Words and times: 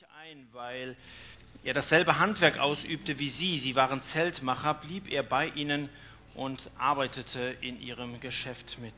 sich 0.00 0.08
ein, 0.12 0.48
weil 0.52 0.96
er 1.62 1.74
dasselbe 1.74 2.18
Handwerk 2.18 2.58
ausübte 2.58 3.18
wie 3.18 3.28
sie. 3.28 3.58
Sie 3.58 3.74
waren 3.74 4.02
Zeltmacher, 4.04 4.74
blieb 4.74 5.10
er 5.10 5.22
bei 5.22 5.48
ihnen 5.48 5.90
und 6.34 6.70
arbeitete 6.78 7.56
in 7.60 7.80
ihrem 7.80 8.18
Geschäft 8.20 8.78
mit. 8.78 8.94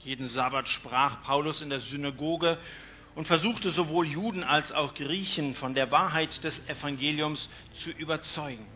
Jeden 0.00 0.28
Sabbat 0.28 0.68
sprach 0.68 1.22
Paulus 1.24 1.60
in 1.60 1.70
der 1.70 1.80
Synagoge 1.80 2.58
und 3.14 3.26
versuchte 3.26 3.72
sowohl 3.72 4.06
Juden 4.06 4.42
als 4.42 4.72
auch 4.72 4.94
Griechen 4.94 5.54
von 5.54 5.74
der 5.74 5.90
Wahrheit 5.90 6.42
des 6.44 6.66
Evangeliums 6.68 7.50
zu 7.82 7.90
überzeugen. 7.90 8.66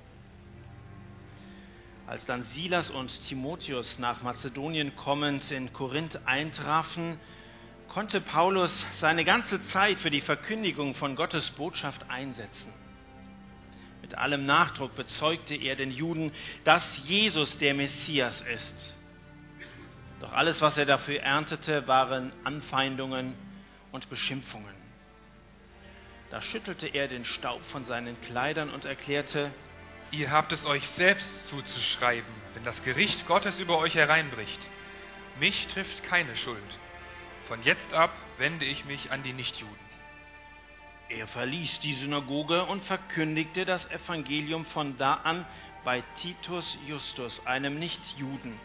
Als 2.07 2.27
dann 2.27 2.43
Silas 2.43 2.91
und 2.91 3.09
Timotheus 3.29 3.99
nach 3.99 4.23
Mazedonien 4.23 4.95
kommend 4.97 5.51
in 5.51 5.73
Korinth 5.73 6.27
eintrafen, 6.27 7.19
konnte 7.91 8.21
Paulus 8.21 8.87
seine 8.95 9.25
ganze 9.25 9.63
Zeit 9.67 10.01
für 10.01 10.11
die 10.11 10.21
Verkündigung 10.21 10.95
von 10.95 11.17
Gottes 11.17 11.51
Botschaft 11.51 12.09
einsetzen. 12.09 12.73
Mit 14.01 14.17
allem 14.17 14.47
Nachdruck 14.47 14.95
bezeugte 14.95 15.55
er 15.55 15.77
den 15.77 15.91
Juden, 15.91 16.33
dass 16.65 16.83
Jesus 17.07 17.59
der 17.59 17.75
Messias 17.75 18.41
ist. 18.43 18.97
Doch 20.21 20.33
alles, 20.33 20.61
was 20.61 20.79
er 20.79 20.87
dafür 20.87 21.21
erntete, 21.21 21.87
waren 21.87 22.33
Anfeindungen 22.45 23.35
und 23.93 24.09
Beschimpfungen. 24.09 24.75
Da 26.31 26.41
schüttelte 26.41 26.87
er 26.87 27.09
den 27.09 27.25
Staub 27.25 27.63
von 27.67 27.85
seinen 27.85 28.21
Kleidern 28.23 28.71
und 28.71 28.85
erklärte, 28.85 29.51
Ihr 30.13 30.33
habt 30.33 30.51
es 30.51 30.67
euch 30.67 30.85
selbst 30.97 31.49
zuzuschreiben, 31.49 32.33
wenn 32.55 32.65
das 32.65 32.83
Gericht 32.83 33.29
Gottes 33.29 33.61
über 33.61 33.79
euch 33.79 33.95
hereinbricht. 33.95 34.59
Mich 35.39 35.69
trifft 35.69 36.03
keine 36.03 36.35
Schuld. 36.35 36.59
Von 37.51 37.65
jetzt 37.65 37.93
ab 37.93 38.13
wende 38.39 38.65
ich 38.65 38.85
mich 38.85 39.11
an 39.11 39.25
die 39.25 39.33
Nichtjuden. 39.33 39.91
Er 41.09 41.27
verließ 41.27 41.81
die 41.81 41.95
Synagoge 41.95 42.65
und 42.67 42.85
verkündigte 42.85 43.65
das 43.65 43.91
Evangelium 43.91 44.65
von 44.67 44.97
da 44.99 45.15
an 45.15 45.45
bei 45.83 46.05
Titus 46.21 46.79
Justus, 46.87 47.45
einem 47.49 47.77
Nichtjuden, 47.81 48.57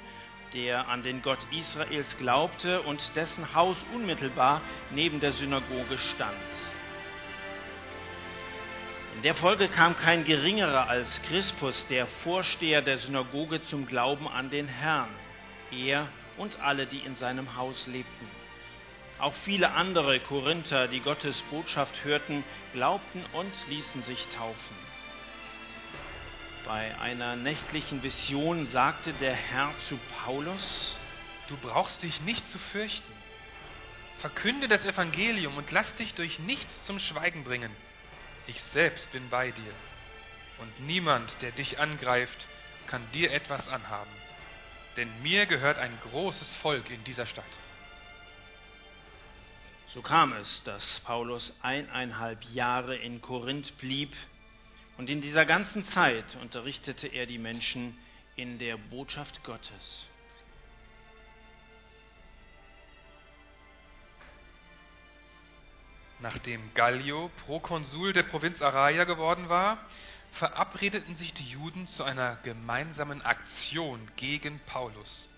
der 0.54 0.88
an 0.88 1.02
den 1.02 1.24
Gott 1.24 1.40
Israels 1.50 2.16
glaubte 2.20 2.84
und 2.84 3.02
dessen 3.16 3.56
Haus 3.56 3.76
unmittelbar 3.92 4.62
neben 4.92 5.20
der 5.20 5.32
Synagoge 5.32 5.98
stand. 5.98 6.36
In 9.16 9.24
der 9.24 9.34
Folge 9.34 9.68
kam 9.68 9.98
kein 9.98 10.26
geringerer 10.26 10.88
als 10.88 11.24
Crispus, 11.24 11.88
der 11.88 12.06
Vorsteher 12.24 12.84
der 12.84 13.00
Synagoge, 13.00 13.64
zum 13.64 13.88
Glauben 13.88 14.28
an 14.28 14.52
den 14.52 14.68
Herrn, 14.68 15.10
er 15.72 16.08
und 16.38 16.60
alle, 16.60 16.86
die 16.86 17.00
in 17.00 17.16
seinem 17.16 17.56
Haus 17.56 17.88
lebten. 17.88 18.45
Auch 19.18 19.34
viele 19.46 19.72
andere 19.72 20.20
Korinther, 20.20 20.88
die 20.88 21.00
Gottes 21.00 21.42
Botschaft 21.44 22.04
hörten, 22.04 22.44
glaubten 22.74 23.26
und 23.34 23.54
ließen 23.70 24.02
sich 24.02 24.28
taufen. 24.28 24.76
Bei 26.66 26.98
einer 27.00 27.36
nächtlichen 27.36 28.04
Vision 28.04 28.66
sagte 28.68 29.14
der 29.14 29.34
Herr 29.34 29.72
zu 29.88 29.98
Paulus, 30.24 30.98
Du 31.48 31.58
brauchst 31.58 32.02
dich 32.02 32.22
nicht 32.22 32.48
zu 32.52 32.58
fürchten. 32.58 33.14
Verkünde 34.18 34.68
das 34.68 34.84
Evangelium 34.84 35.58
und 35.58 35.72
lass 35.72 35.94
dich 35.96 36.16
durch 36.16 36.40
nichts 36.40 36.86
zum 36.86 36.98
Schweigen 36.98 37.44
bringen. 37.44 37.72
Ich 38.48 38.60
selbst 38.74 39.12
bin 39.12 39.30
bei 39.30 39.52
dir. 39.52 39.74
Und 40.58 40.88
niemand, 40.88 41.32
der 41.42 41.52
dich 41.52 41.80
angreift, 41.80 42.48
kann 42.88 43.04
dir 43.12 43.32
etwas 43.32 43.68
anhaben. 43.68 44.12
Denn 44.98 45.10
mir 45.22 45.46
gehört 45.46 45.78
ein 45.78 45.96
großes 46.10 46.56
Volk 46.58 46.90
in 46.90 47.04
dieser 47.04 47.28
Stadt. 47.28 47.46
So 49.96 50.02
kam 50.02 50.34
es, 50.34 50.62
dass 50.66 51.00
Paulus 51.06 51.54
eineinhalb 51.62 52.44
Jahre 52.54 52.98
in 52.98 53.22
Korinth 53.22 53.78
blieb 53.78 54.12
und 54.98 55.10
in 55.10 55.22
dieser 55.22 55.46
ganzen 55.46 55.86
Zeit 55.86 56.36
unterrichtete 56.42 57.08
er 57.08 57.26
die 57.26 57.38
Menschen 57.38 57.98
in 58.36 58.60
der 58.60 58.76
Botschaft 58.76 59.42
Gottes. 59.46 60.08
Nachdem 66.20 66.74
Gallio 66.74 67.32
Prokonsul 67.46 68.12
der 68.12 68.24
Provinz 68.24 68.62
Araia 68.62 69.06
geworden 69.06 69.48
war, 69.48 69.78
verabredeten 70.34 71.16
sich 71.16 71.34
die 71.36 71.52
Juden 71.52 71.88
zu 71.88 72.04
einer 72.04 72.36
gemeinsamen 72.44 73.22
Aktion 73.22 74.06
gegen 74.18 74.60
Paulus. 74.66 75.30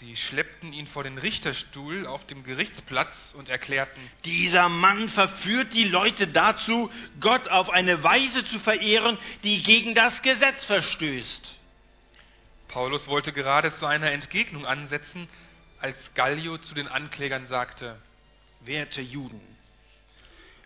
Sie 0.00 0.14
schleppten 0.14 0.74
ihn 0.74 0.86
vor 0.86 1.04
den 1.04 1.16
Richterstuhl 1.16 2.06
auf 2.06 2.26
dem 2.26 2.44
Gerichtsplatz 2.44 3.14
und 3.38 3.48
erklärten, 3.48 3.98
Dieser 4.26 4.68
Mann 4.68 5.08
verführt 5.08 5.72
die 5.72 5.84
Leute 5.84 6.28
dazu, 6.28 6.90
Gott 7.18 7.48
auf 7.48 7.70
eine 7.70 8.02
Weise 8.02 8.44
zu 8.44 8.58
verehren, 8.58 9.16
die 9.42 9.62
gegen 9.62 9.94
das 9.94 10.20
Gesetz 10.20 10.66
verstößt. 10.66 11.54
Paulus 12.68 13.08
wollte 13.08 13.32
gerade 13.32 13.74
zu 13.76 13.86
einer 13.86 14.10
Entgegnung 14.10 14.66
ansetzen, 14.66 15.28
als 15.80 15.96
Gallio 16.12 16.58
zu 16.58 16.74
den 16.74 16.88
Anklägern 16.88 17.46
sagte, 17.46 17.98
Werte 18.60 19.00
Juden, 19.00 19.40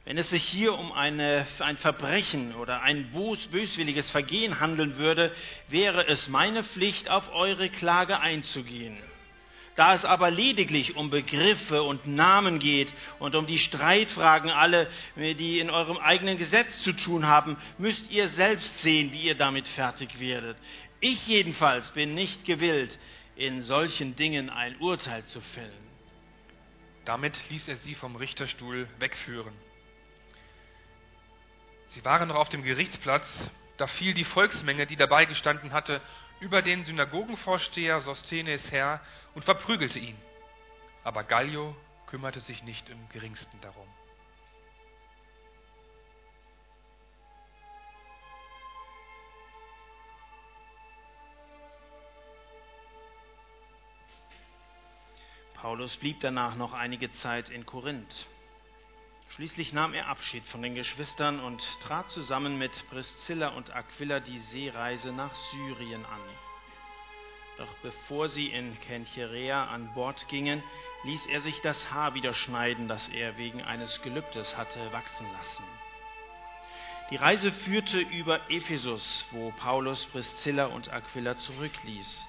wenn 0.04 0.18
es 0.18 0.30
sich 0.30 0.42
hier 0.42 0.72
um 0.72 0.90
eine, 0.90 1.46
ein 1.60 1.76
Verbrechen 1.76 2.56
oder 2.56 2.82
ein 2.82 3.12
bös, 3.12 3.46
böswilliges 3.46 4.10
Vergehen 4.10 4.58
handeln 4.58 4.98
würde, 4.98 5.32
wäre 5.68 6.08
es 6.08 6.26
meine 6.26 6.64
Pflicht, 6.64 7.08
auf 7.08 7.32
eure 7.32 7.68
Klage 7.68 8.18
einzugehen. 8.18 8.96
Da 9.76 9.94
es 9.94 10.04
aber 10.04 10.30
lediglich 10.30 10.96
um 10.96 11.10
Begriffe 11.10 11.82
und 11.82 12.06
Namen 12.06 12.58
geht 12.58 12.92
und 13.18 13.34
um 13.34 13.46
die 13.46 13.58
Streitfragen 13.58 14.50
alle, 14.50 14.90
die 15.16 15.60
in 15.60 15.70
eurem 15.70 15.96
eigenen 15.96 16.38
Gesetz 16.38 16.82
zu 16.82 16.92
tun 16.92 17.26
haben, 17.26 17.56
müsst 17.78 18.10
ihr 18.10 18.28
selbst 18.28 18.82
sehen, 18.82 19.12
wie 19.12 19.22
ihr 19.22 19.36
damit 19.36 19.68
fertig 19.68 20.18
werdet. 20.20 20.56
Ich 21.00 21.26
jedenfalls 21.26 21.90
bin 21.92 22.14
nicht 22.14 22.44
gewillt, 22.44 22.98
in 23.36 23.62
solchen 23.62 24.16
Dingen 24.16 24.50
ein 24.50 24.76
Urteil 24.78 25.24
zu 25.26 25.40
fällen. 25.40 25.90
Damit 27.04 27.38
ließ 27.48 27.68
er 27.68 27.76
sie 27.76 27.94
vom 27.94 28.16
Richterstuhl 28.16 28.86
wegführen. 28.98 29.54
Sie 31.88 32.04
waren 32.04 32.28
noch 32.28 32.36
auf 32.36 32.50
dem 32.50 32.62
Gerichtsplatz, 32.62 33.50
da 33.78 33.86
fiel 33.86 34.14
die 34.14 34.24
Volksmenge, 34.24 34.86
die 34.86 34.96
dabei 34.96 35.24
gestanden 35.24 35.72
hatte, 35.72 36.02
über 36.40 36.62
den 36.62 36.84
Synagogenvorsteher 36.84 38.00
Sosthenes 38.00 38.72
her 38.72 39.00
und 39.34 39.44
verprügelte 39.44 39.98
ihn. 39.98 40.16
Aber 41.04 41.22
Gallio 41.22 41.76
kümmerte 42.06 42.40
sich 42.40 42.62
nicht 42.64 42.88
im 42.88 43.08
geringsten 43.10 43.60
darum. 43.60 43.86
Paulus 55.54 55.94
blieb 55.98 56.20
danach 56.20 56.56
noch 56.56 56.72
einige 56.72 57.12
Zeit 57.12 57.50
in 57.50 57.66
Korinth. 57.66 58.26
Schließlich 59.30 59.72
nahm 59.72 59.94
er 59.94 60.08
Abschied 60.08 60.44
von 60.46 60.60
den 60.60 60.74
Geschwistern 60.74 61.38
und 61.38 61.62
trat 61.82 62.10
zusammen 62.10 62.58
mit 62.58 62.72
Priscilla 62.90 63.48
und 63.48 63.74
Aquila 63.74 64.18
die 64.18 64.40
Seereise 64.40 65.12
nach 65.12 65.34
Syrien 65.52 66.04
an. 66.04 66.20
Doch 67.56 67.72
bevor 67.82 68.28
sie 68.28 68.48
in 68.48 68.78
Kencherea 68.80 69.66
an 69.66 69.94
Bord 69.94 70.26
gingen, 70.28 70.62
ließ 71.04 71.26
er 71.26 71.40
sich 71.42 71.60
das 71.60 71.92
Haar 71.92 72.14
wieder 72.14 72.34
schneiden, 72.34 72.88
das 72.88 73.08
er 73.10 73.38
wegen 73.38 73.62
eines 73.62 74.02
Gelübdes 74.02 74.56
hatte 74.56 74.92
wachsen 74.92 75.26
lassen. 75.32 75.64
Die 77.10 77.16
Reise 77.16 77.52
führte 77.52 78.00
über 78.00 78.50
Ephesus, 78.50 79.28
wo 79.30 79.52
Paulus 79.52 80.06
Priscilla 80.06 80.66
und 80.66 80.92
Aquila 80.92 81.36
zurückließ. 81.38 82.28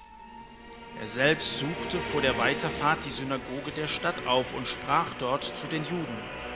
Er 1.00 1.08
selbst 1.08 1.58
suchte 1.58 2.00
vor 2.12 2.20
der 2.20 2.38
Weiterfahrt 2.38 3.04
die 3.04 3.10
Synagoge 3.10 3.72
der 3.72 3.88
Stadt 3.88 4.24
auf 4.26 4.52
und 4.54 4.68
sprach 4.68 5.14
dort 5.14 5.42
zu 5.42 5.66
den 5.66 5.84
Juden. 5.84 6.51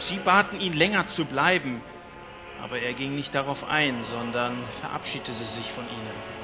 Sie 0.00 0.18
baten 0.18 0.60
ihn 0.60 0.72
länger 0.72 1.08
zu 1.08 1.24
bleiben, 1.24 1.82
aber 2.62 2.78
er 2.78 2.94
ging 2.94 3.14
nicht 3.14 3.34
darauf 3.34 3.62
ein, 3.64 4.02
sondern 4.04 4.64
verabschiedete 4.80 5.32
sich 5.32 5.70
von 5.72 5.84
ihnen. 5.88 6.38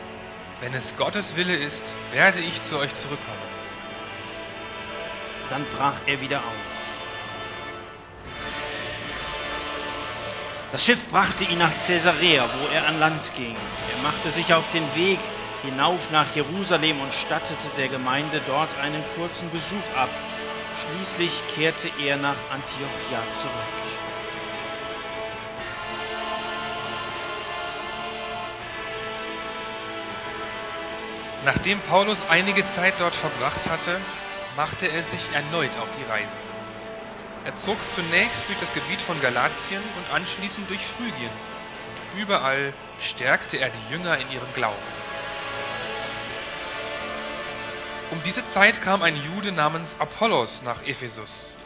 Wenn 0.61 0.75
es 0.75 0.97
Gottes 0.97 1.37
Wille 1.37 1.57
ist, 1.57 1.83
werde 2.13 2.41
ich 2.41 2.63
zu 2.65 2.79
euch 2.79 2.95
zurückkommen. 2.97 3.55
Dann 5.51 5.65
brach 5.77 5.97
er 6.07 6.21
wieder 6.21 6.39
auf. 6.39 6.85
Das 10.73 10.85
Schiff 10.85 11.09
brachte 11.11 11.45
ihn 11.45 11.59
nach 11.59 11.73
Caesarea, 11.87 12.49
wo 12.59 12.67
er 12.67 12.87
an 12.89 12.99
Land 12.99 13.33
ging. 13.37 13.55
Er 13.95 14.03
machte 14.03 14.31
sich 14.31 14.53
auf 14.53 14.69
den 14.73 14.93
Weg 14.97 15.21
hinauf 15.63 16.01
nach 16.11 16.35
Jerusalem 16.35 17.01
und 17.01 17.15
stattete 17.15 17.69
der 17.77 17.89
Gemeinde 17.89 18.43
dort 18.47 18.77
einen 18.79 19.05
kurzen 19.17 19.51
Besuch 19.51 19.97
ab. 19.97 20.11
Schließlich 20.81 21.43
kehrte 21.55 21.91
er 22.01 22.17
nach 22.17 22.37
Antiochia 22.51 23.23
zurück. 23.41 23.85
Nachdem 31.45 31.81
Paulus 31.83 32.19
einige 32.29 32.65
Zeit 32.75 32.95
dort 32.99 33.15
verbracht 33.17 33.69
hatte, 33.69 34.01
machte 34.57 34.87
er 34.87 35.03
sich 35.05 35.33
erneut 35.33 35.77
auf 35.79 35.89
die 35.99 36.11
Reise. 36.11 36.33
Er 37.45 37.55
zog 37.57 37.77
zunächst 37.95 38.49
durch 38.49 38.59
das 38.59 38.73
Gebiet 38.73 39.01
von 39.03 39.21
Galatien 39.21 39.83
und 39.97 40.15
anschließend 40.15 40.69
durch 40.71 40.81
Phrygien. 40.97 41.31
Und 41.91 42.21
überall 42.21 42.73
stärkte 42.99 43.59
er 43.59 43.69
die 43.69 43.93
Jünger 43.93 44.17
in 44.19 44.31
ihrem 44.31 44.53
Glauben. 44.55 45.04
Um 48.15 48.23
diese 48.23 48.47
Zeit 48.51 48.81
kam 48.81 49.03
ein 49.03 49.17
Jude 49.17 49.51
namens 49.51 49.91
Apollos 49.99 50.63
nach 50.63 50.87
Ephesus. 50.87 51.57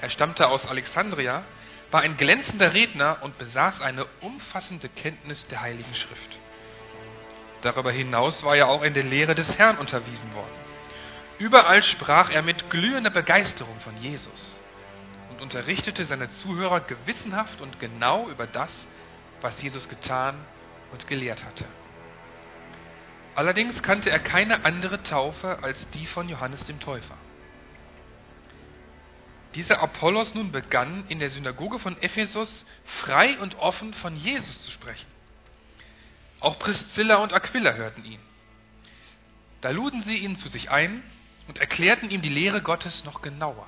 Er 0.00 0.08
stammte 0.08 0.46
aus 0.46 0.66
Alexandria, 0.66 1.44
war 1.90 2.00
ein 2.00 2.16
glänzender 2.16 2.72
Redner 2.72 3.18
und 3.20 3.36
besaß 3.36 3.82
eine 3.82 4.06
umfassende 4.22 4.88
Kenntnis 4.88 5.46
der 5.48 5.60
Heiligen 5.60 5.94
Schrift. 5.94 6.38
Darüber 7.60 7.92
hinaus 7.92 8.42
war 8.42 8.56
er 8.56 8.68
auch 8.68 8.82
in 8.82 8.94
der 8.94 9.02
Lehre 9.02 9.34
des 9.34 9.58
Herrn 9.58 9.76
unterwiesen 9.76 10.34
worden. 10.34 10.56
Überall 11.38 11.82
sprach 11.82 12.30
er 12.30 12.40
mit 12.40 12.70
glühender 12.70 13.10
Begeisterung 13.10 13.78
von 13.80 13.94
Jesus 13.98 14.58
und 15.28 15.42
unterrichtete 15.42 16.06
seine 16.06 16.30
Zuhörer 16.30 16.80
gewissenhaft 16.80 17.60
und 17.60 17.78
genau 17.78 18.30
über 18.30 18.46
das, 18.46 18.72
was 19.42 19.60
Jesus 19.60 19.86
getan 19.90 20.34
und 20.92 21.06
gelehrt 21.06 21.44
hatte. 21.44 21.66
Allerdings 23.34 23.82
kannte 23.82 24.10
er 24.10 24.20
keine 24.20 24.64
andere 24.64 25.02
Taufe 25.02 25.62
als 25.62 25.88
die 25.90 26.06
von 26.06 26.28
Johannes 26.28 26.64
dem 26.66 26.78
Täufer. 26.78 27.16
Dieser 29.54 29.80
Apollos 29.80 30.34
nun 30.34 30.52
begann 30.52 31.04
in 31.08 31.18
der 31.18 31.30
Synagoge 31.30 31.78
von 31.78 32.00
Ephesus 32.00 32.64
frei 32.84 33.38
und 33.38 33.56
offen 33.56 33.94
von 33.94 34.16
Jesus 34.16 34.64
zu 34.64 34.70
sprechen. 34.70 35.06
Auch 36.40 36.58
Priscilla 36.58 37.16
und 37.16 37.32
Aquila 37.32 37.74
hörten 37.74 38.04
ihn. 38.04 38.20
Da 39.60 39.70
luden 39.70 40.02
sie 40.02 40.16
ihn 40.16 40.36
zu 40.36 40.48
sich 40.48 40.70
ein 40.70 41.02
und 41.48 41.58
erklärten 41.58 42.10
ihm 42.10 42.20
die 42.20 42.28
Lehre 42.28 42.62
Gottes 42.62 43.04
noch 43.04 43.22
genauer. 43.22 43.66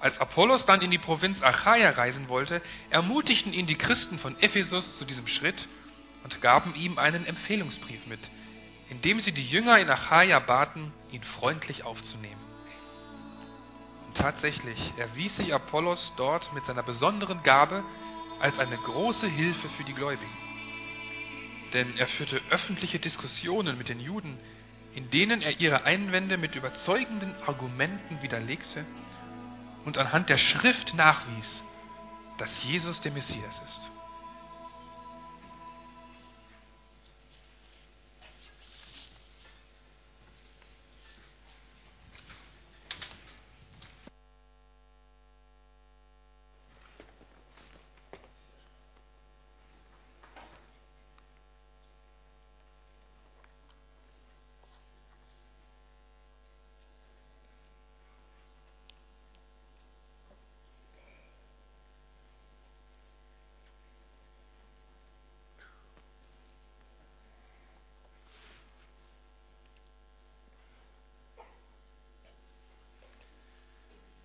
Als 0.00 0.18
Apollos 0.18 0.64
dann 0.66 0.80
in 0.80 0.90
die 0.90 0.98
Provinz 0.98 1.42
Achaia 1.42 1.90
reisen 1.90 2.28
wollte, 2.28 2.62
ermutigten 2.90 3.52
ihn 3.52 3.66
die 3.66 3.76
Christen 3.76 4.18
von 4.18 4.38
Ephesus 4.40 4.98
zu 4.98 5.04
diesem 5.04 5.26
Schritt 5.26 5.68
und 6.24 6.40
gaben 6.40 6.74
ihm 6.74 6.98
einen 6.98 7.26
Empfehlungsbrief 7.26 8.06
mit, 8.06 8.20
in 8.88 9.00
dem 9.00 9.20
sie 9.20 9.32
die 9.32 9.46
Jünger 9.46 9.78
in 9.78 9.88
Achaia 9.88 10.38
baten, 10.38 10.92
ihn 11.10 11.22
freundlich 11.22 11.84
aufzunehmen. 11.84 12.40
Und 14.06 14.16
tatsächlich 14.16 14.92
erwies 14.96 15.36
sich 15.36 15.54
Apollos 15.54 16.12
dort 16.16 16.52
mit 16.52 16.64
seiner 16.66 16.82
besonderen 16.82 17.42
Gabe 17.42 17.82
als 18.40 18.58
eine 18.58 18.76
große 18.76 19.28
Hilfe 19.28 19.68
für 19.70 19.84
die 19.84 19.94
Gläubigen. 19.94 20.36
Denn 21.72 21.96
er 21.96 22.06
führte 22.06 22.42
öffentliche 22.50 22.98
Diskussionen 22.98 23.78
mit 23.78 23.88
den 23.88 24.00
Juden, 24.00 24.38
in 24.94 25.10
denen 25.10 25.40
er 25.40 25.58
ihre 25.60 25.84
Einwände 25.84 26.36
mit 26.36 26.54
überzeugenden 26.54 27.34
Argumenten 27.46 28.20
widerlegte 28.20 28.84
und 29.84 29.96
anhand 29.96 30.28
der 30.28 30.36
Schrift 30.36 30.94
nachwies, 30.94 31.64
dass 32.38 32.64
Jesus 32.64 33.00
der 33.00 33.12
Messias 33.12 33.62
ist. 33.64 33.91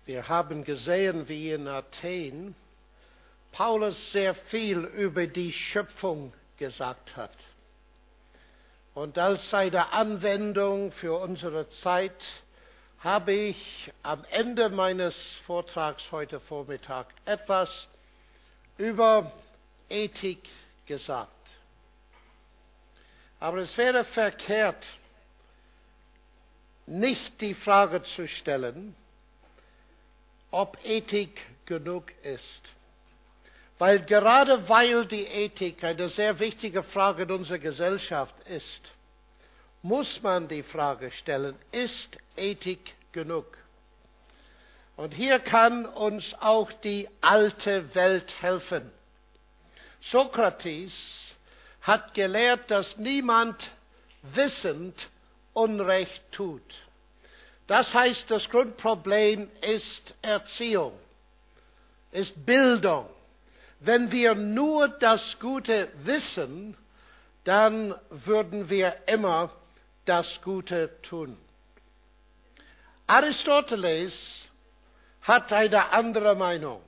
Wir 0.08 0.26
haben 0.26 0.64
gesehen, 0.64 1.28
wie 1.28 1.52
in 1.52 1.68
Athen 1.68 2.54
Paulus 3.52 4.10
sehr 4.10 4.34
viel 4.34 4.78
über 4.78 5.26
die 5.26 5.52
Schöpfung 5.52 6.32
gesagt 6.56 7.14
hat. 7.14 7.36
Und 8.94 9.18
als 9.18 9.50
seine 9.50 9.92
Anwendung 9.92 10.92
für 10.92 11.12
unsere 11.18 11.68
Zeit 11.68 12.24
habe 13.00 13.32
ich 13.34 13.92
am 14.02 14.24
Ende 14.30 14.70
meines 14.70 15.14
Vortrags 15.44 16.10
heute 16.10 16.40
Vormittag 16.40 17.08
etwas 17.26 17.68
über 18.78 19.30
Ethik 19.90 20.48
gesagt. 20.86 21.50
Aber 23.40 23.58
es 23.58 23.76
wäre 23.76 24.06
verkehrt, 24.06 24.86
nicht 26.86 27.38
die 27.42 27.52
Frage 27.52 28.02
zu 28.04 28.26
stellen, 28.26 28.96
ob 30.50 30.78
Ethik 30.84 31.40
genug 31.66 32.12
ist. 32.22 32.62
Weil 33.78 34.00
gerade 34.00 34.68
weil 34.68 35.06
die 35.06 35.24
Ethik 35.24 35.84
eine 35.84 36.08
sehr 36.08 36.38
wichtige 36.40 36.82
Frage 36.82 37.22
in 37.22 37.30
unserer 37.30 37.58
Gesellschaft 37.58 38.34
ist, 38.48 38.80
muss 39.82 40.20
man 40.22 40.48
die 40.48 40.64
Frage 40.64 41.10
stellen, 41.12 41.54
ist 41.70 42.18
Ethik 42.36 42.94
genug? 43.12 43.56
Und 44.96 45.14
hier 45.14 45.38
kann 45.38 45.86
uns 45.86 46.34
auch 46.40 46.72
die 46.72 47.08
alte 47.20 47.94
Welt 47.94 48.34
helfen. 48.42 48.90
Sokrates 50.00 50.92
hat 51.82 52.14
gelehrt, 52.14 52.68
dass 52.70 52.96
niemand 52.96 53.70
wissend 54.22 55.08
Unrecht 55.52 56.22
tut. 56.32 56.87
Das 57.68 57.92
heißt, 57.92 58.30
das 58.30 58.48
Grundproblem 58.48 59.50
ist 59.60 60.14
Erziehung, 60.22 60.98
ist 62.10 62.44
Bildung. 62.44 63.08
Wenn 63.80 64.10
wir 64.10 64.34
nur 64.34 64.88
das 64.88 65.38
Gute 65.38 65.88
wissen, 66.02 66.76
dann 67.44 67.94
würden 68.10 68.70
wir 68.70 68.96
immer 69.06 69.52
das 70.06 70.26
Gute 70.42 70.90
tun. 71.02 71.36
Aristoteles 73.06 74.48
hat 75.20 75.52
eine 75.52 75.92
andere 75.92 76.34
Meinung. 76.34 76.82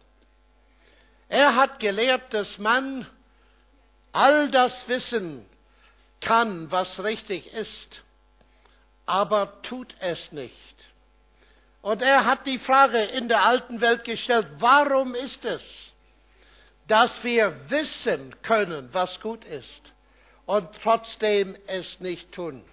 Er 1.29 1.57
hat 1.57 1.79
gelehrt, 1.79 2.33
dass 2.33 2.59
man 2.59 3.07
all 4.13 4.51
das 4.51 4.77
wissen 4.89 5.45
kann, 6.21 6.71
was 6.71 7.03
richtig 7.05 7.53
ist, 7.53 8.03
aber 9.07 9.63
tut 9.63 9.95
es 10.01 10.33
nicht. 10.33 10.55
Und 11.83 12.03
er 12.03 12.27
hat 12.27 12.47
die 12.47 12.59
Frage 12.59 12.99
in 12.99 13.29
der 13.29 13.45
alten 13.45 13.81
Welt 13.81 14.05
gestellt, 14.05 14.47
warum 14.59 15.15
ist 15.15 15.45
es, 15.45 15.63
dass 16.87 17.13
wir 17.25 17.71
wissen 17.71 18.35
können, 18.43 18.91
was 18.93 19.21
gut 19.21 19.45
ist 19.45 19.93
und 20.45 20.69
trotzdem 20.83 21.57
es 21.67 22.01
nicht 22.01 22.33
tun? 22.33 22.65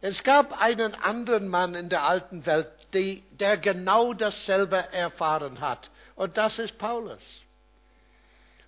Es 0.00 0.24
gab 0.24 0.60
einen 0.60 0.94
anderen 0.94 1.48
Mann 1.48 1.74
in 1.74 1.90
der 1.90 2.04
alten 2.04 2.46
Welt, 2.46 2.70
die, 2.94 3.22
der 3.32 3.58
genau 3.58 4.14
dasselbe 4.14 4.92
erfahren 4.92 5.60
hat. 5.60 5.90
Und 6.16 6.38
das 6.38 6.58
ist 6.58 6.78
Paulus. 6.78 7.22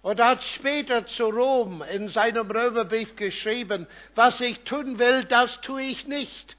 Und 0.02 0.20
hat 0.20 0.42
später 0.42 1.06
zu 1.06 1.26
Rom 1.26 1.82
in 1.82 2.08
seinem 2.08 2.50
Römerbrief 2.50 3.14
geschrieben, 3.14 3.86
was 4.16 4.40
ich 4.40 4.58
tun 4.60 4.98
will, 4.98 5.24
das 5.24 5.60
tue 5.60 5.82
ich 5.82 6.08
nicht. 6.08 6.56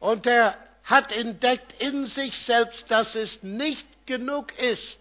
Und 0.00 0.26
er 0.26 0.56
hat 0.82 1.12
entdeckt 1.12 1.80
in 1.80 2.06
sich 2.06 2.36
selbst, 2.40 2.90
dass 2.90 3.14
es 3.14 3.42
nicht 3.42 3.86
genug 4.06 4.52
ist, 4.58 4.98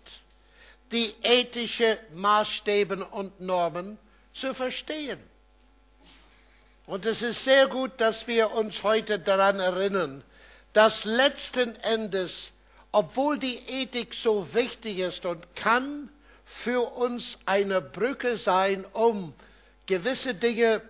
die 0.92 1.14
ethischen 1.24 1.98
Maßstäbe 2.14 3.06
und 3.06 3.42
Normen 3.42 3.98
zu 4.34 4.54
verstehen. 4.54 5.20
Und 6.86 7.06
es 7.06 7.22
ist 7.22 7.44
sehr 7.44 7.68
gut, 7.68 7.92
dass 7.98 8.28
wir 8.28 8.52
uns 8.52 8.84
heute 8.84 9.18
daran 9.20 9.60
erinnern, 9.60 10.24
dass 10.74 11.06
letzten 11.06 11.76
Endes, 11.78 12.52
obwohl 12.92 13.40
die 13.40 13.58
Ethik 13.58 14.14
so 14.16 14.54
wichtig 14.54 15.00
ist 15.00 15.26
und 15.26 15.56
kann 15.56 16.10
für 16.64 16.82
uns 16.96 17.38
eine 17.46 17.82
Brücke 17.82 18.38
sein, 18.38 18.86
um 18.94 19.34
gewisse 19.86 20.36
Dinge 20.36 20.82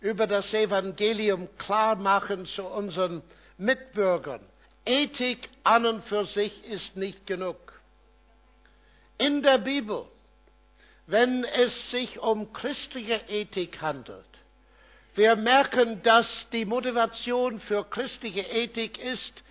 über 0.00 0.26
das 0.26 0.52
Evangelium 0.54 1.48
klar 1.58 1.96
machen 1.96 2.46
zu 2.46 2.64
unseren 2.64 3.22
Mitbürgern. 3.56 4.40
Ethik 4.84 5.48
an 5.64 5.84
und 5.84 6.04
für 6.04 6.26
sich 6.26 6.64
ist 6.64 6.96
nicht 6.96 7.26
genug. 7.26 7.56
In 9.18 9.42
der 9.42 9.58
Bibel, 9.58 10.06
wenn 11.06 11.44
es 11.44 11.90
sich 11.90 12.18
um 12.20 12.52
christliche 12.52 13.20
Ethik 13.28 13.82
handelt, 13.82 14.24
wir 15.14 15.34
merken, 15.34 16.00
dass 16.04 16.48
die 16.50 16.64
Motivation 16.64 17.58
für 17.58 17.84
christliche 17.84 18.42
Ethik 18.42 18.98
ist 18.98 19.42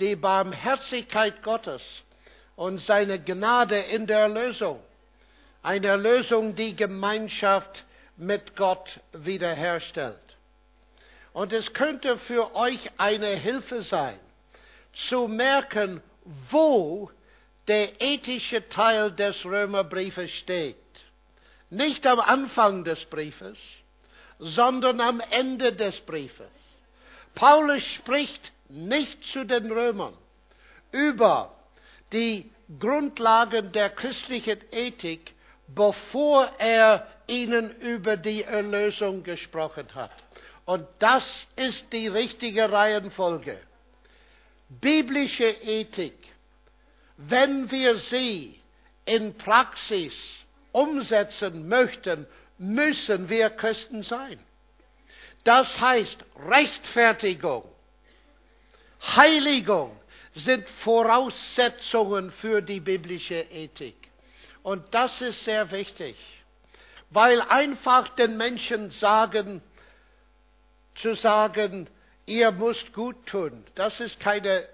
die 0.00 0.16
Barmherzigkeit 0.16 1.42
Gottes 1.42 1.82
und 2.56 2.80
seine 2.80 3.22
Gnade 3.22 3.78
in 3.78 4.06
der 4.06 4.20
Erlösung. 4.20 4.80
Eine 5.62 5.88
Erlösung, 5.88 6.54
die 6.54 6.74
Gemeinschaft 6.74 7.84
mit 8.16 8.56
Gott 8.56 9.00
wiederherstellt. 9.12 10.18
Und 11.32 11.52
es 11.52 11.72
könnte 11.72 12.18
für 12.18 12.54
euch 12.54 12.90
eine 12.96 13.28
Hilfe 13.28 13.82
sein, 13.82 14.18
zu 15.08 15.28
merken, 15.28 16.02
wo 16.50 17.10
der 17.68 18.00
ethische 18.00 18.68
Teil 18.68 19.12
des 19.12 19.44
Römerbriefes 19.44 20.30
steht. 20.30 20.76
Nicht 21.68 22.06
am 22.06 22.18
Anfang 22.18 22.82
des 22.82 23.04
Briefes, 23.04 23.58
sondern 24.38 25.00
am 25.00 25.20
Ende 25.30 25.72
des 25.72 26.00
Briefes. 26.00 26.50
Paulus 27.34 27.82
spricht 27.84 28.52
nicht 28.68 29.22
zu 29.32 29.44
den 29.44 29.70
Römern 29.70 30.16
über 30.90 31.54
die 32.12 32.50
Grundlagen 32.78 33.72
der 33.72 33.90
christlichen 33.90 34.58
Ethik, 34.72 35.32
bevor 35.74 36.50
er 36.58 37.06
ihnen 37.26 37.70
über 37.80 38.16
die 38.16 38.42
Erlösung 38.42 39.22
gesprochen 39.22 39.86
hat. 39.94 40.12
Und 40.64 40.86
das 40.98 41.46
ist 41.56 41.92
die 41.92 42.08
richtige 42.08 42.70
Reihenfolge. 42.70 43.60
Biblische 44.68 45.48
Ethik, 45.48 46.16
wenn 47.16 47.70
wir 47.70 47.96
sie 47.96 48.60
in 49.04 49.36
Praxis 49.36 50.14
umsetzen 50.72 51.68
möchten, 51.68 52.26
müssen 52.58 53.28
wir 53.28 53.50
Christen 53.50 54.02
sein. 54.02 54.38
Das 55.44 55.80
heißt, 55.80 56.18
Rechtfertigung, 56.48 57.64
Heiligung 59.02 59.98
sind 60.34 60.68
Voraussetzungen 60.84 62.30
für 62.30 62.60
die 62.60 62.80
biblische 62.80 63.40
Ethik. 63.50 64.09
Und 64.62 64.84
das 64.92 65.20
ist 65.20 65.44
sehr 65.44 65.70
wichtig, 65.70 66.16
weil 67.10 67.40
einfach 67.40 68.08
den 68.10 68.36
Menschen 68.36 68.90
sagen, 68.90 69.62
zu 70.94 71.14
sagen, 71.14 71.88
ihr 72.26 72.52
müsst 72.52 72.92
gut 72.92 73.26
tun, 73.26 73.64
das 73.74 74.00
ist 74.00 74.20
keine 74.20 74.62
äh, 74.62 74.66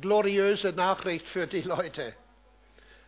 gloriöse 0.00 0.72
Nachricht 0.72 1.26
für 1.28 1.46
die 1.46 1.62
Leute. 1.62 2.14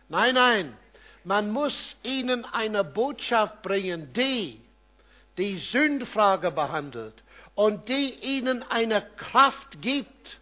Nein, 0.07 0.35
nein, 0.35 0.77
man 1.23 1.51
muss 1.51 1.97
ihnen 2.03 2.45
eine 2.45 2.83
Botschaft 2.83 3.61
bringen, 3.63 4.13
die 4.13 4.61
die 5.37 5.57
Sündfrage 5.57 6.51
behandelt 6.51 7.23
und 7.55 7.89
die 7.89 8.13
ihnen 8.13 8.63
eine 8.63 9.01
Kraft 9.17 9.81
gibt, 9.81 10.39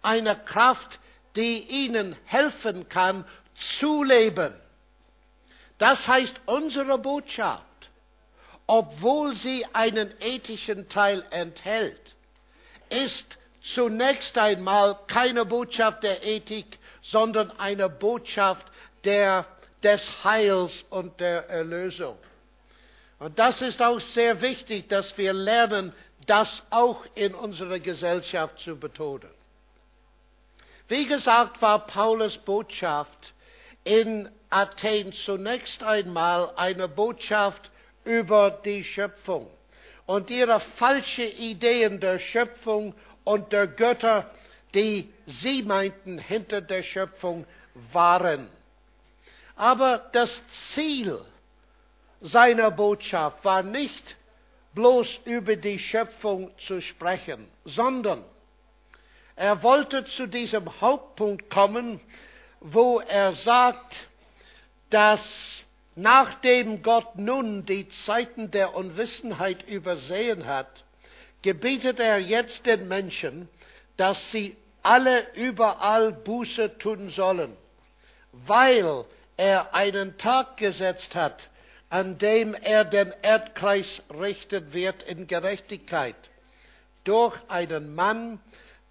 eine 0.00 0.36
Kraft, 0.36 0.98
die 1.36 1.58
ihnen 1.58 2.16
helfen 2.24 2.88
kann 2.88 3.24
zu 3.78 4.02
leben. 4.02 4.54
Das 5.82 6.06
heißt, 6.06 6.34
unsere 6.46 6.96
Botschaft, 6.96 7.64
obwohl 8.68 9.34
sie 9.34 9.66
einen 9.72 10.14
ethischen 10.20 10.88
Teil 10.88 11.24
enthält, 11.30 12.14
ist 12.88 13.36
zunächst 13.74 14.38
einmal 14.38 14.96
keine 15.08 15.44
Botschaft 15.44 16.04
der 16.04 16.22
Ethik, 16.22 16.78
sondern 17.02 17.50
eine 17.58 17.88
Botschaft 17.88 18.64
der 19.02 19.44
des 19.82 20.08
Heils 20.22 20.84
und 20.88 21.18
der 21.18 21.50
Erlösung. 21.50 22.16
Und 23.18 23.36
das 23.40 23.60
ist 23.60 23.82
auch 23.82 23.98
sehr 23.98 24.40
wichtig, 24.40 24.88
dass 24.88 25.18
wir 25.18 25.32
lernen, 25.32 25.92
das 26.26 26.62
auch 26.70 27.04
in 27.16 27.34
unserer 27.34 27.80
Gesellschaft 27.80 28.60
zu 28.60 28.76
betonen. 28.76 29.34
Wie 30.86 31.06
gesagt, 31.06 31.60
war 31.60 31.88
Paulus 31.88 32.38
Botschaft 32.38 33.32
in 33.84 34.28
Athen 34.50 35.12
zunächst 35.12 35.82
einmal 35.82 36.52
eine 36.56 36.88
Botschaft 36.88 37.70
über 38.04 38.50
die 38.50 38.84
Schöpfung 38.84 39.50
und 40.06 40.30
ihre 40.30 40.60
falsche 40.60 41.24
Ideen 41.24 42.00
der 42.00 42.18
Schöpfung 42.18 42.94
und 43.24 43.52
der 43.52 43.66
Götter, 43.66 44.30
die 44.74 45.12
sie 45.26 45.62
meinten 45.62 46.18
hinter 46.18 46.60
der 46.60 46.82
Schöpfung 46.82 47.46
waren. 47.92 48.48
Aber 49.56 50.10
das 50.12 50.42
Ziel 50.72 51.20
seiner 52.20 52.70
Botschaft 52.70 53.44
war 53.44 53.62
nicht 53.62 54.16
bloß 54.74 55.20
über 55.24 55.56
die 55.56 55.78
Schöpfung 55.78 56.50
zu 56.66 56.80
sprechen, 56.80 57.48
sondern 57.64 58.24
er 59.36 59.62
wollte 59.62 60.04
zu 60.04 60.26
diesem 60.26 60.80
Hauptpunkt 60.80 61.50
kommen, 61.50 62.00
wo 62.62 63.00
er 63.00 63.34
sagt, 63.34 64.08
dass 64.90 65.62
nachdem 65.94 66.82
Gott 66.82 67.16
nun 67.16 67.66
die 67.66 67.88
Zeiten 67.88 68.50
der 68.50 68.74
Unwissenheit 68.74 69.66
übersehen 69.68 70.46
hat, 70.46 70.84
gebietet 71.42 71.98
er 71.98 72.18
jetzt 72.18 72.66
den 72.66 72.88
Menschen, 72.88 73.48
dass 73.96 74.30
sie 74.30 74.56
alle 74.82 75.26
überall 75.34 76.12
Buße 76.12 76.78
tun 76.78 77.10
sollen, 77.10 77.56
weil 78.32 79.04
er 79.36 79.74
einen 79.74 80.16
Tag 80.18 80.56
gesetzt 80.56 81.14
hat, 81.14 81.48
an 81.90 82.18
dem 82.18 82.54
er 82.54 82.84
den 82.84 83.12
Erdkreis 83.22 84.02
richten 84.10 84.72
wird 84.72 85.02
in 85.02 85.26
Gerechtigkeit, 85.26 86.16
durch 87.04 87.36
einen 87.48 87.94
Mann, 87.94 88.40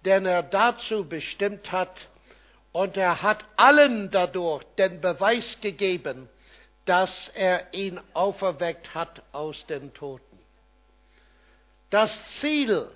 den 0.04 0.26
er 0.26 0.42
dazu 0.42 1.04
bestimmt 1.08 1.72
hat, 1.72 2.08
und 2.72 2.96
er 2.96 3.22
hat 3.22 3.44
allen 3.56 4.10
dadurch 4.10 4.64
den 4.78 5.00
Beweis 5.00 5.58
gegeben, 5.60 6.28
dass 6.84 7.28
er 7.34 7.72
ihn 7.72 8.00
auferweckt 8.14 8.94
hat 8.94 9.22
aus 9.32 9.64
den 9.66 9.94
Toten. 9.94 10.38
Das 11.90 12.10
Ziel 12.40 12.90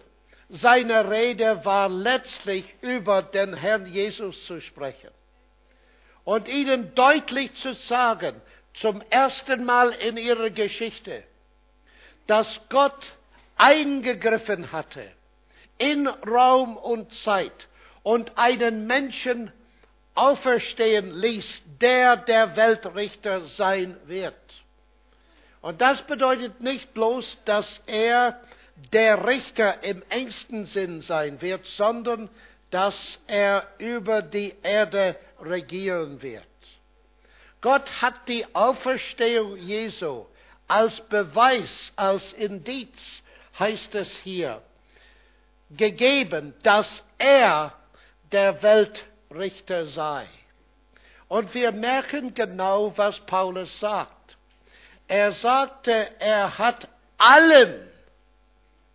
seiner 0.49 1.11
Rede 1.11 1.64
war 1.64 1.88
letztlich 1.88 2.64
über 2.80 3.23
den 3.23 3.54
Herrn 3.54 3.87
Jesus 3.87 4.47
zu 4.47 4.61
sprechen 4.61 5.11
und 6.25 6.49
ihnen 6.49 6.95
deutlich 6.95 7.54
zu 7.56 7.75
sagen, 7.75 8.40
zum 8.75 9.02
ersten 9.11 9.64
Mal 9.64 9.92
in 9.92 10.16
ihrer 10.16 10.50
Geschichte, 10.50 11.23
dass 12.26 12.61
Gott 12.68 13.06
eingegriffen 13.56 14.73
hatte 14.73 15.11
in 15.78 16.06
Raum 16.06 16.76
und 16.76 17.12
Zeit 17.21 17.68
und 18.02 18.37
einen 18.37 18.87
Menschen 18.87 19.52
auferstehen 20.16 21.12
ließ, 21.12 21.62
der 21.80 22.16
der 22.16 22.56
Weltrichter 22.56 23.46
sein 23.46 23.96
wird. 24.06 24.35
Und 25.61 25.80
das 25.80 26.00
bedeutet 26.02 26.61
nicht 26.61 26.94
bloß, 26.94 27.38
dass 27.44 27.82
er 27.87 28.40
der 28.92 29.26
Richter 29.26 29.82
im 29.82 30.02
engsten 30.08 30.66
Sinn 30.66 31.02
sein 31.02 31.40
wird, 31.40 31.66
sondern 31.66 32.28
dass 32.70 33.18
er 33.26 33.66
über 33.78 34.23
die 34.23 34.54
Erde 34.62 35.16
regieren 35.40 36.20
wird. 36.23 36.44
Gott 37.61 37.88
hat 38.02 38.28
die 38.28 38.44
Auferstehung 38.54 39.56
Jesu 39.56 40.26
als 40.68 41.00
Beweis, 41.02 41.92
als 41.96 42.32
Indiz, 42.32 43.23
heißt 43.58 43.94
es 43.94 44.14
hier, 44.18 44.62
gegeben, 45.70 46.54
dass 46.62 47.04
er 47.18 47.73
der 48.30 48.62
Weltrichter 48.62 49.15
sei. 49.87 50.26
Und 51.28 51.52
wir 51.54 51.73
merken 51.73 52.35
genau, 52.35 52.97
was 52.97 53.18
Paulus 53.21 53.80
sagt. 53.80 54.37
Er 55.09 55.33
sagte, 55.33 56.11
er 56.18 56.59
hat 56.59 56.88
allen 57.18 57.88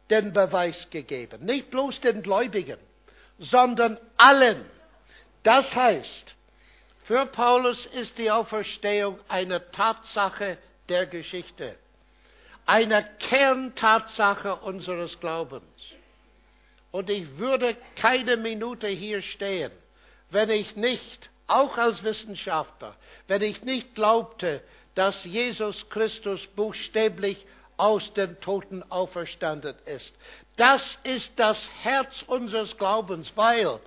den 0.09 0.33
Beweis 0.33 0.89
gegeben, 0.89 1.45
nicht 1.45 1.69
bloß 1.71 2.01
den 2.01 2.21
Gläubigen 2.21 2.77
sondern 3.41 3.97
allen. 4.17 4.65
Das 5.43 5.75
heißt, 5.75 6.35
für 7.03 7.25
Paulus 7.25 7.87
ist 7.87 8.17
die 8.17 8.29
Auferstehung 8.29 9.19
eine 9.27 9.71
Tatsache 9.71 10.57
der 10.87 11.07
Geschichte, 11.07 11.75
eine 12.65 13.03
Kerntatsache 13.19 14.55
unseres 14.57 15.19
Glaubens. 15.19 15.63
Und 16.91 17.09
ich 17.09 17.37
würde 17.37 17.75
keine 17.95 18.37
Minute 18.37 18.87
hier 18.87 19.21
stehen, 19.21 19.71
wenn 20.31 20.49
ich 20.49 20.75
nicht, 20.75 21.29
auch 21.47 21.77
als 21.77 22.01
Wissenschaftler, 22.03 22.95
wenn 23.27 23.41
ich 23.41 23.63
nicht 23.63 23.93
glaubte, 23.93 24.61
dass 24.95 25.23
Jesus 25.25 25.89
Christus 25.89 26.45
buchstäblich 26.55 27.45
aus 27.77 28.13
den 28.13 28.39
Toten 28.39 28.83
auferstanden 28.89 29.75
ist. 29.85 30.13
Das 30.55 30.97
ist 31.03 31.31
das 31.35 31.67
Herz 31.81 32.23
unseres 32.27 32.77
Glaubens, 32.77 33.31
weil 33.35 33.79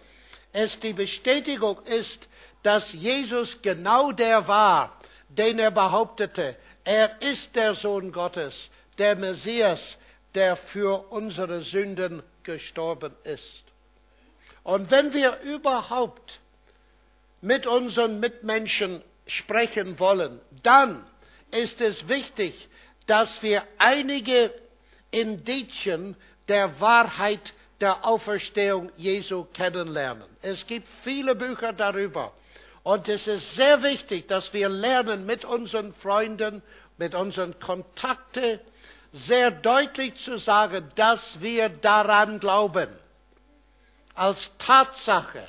es 0.53 0.79
die 0.81 0.93
Bestätigung 0.93 1.83
ist, 1.85 2.27
dass 2.63 2.93
Jesus 2.93 3.61
genau 3.63 4.13
der 4.13 4.47
war, 4.49 4.99
den 5.29 5.59
er 5.59 5.71
behauptete. 5.71 6.57
Er 6.85 7.21
ist 7.23 7.55
der 7.57 7.75
Sohn 7.75 8.13
Gottes, 8.13 8.55
der 8.99 9.17
Messias, 9.17 9.97
der 10.35 10.57
für 10.57 11.11
unsere 11.11 11.63
Sünden 11.63 12.23
gestorben 12.43 13.15
ist. 13.25 13.64
Und 14.65 14.91
wenn 14.91 15.13
wir 15.13 15.41
überhaupt 15.43 16.41
mit 17.41 17.67
unseren 17.67 18.19
Mitmenschen 18.19 19.03
sprechen 19.27 19.99
wollen, 19.99 20.41
dann 20.63 21.07
ist 21.51 21.81
es 21.81 22.09
wichtig, 22.09 22.69
dass 23.07 23.43
wir 23.43 23.63
einige 23.79 24.53
Indizien 25.11 26.17
der 26.49 26.81
Wahrheit 26.81 27.53
der 27.81 28.05
Auferstehung 28.05 28.91
Jesu 28.97 29.45
kennenlernen. 29.53 30.29
Es 30.41 30.67
gibt 30.67 30.89
viele 31.03 31.35
Bücher 31.35 31.73
darüber. 31.73 32.33
Und 32.83 33.09
es 33.09 33.27
ist 33.27 33.55
sehr 33.55 33.83
wichtig, 33.83 34.29
dass 34.29 34.53
wir 34.53 34.69
lernen, 34.69 35.27
mit 35.27 35.45
unseren 35.45 35.95
Freunden, 35.95 36.63
mit 36.97 37.15
unseren 37.15 37.59
Kontakten 37.59 38.61
sehr 39.13 39.51
deutlich 39.51 40.17
zu 40.25 40.39
sagen, 40.39 40.91
dass 40.97 41.41
wir 41.41 41.69
daran 41.69 42.41
glauben. 42.41 42.89
Als 44.15 44.51
Tatsache. 44.59 45.47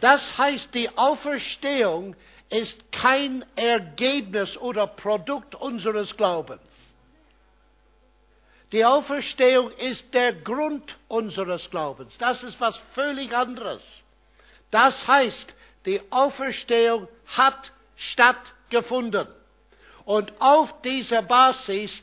Das 0.00 0.36
heißt, 0.38 0.74
die 0.74 0.88
Auferstehung 0.96 2.16
ist 2.50 2.92
kein 2.92 3.44
Ergebnis 3.56 4.56
oder 4.56 4.86
Produkt 4.86 5.54
unseres 5.54 6.16
Glaubens. 6.16 6.60
Die 8.72 8.84
Auferstehung 8.84 9.70
ist 9.72 10.12
der 10.14 10.32
Grund 10.32 10.96
unseres 11.08 11.68
Glaubens. 11.70 12.16
Das 12.18 12.42
ist 12.42 12.58
was 12.60 12.76
völlig 12.94 13.34
anderes. 13.36 13.82
Das 14.70 15.06
heißt, 15.06 15.54
die 15.84 16.00
Auferstehung 16.10 17.06
hat 17.26 17.72
stattgefunden. 17.96 19.28
Und 20.04 20.32
auf 20.40 20.80
dieser 20.82 21.22
Basis 21.22 22.02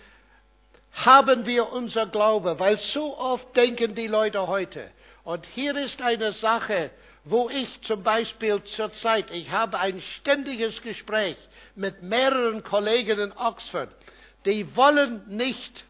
haben 0.93 1.46
wir 1.46 1.72
unser 1.72 2.05
Glaube, 2.05 2.60
weil 2.60 2.77
so 2.79 3.17
oft 3.17 3.55
denken 3.55 3.96
die 3.96 4.08
Leute 4.08 4.48
heute. 4.48 4.91
Und 5.23 5.45
hier 5.45 5.75
ist 5.77 6.01
eine 6.01 6.33
Sache, 6.33 6.91
wo 7.23 7.49
ich 7.49 7.81
zum 7.83 8.03
Beispiel 8.03 8.61
zurzeit, 8.75 9.29
ich 9.31 9.51
habe 9.51 9.79
ein 9.79 10.01
ständiges 10.01 10.81
Gespräch 10.81 11.38
mit 11.75 12.01
mehreren 12.01 12.63
Kollegen 12.63 13.19
in 13.19 13.31
Oxford, 13.33 13.89
die 14.45 14.75
wollen 14.75 15.23
nicht 15.27 15.85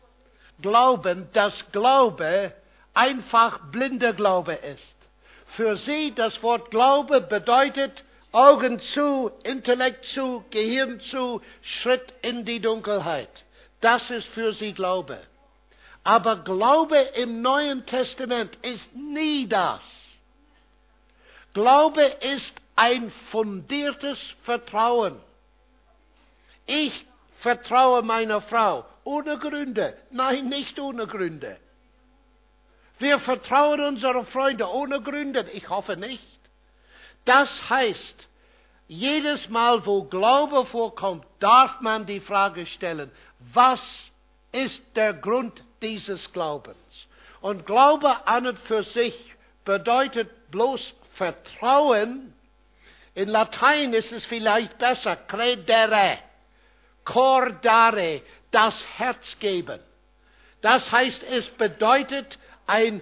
glauben, 0.62 1.30
dass 1.34 1.72
Glaube 1.72 2.54
einfach 2.94 3.60
blinder 3.72 4.14
Glaube 4.14 4.54
ist. 4.54 4.96
Für 5.56 5.78
sie 5.78 6.14
das 6.14 6.42
Wort 6.44 6.72
Glaube 6.72 7.22
bedeutet 7.22 8.04
Augen 8.32 8.80
zu, 8.80 9.32
Intellekt 9.44 10.06
zu, 10.06 10.44
Gehirn 10.52 11.00
zu, 11.00 11.42
Schritt 11.62 12.14
in 12.22 12.46
die 12.46 12.60
Dunkelheit. 12.60 13.30
Das 13.82 14.12
ist 14.12 14.28
für 14.28 14.54
sie 14.54 14.74
Glaube. 14.74 15.20
Aber 16.10 16.38
Glaube 16.38 16.98
im 16.98 17.44
Neuen 17.44 17.86
Testament 17.86 18.58
ist 18.64 18.96
nie 18.96 19.48
das. 19.48 19.82
Glaube 21.54 22.02
ist 22.02 22.56
ein 22.76 23.12
fundiertes 23.30 24.18
Vertrauen. 24.42 25.20
Ich 26.66 27.06
vertraue 27.42 28.02
meiner 28.02 28.42
Frau 28.42 28.86
ohne 29.04 29.38
Gründe. 29.38 29.96
Nein, 30.10 30.50
nicht 30.50 30.80
ohne 30.80 31.06
Gründe. 31.06 31.60
Wir 32.98 33.20
vertrauen 33.20 33.80
unseren 33.80 34.26
Freunden 34.26 34.64
ohne 34.64 35.04
Gründe. 35.04 35.48
Ich 35.54 35.70
hoffe 35.70 35.96
nicht. 35.96 36.40
Das 37.26 37.70
heißt, 37.70 38.28
jedes 38.88 39.48
Mal, 39.50 39.86
wo 39.86 40.06
Glaube 40.06 40.66
vorkommt, 40.66 41.28
darf 41.40 41.82
man 41.82 42.08
die 42.08 42.20
Frage 42.20 42.66
stellen, 42.66 43.12
was 43.54 44.10
ist 44.52 44.84
der 44.96 45.14
Grund 45.14 45.64
dieses 45.82 46.32
Glaubens? 46.32 46.78
Und 47.42 47.66
Glaube 47.66 48.28
an 48.28 48.48
und 48.48 48.60
für 48.60 48.84
sich 48.84 49.16
bedeutet 49.66 50.52
bloß 50.52 50.94
Vertrauen. 51.14 52.34
In 53.16 53.30
Latein 53.30 53.94
ist 53.94 54.12
es 54.12 54.26
vielleicht 54.26 54.78
besser, 54.78 55.16
credere, 55.16 56.20
cordare, 57.06 58.22
das 58.52 58.86
Herz 58.98 59.38
geben. 59.40 59.80
Das 60.62 60.92
heißt, 60.92 61.24
es 61.24 61.48
bedeutet 61.48 62.38
ein 62.68 63.02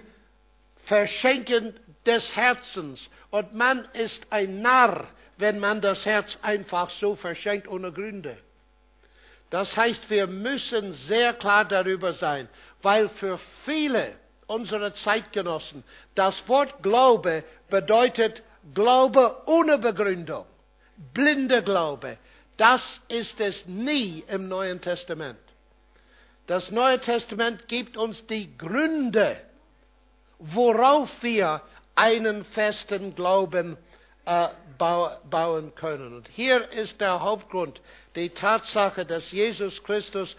Verschenken 0.84 1.78
des 2.06 2.34
Herzens. 2.34 3.00
Und 3.30 3.54
man 3.54 3.86
ist 3.92 4.26
ein 4.30 4.62
Narr, 4.62 5.06
wenn 5.36 5.58
man 5.58 5.80
das 5.80 6.04
Herz 6.04 6.36
einfach 6.42 6.90
so 6.90 7.16
verschenkt 7.16 7.68
ohne 7.68 7.92
Gründe. 7.92 8.38
Das 9.50 9.76
heißt, 9.76 10.10
wir 10.10 10.26
müssen 10.26 10.92
sehr 10.92 11.32
klar 11.32 11.64
darüber 11.64 12.12
sein, 12.12 12.48
weil 12.82 13.08
für 13.08 13.38
viele 13.64 14.16
unserer 14.46 14.94
Zeitgenossen 14.94 15.84
das 16.14 16.34
Wort 16.48 16.82
Glaube 16.82 17.44
bedeutet 17.68 18.42
Glaube 18.74 19.42
ohne 19.46 19.78
Begründung, 19.78 20.46
blinde 21.14 21.62
Glaube. 21.62 22.18
Das 22.56 23.00
ist 23.08 23.40
es 23.40 23.66
nie 23.66 24.24
im 24.26 24.48
Neuen 24.48 24.80
Testament. 24.80 25.38
Das 26.46 26.70
Neue 26.70 26.98
Testament 26.98 27.68
gibt 27.68 27.96
uns 27.96 28.26
die 28.26 28.56
Gründe, 28.56 29.40
worauf 30.38 31.10
wir 31.20 31.62
einen 31.94 32.44
festen 32.44 33.14
Glauben 33.14 33.76
äh, 34.24 34.48
bauen 34.78 35.74
können. 35.74 36.14
Und 36.14 36.28
hier 36.28 36.70
ist 36.72 37.00
der 37.00 37.20
Hauptgrund, 37.20 37.80
die 38.14 38.30
Tatsache, 38.30 39.04
dass 39.04 39.30
Jesus 39.30 39.82
Christus 39.84 40.36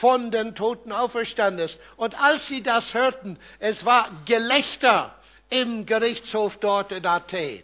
von 0.00 0.30
den 0.30 0.54
Toten 0.54 0.92
auferstanden 0.92 1.66
ist. 1.66 1.78
Und 1.96 2.20
als 2.20 2.46
sie 2.46 2.62
das 2.62 2.94
hörten, 2.94 3.38
es 3.58 3.84
war 3.84 4.10
Gelächter 4.24 5.14
im 5.50 5.86
Gerichtshof 5.86 6.56
dort 6.58 6.92
in 6.92 7.06
Athen. 7.06 7.62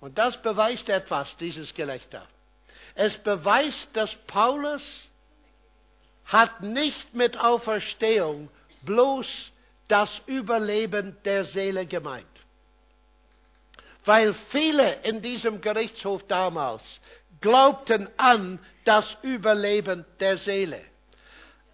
Und 0.00 0.18
das 0.18 0.40
beweist 0.42 0.88
etwas, 0.88 1.36
dieses 1.38 1.74
Gelächter. 1.74 2.26
Es 2.94 3.12
beweist, 3.18 3.88
dass 3.94 4.14
Paulus 4.26 4.82
hat 6.26 6.62
nicht 6.62 7.14
mit 7.14 7.38
Auferstehung 7.38 8.48
bloß 8.82 9.26
das 9.88 10.10
Überleben 10.26 11.16
der 11.24 11.44
Seele 11.44 11.86
gemeint. 11.86 12.26
Weil 14.04 14.34
viele 14.50 15.00
in 15.02 15.20
diesem 15.22 15.60
Gerichtshof 15.60 16.22
damals 16.26 16.82
glaubten 17.40 18.08
an 18.16 18.58
das 18.84 19.04
Überleben 19.22 20.04
der 20.20 20.38
Seele. 20.38 20.80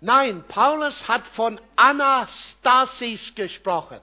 Nein, 0.02 0.44
Paulus 0.46 1.08
hat 1.08 1.26
von 1.28 1.58
Anastasis 1.76 3.34
gesprochen. 3.34 4.00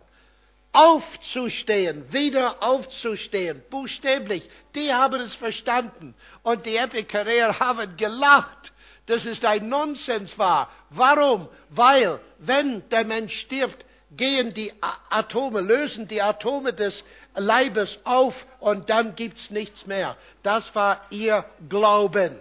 Aufzustehen, 0.72 2.12
wieder 2.12 2.64
aufzustehen, 2.64 3.62
buchstäblich. 3.70 4.50
Die 4.74 4.92
haben 4.92 5.22
es 5.22 5.36
verstanden. 5.36 6.16
Und 6.42 6.66
die 6.66 6.78
Epikureer 6.78 7.60
haben 7.60 7.96
gelacht 7.98 8.72
dass 9.10 9.26
es 9.26 9.44
ein 9.44 9.68
Nonsens 9.68 10.38
war. 10.38 10.70
Warum? 10.92 11.50
Weil, 11.70 12.20
wenn 12.38 12.88
der 12.90 13.06
Mensch 13.06 13.40
stirbt, 13.40 13.84
gehen 14.12 14.54
die 14.54 14.72
Atome, 15.10 15.62
lösen 15.62 16.08
die 16.08 16.22
Atome 16.22 16.74
des 16.74 16.94
Leibes 17.36 17.98
auf 18.04 18.36
und 18.60 18.90
dann 18.90 19.16
gibt's 19.16 19.50
nichts 19.50 19.88
mehr. 19.88 20.16
Das 20.44 20.64
war 20.76 21.02
ihr 21.10 21.44
Glauben. 21.68 22.40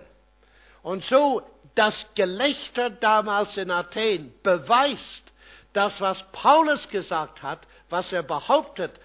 Und 0.83 1.05
so 1.05 1.43
das 1.79 2.07
Gelächter 2.17 2.91
damals 2.91 3.57
in 3.57 3.71
Athen 3.71 4.35
beweist, 4.43 5.33
dass 5.73 6.01
was 6.01 6.21
Paulus 6.33 6.89
gesagt 6.89 7.41
hat, 7.41 7.61
was 7.89 8.13
er 8.13 8.25
behauptet 8.25 8.99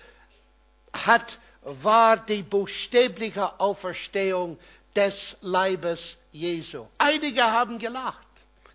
hat, 0.92 1.38
war 1.62 2.18
die 2.18 2.42
buchstäbliche 2.42 3.60
Auferstehung 3.60 4.58
des 4.96 5.38
Leibes 5.42 6.18
Jesu. 6.32 6.88
Einige 6.98 7.44
haben 7.44 7.78
gelacht. 7.78 8.28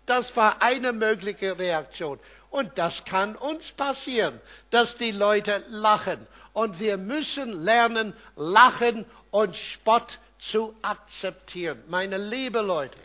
Das 0.05 0.33
war 0.35 0.61
eine 0.61 0.93
mögliche 0.93 1.59
Reaktion. 1.59 2.19
Und 2.49 2.77
das 2.77 3.03
kann 3.03 3.35
uns 3.35 3.69
passieren, 3.73 4.39
dass 4.71 4.95
die 4.97 5.11
Leute 5.11 5.63
lachen. 5.67 6.25
Und 6.53 6.79
wir 6.79 6.97
müssen 6.97 7.63
lernen, 7.63 8.13
Lachen 8.37 9.05
und 9.29 9.55
Spott 9.55 10.19
zu 10.51 10.73
akzeptieren. 10.81 11.83
Meine 11.87 12.17
liebe 12.17 12.61
Leute, 12.61 12.97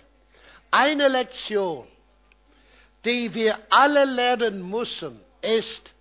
eine 0.75 1.07
Lektion, 1.07 1.87
die 3.05 3.33
wir 3.33 3.59
alle 3.71 4.05
lernen 4.05 4.69
müssen, 4.69 5.21
ist, 5.41 5.95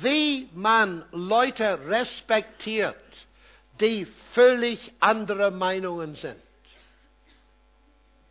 wie 0.00 0.46
man 0.52 1.06
Leute 1.10 1.78
respektiert, 1.86 2.96
die 3.80 4.06
völlig 4.34 4.92
andere 5.00 5.50
Meinungen 5.50 6.14
sind. 6.16 6.36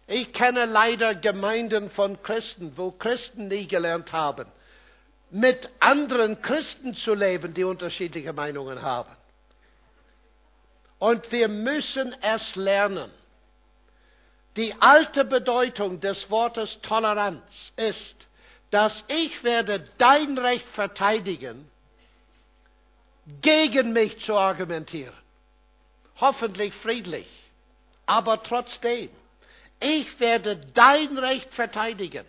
Ich 0.05 0.31
kenne 0.31 0.65
leider 0.65 1.15
Gemeinden 1.15 1.89
von 1.89 2.21
Christen, 2.21 2.73
wo 2.75 2.91
Christen 2.91 3.47
nie 3.47 3.67
gelernt 3.67 4.11
haben, 4.11 4.45
mit 5.31 5.69
anderen 5.79 6.39
Christen 6.43 6.93
zu 6.93 7.15
leben, 7.15 7.55
die 7.55 7.63
unterschiedliche 7.63 8.33
Meinungen 8.33 8.83
haben. 8.83 9.09
Und 10.99 11.31
wir 11.31 11.47
müssen 11.47 12.13
es 12.21 12.55
lernen. 12.55 13.09
Die 14.55 14.73
alte 14.79 15.25
Bedeutung 15.25 15.99
des 15.99 16.29
Wortes 16.29 16.79
Toleranz 16.81 17.41
ist, 17.75 18.15
dass 18.69 19.03
ich 19.07 19.43
werde 19.43 19.87
dein 19.97 20.37
Recht 20.37 20.67
verteidigen, 20.73 21.69
gegen 23.41 23.93
mich 23.93 24.19
zu 24.25 24.35
argumentieren. 24.35 25.13
hoffentlich 26.19 26.73
friedlich. 26.75 27.27
Aber 28.05 28.41
trotzdem, 28.43 29.09
ich 29.79 30.19
werde 30.19 30.57
dein 30.73 31.17
Recht 31.17 31.53
verteidigen, 31.53 32.25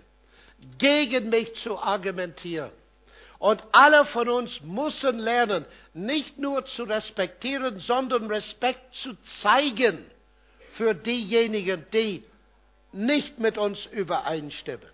gegen 0.78 1.28
mich 1.28 1.54
zu 1.62 1.78
argumentieren. 1.78 2.70
Und 3.38 3.62
alle 3.72 4.06
von 4.06 4.28
uns 4.28 4.60
müssen 4.62 5.18
lernen, 5.18 5.66
nicht 5.92 6.38
nur 6.38 6.64
zu 6.64 6.84
respektieren, 6.84 7.80
sondern 7.80 8.26
Respekt 8.26 8.94
zu 8.94 9.14
zeigen 9.42 10.10
für 10.76 10.94
diejenigen, 10.94 11.86
die 11.92 12.24
nicht 12.92 13.38
mit 13.38 13.58
uns 13.58 13.86
übereinstimmen. 13.86 14.88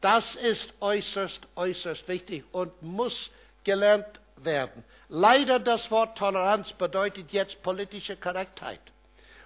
Das 0.00 0.34
ist 0.34 0.72
äußerst, 0.80 1.40
äußerst 1.54 2.06
wichtig 2.08 2.44
und 2.52 2.82
muss 2.82 3.30
gelernt 3.64 4.20
werden. 4.36 4.84
Leider 5.08 5.58
das 5.58 5.90
Wort 5.90 6.18
Toleranz 6.18 6.72
bedeutet 6.72 7.32
jetzt 7.32 7.62
politische 7.62 8.16
Korrektheit. 8.16 8.80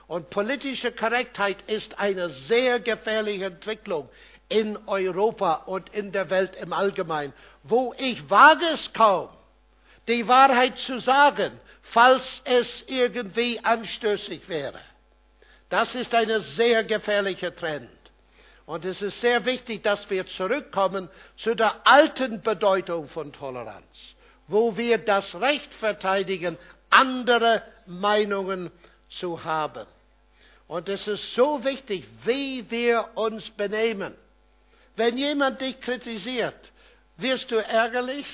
Und 0.06 0.30
politische 0.30 0.90
Korrektheit 0.90 1.58
ist 1.68 1.98
eine 1.98 2.30
sehr 2.30 2.80
gefährliche 2.80 3.44
Entwicklung 3.46 4.08
in 4.48 4.76
Europa 4.88 5.62
und 5.66 5.88
in 5.90 6.10
der 6.10 6.28
Welt 6.30 6.56
im 6.56 6.72
Allgemeinen, 6.72 7.32
wo 7.62 7.94
ich 7.96 8.28
wage 8.28 8.66
es 8.74 8.92
kaum, 8.92 9.28
die 10.08 10.26
Wahrheit 10.26 10.76
zu 10.78 10.98
sagen, 10.98 11.52
falls 11.82 12.42
es 12.44 12.84
irgendwie 12.88 13.60
anstößig 13.62 14.48
wäre. 14.48 14.80
Das 15.70 15.94
ist 15.94 16.12
ein 16.14 16.40
sehr 16.40 16.85
gefährlicher 16.85 17.54
Trend. 17.54 17.88
Und 18.66 18.85
es 18.85 19.00
ist 19.02 19.20
sehr 19.20 19.44
wichtig, 19.46 19.83
dass 19.83 20.09
wir 20.11 20.26
zurückkommen 20.26 21.09
zu 21.38 21.54
der 21.54 21.87
alten 21.87 22.42
Bedeutung 22.42 23.09
von 23.09 23.33
Toleranz, 23.33 23.96
wo 24.46 24.76
wir 24.76 24.98
das 24.98 25.40
Recht 25.40 25.72
verteidigen, 25.74 26.59
andere 26.90 27.62
Meinungen 27.87 28.70
zu 29.09 29.42
haben. 29.42 29.87
Und 30.68 30.88
es 30.88 31.06
ist 31.09 31.35
so 31.35 31.64
wichtig, 31.64 32.06
wie 32.24 32.68
wir 32.70 33.09
uns 33.14 33.48
benehmen. 33.50 34.14
Wenn 34.96 35.16
jemand 35.18 35.61
dich 35.61 35.80
kritisiert, 35.80 36.70
wirst 37.16 37.50
du 37.50 37.56
ärgerlich 37.56 38.26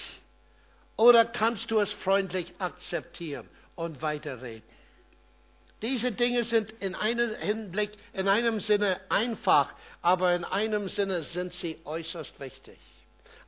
oder 0.96 1.24
kannst 1.24 1.70
du 1.70 1.80
es 1.80 1.92
freundlich 1.92 2.52
akzeptieren 2.58 3.48
und 3.74 4.02
weiterreden? 4.02 4.75
Diese 5.82 6.12
Dinge 6.12 6.44
sind 6.44 6.72
in 6.80 6.94
einem 6.94 7.34
Hinblick, 7.36 7.92
in 8.12 8.28
einem 8.28 8.60
Sinne 8.60 9.00
einfach, 9.08 9.72
aber 10.02 10.34
in 10.34 10.44
einem 10.44 10.88
Sinne 10.88 11.22
sind 11.22 11.52
sie 11.52 11.78
äußerst 11.84 12.38
wichtig. 12.40 12.78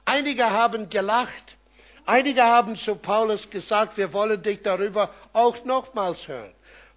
Einige 0.05 0.51
haben 0.51 0.91
gelacht, 0.91 1.57
einige 2.05 2.43
haben 2.43 2.77
zu 2.77 2.97
Paulus 2.97 3.49
gesagt, 3.49 3.97
wir 3.97 4.13
wollen 4.13 4.43
dich 4.43 4.63
darüber 4.63 5.13
auch 5.33 5.65
nochmals 5.65 6.27
hören. 6.29 6.53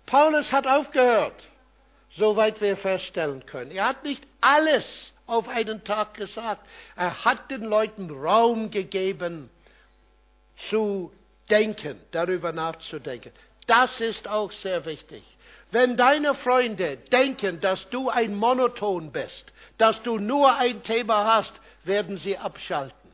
Paulus 0.05 0.51
hat 0.51 0.67
aufgehört 0.67 1.47
soweit 2.17 2.59
wir 2.61 2.77
feststellen 2.77 3.45
können. 3.45 3.71
Er 3.71 3.87
hat 3.87 4.03
nicht 4.03 4.25
alles 4.41 5.13
auf 5.27 5.47
einen 5.47 5.83
Tag 5.83 6.13
gesagt. 6.15 6.65
Er 6.95 7.23
hat 7.23 7.49
den 7.51 7.63
Leuten 7.63 8.09
Raum 8.09 8.71
gegeben, 8.71 9.49
zu 10.69 11.11
denken, 11.49 11.99
darüber 12.11 12.51
nachzudenken. 12.51 13.31
Das 13.71 14.01
ist 14.01 14.27
auch 14.27 14.51
sehr 14.51 14.83
wichtig. 14.83 15.23
Wenn 15.71 15.95
deine 15.95 16.35
Freunde 16.35 16.97
denken, 16.97 17.61
dass 17.61 17.89
du 17.89 18.09
ein 18.09 18.35
Monoton 18.35 19.13
bist, 19.13 19.45
dass 19.77 20.01
du 20.03 20.17
nur 20.17 20.57
ein 20.57 20.83
Thema 20.83 21.35
hast, 21.35 21.53
werden 21.85 22.17
sie 22.17 22.37
abschalten. 22.37 23.09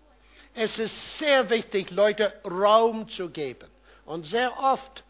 Es 0.56 0.80
ist 0.80 1.20
sehr 1.20 1.52
wichtig, 1.52 1.92
Leute 1.92 2.34
Raum 2.44 3.08
zu 3.10 3.30
geben. 3.30 3.70
Und 4.06 4.26
sehr 4.26 4.58
oft 4.58 5.04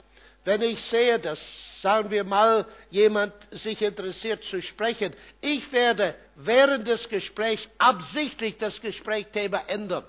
wenn 0.47 0.61
ich 0.61 0.81
sehe, 0.83 1.19
dass, 1.19 1.39
sagen 1.81 2.09
wir 2.09 2.23
mal, 2.23 2.65
jemand 2.89 3.33
sich 3.51 3.81
interessiert 3.81 4.45
zu 4.45 4.61
sprechen, 4.61 5.13
ich 5.41 5.69
werde 5.73 6.15
während 6.35 6.87
des 6.87 7.09
Gesprächs 7.09 7.67
absichtlich 7.77 8.57
das 8.57 8.79
Gesprächsthema 8.79 9.63
ändern. 9.67 10.05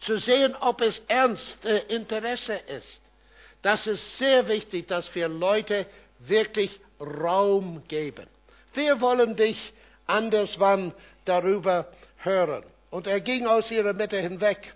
Zu 0.00 0.18
sehen, 0.18 0.56
ob 0.56 0.80
es 0.80 1.00
ernst 1.06 1.64
äh, 1.64 1.78
Interesse 1.94 2.54
ist. 2.54 3.00
Das 3.68 3.86
ist 3.86 4.16
sehr 4.16 4.48
wichtig, 4.48 4.88
dass 4.88 5.14
wir 5.14 5.28
Leute 5.28 5.84
wirklich 6.20 6.80
Raum 6.98 7.82
geben. 7.86 8.26
Wir 8.72 8.98
wollen 9.02 9.36
dich 9.36 9.58
anderswann 10.06 10.94
darüber 11.26 11.86
hören. 12.16 12.64
Und 12.88 13.06
er 13.06 13.20
ging 13.20 13.46
aus 13.46 13.70
ihrer 13.70 13.92
Mitte 13.92 14.18
hinweg. 14.18 14.74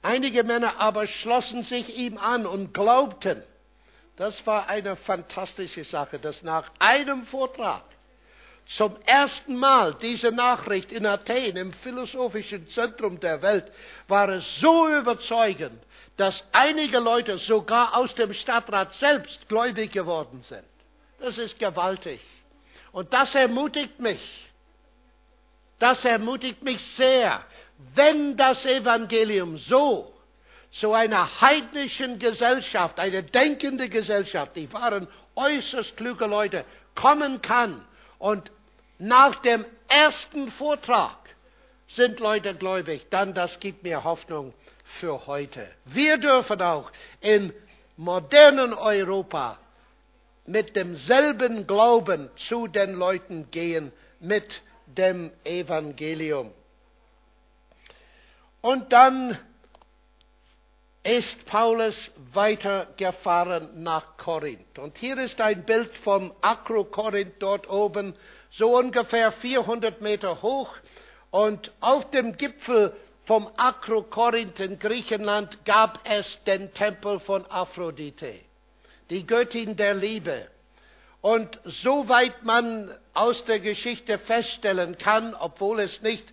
Einige 0.00 0.44
Männer 0.44 0.80
aber 0.80 1.06
schlossen 1.08 1.62
sich 1.64 1.94
ihm 1.94 2.16
an 2.16 2.46
und 2.46 2.72
glaubten, 2.72 3.42
das 4.16 4.46
war 4.46 4.66
eine 4.66 4.96
fantastische 4.96 5.84
Sache, 5.84 6.18
dass 6.18 6.42
nach 6.42 6.70
einem 6.78 7.26
Vortrag 7.26 7.82
zum 8.78 8.96
ersten 9.04 9.56
Mal 9.56 9.94
diese 10.00 10.32
Nachricht 10.32 10.90
in 10.90 11.04
Athen, 11.04 11.58
im 11.58 11.74
philosophischen 11.74 12.66
Zentrum 12.70 13.20
der 13.20 13.42
Welt, 13.42 13.70
war 14.08 14.30
es 14.30 14.58
so 14.58 14.88
überzeugend, 14.88 15.82
dass 16.22 16.44
einige 16.52 17.00
Leute 17.00 17.38
sogar 17.38 17.96
aus 17.96 18.14
dem 18.14 18.32
Stadtrat 18.32 18.94
selbst 18.94 19.48
gläubig 19.48 19.90
geworden 19.90 20.40
sind. 20.42 20.62
Das 21.18 21.36
ist 21.36 21.58
gewaltig. 21.58 22.20
Und 22.92 23.12
das 23.12 23.34
ermutigt 23.34 23.98
mich. 23.98 24.20
Das 25.80 26.04
ermutigt 26.04 26.62
mich 26.62 26.80
sehr, 26.94 27.42
wenn 27.96 28.36
das 28.36 28.64
Evangelium 28.64 29.58
so 29.58 30.14
zu 30.70 30.92
einer 30.92 31.40
heidnischen 31.40 32.20
Gesellschaft, 32.20 33.00
eine 33.00 33.24
denkende 33.24 33.88
Gesellschaft, 33.88 34.54
die 34.54 34.72
waren 34.72 35.08
äußerst 35.34 35.96
kluge 35.96 36.26
Leute, 36.26 36.64
kommen 36.94 37.42
kann. 37.42 37.84
Und 38.20 38.52
nach 39.00 39.34
dem 39.42 39.64
ersten 39.88 40.52
Vortrag 40.52 41.18
sind 41.88 42.20
Leute 42.20 42.54
gläubig, 42.54 43.08
dann 43.10 43.34
das 43.34 43.58
gibt 43.58 43.82
mir 43.82 44.04
Hoffnung 44.04 44.54
für 45.00 45.26
heute. 45.26 45.68
Wir 45.84 46.18
dürfen 46.18 46.60
auch 46.62 46.90
in 47.20 47.52
modernen 47.96 48.74
Europa 48.74 49.58
mit 50.46 50.74
demselben 50.76 51.66
Glauben 51.66 52.30
zu 52.48 52.66
den 52.66 52.94
Leuten 52.94 53.50
gehen, 53.50 53.92
mit 54.20 54.62
dem 54.86 55.30
Evangelium. 55.44 56.52
Und 58.60 58.92
dann 58.92 59.38
ist 61.04 61.44
Paulus 61.46 62.10
weitergefahren 62.32 63.82
nach 63.82 64.16
Korinth. 64.16 64.78
Und 64.78 64.96
hier 64.98 65.18
ist 65.18 65.40
ein 65.40 65.64
Bild 65.64 65.96
vom 65.98 66.32
Akrokorinth 66.40 67.34
dort 67.40 67.68
oben, 67.68 68.14
so 68.52 68.76
ungefähr 68.76 69.32
400 69.32 70.00
Meter 70.00 70.42
hoch. 70.42 70.70
Und 71.32 71.72
auf 71.80 72.10
dem 72.10 72.36
Gipfel 72.36 72.94
vom 73.24 73.48
Akrokorinth 73.56 74.58
in 74.60 74.78
Griechenland 74.78 75.64
gab 75.64 76.00
es 76.04 76.42
den 76.44 76.72
Tempel 76.74 77.20
von 77.20 77.46
Aphrodite, 77.50 78.34
die 79.10 79.26
Göttin 79.26 79.76
der 79.76 79.94
Liebe. 79.94 80.48
Und 81.20 81.60
soweit 81.64 82.42
man 82.42 82.92
aus 83.14 83.44
der 83.44 83.60
Geschichte 83.60 84.18
feststellen 84.18 84.98
kann, 84.98 85.34
obwohl 85.34 85.80
es 85.80 86.02
nicht 86.02 86.24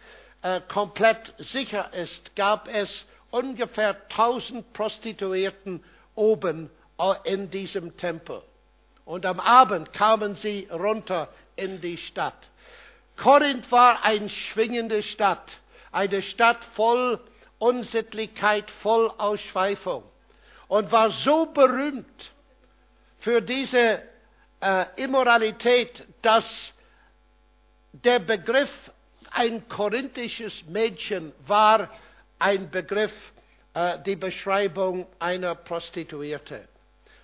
äh, 0.42 0.62
komplett 0.62 1.34
sicher 1.38 1.94
ist, 1.94 2.36
gab 2.36 2.68
es 2.68 3.06
ungefähr 3.30 3.96
1000 4.10 4.74
Prostituierten 4.74 5.84
oben 6.16 6.72
in 7.24 7.50
diesem 7.50 7.96
Tempel. 7.98 8.42
Und 9.06 9.26
am 9.26 9.40
Abend 9.40 9.94
kamen 9.94 10.36
sie 10.36 10.68
runter 10.72 11.30
in 11.56 11.82
die 11.82 11.98
Stadt. 11.98 12.50
Korinth 13.16 13.72
war 13.72 14.04
eine 14.04 14.30
schwingende 14.30 15.04
Stadt, 15.04 15.60
eine 15.92 16.22
Stadt 16.22 16.64
voll 16.76 17.20
Unsittlichkeit, 17.58 18.70
voll 18.82 19.12
Ausschweifung 19.18 20.04
und 20.68 20.92
war 20.92 21.12
so 21.12 21.48
berühmt 21.48 22.32
für 23.20 23.42
diese 23.42 24.02
äh, 24.62 24.86
Immoralität, 24.96 26.06
dass 26.22 26.74
der 27.92 28.20
Begriff 28.20 28.72
ein 29.32 29.68
korinthisches 29.68 30.54
Mädchen 30.68 31.34
war 31.46 31.90
ein 32.40 32.70
Begriff, 32.70 33.12
äh, 33.74 34.00
die 34.06 34.16
Beschreibung 34.16 35.06
einer 35.20 35.56
Prostituierte. 35.56 36.68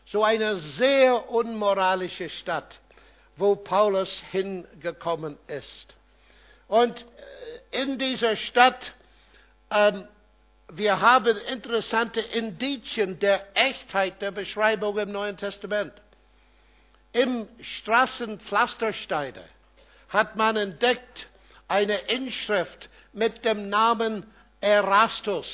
So 0.07 0.23
eine 0.23 0.57
sehr 0.57 1.29
unmoralische 1.29 2.29
Stadt, 2.29 2.79
wo 3.37 3.55
Paulus 3.55 4.09
hingekommen 4.31 5.37
ist. 5.47 5.95
Und 6.67 7.05
äh, 7.71 7.83
in 7.83 7.97
dieser 7.97 8.35
Stadt, 8.35 8.93
ähm, 9.69 10.07
wir 10.71 10.99
haben 10.99 11.37
interessante 11.37 12.19
Indizien 12.19 13.19
der 13.19 13.45
Echtheit 13.55 14.21
der 14.21 14.31
Beschreibung 14.31 14.97
im 14.97 15.11
Neuen 15.11 15.37
Testament. 15.37 15.93
Im 17.11 17.47
Straßenpflastersteine 17.61 19.43
hat 20.09 20.35
man 20.35 20.55
entdeckt 20.55 21.27
eine 21.67 21.95
Inschrift 21.95 22.89
mit 23.13 23.45
dem 23.45 23.69
Namen 23.69 24.25
Erastus. 24.59 25.47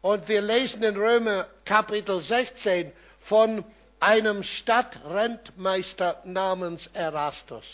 Und 0.00 0.28
wir 0.28 0.40
lesen 0.40 0.82
in 0.82 0.96
Römer 0.96 1.46
Kapitel 1.64 2.20
16 2.22 2.92
von 3.20 3.64
einem 4.00 4.42
Stadtrentmeister 4.42 6.22
namens 6.24 6.86
Erastus. 6.94 7.64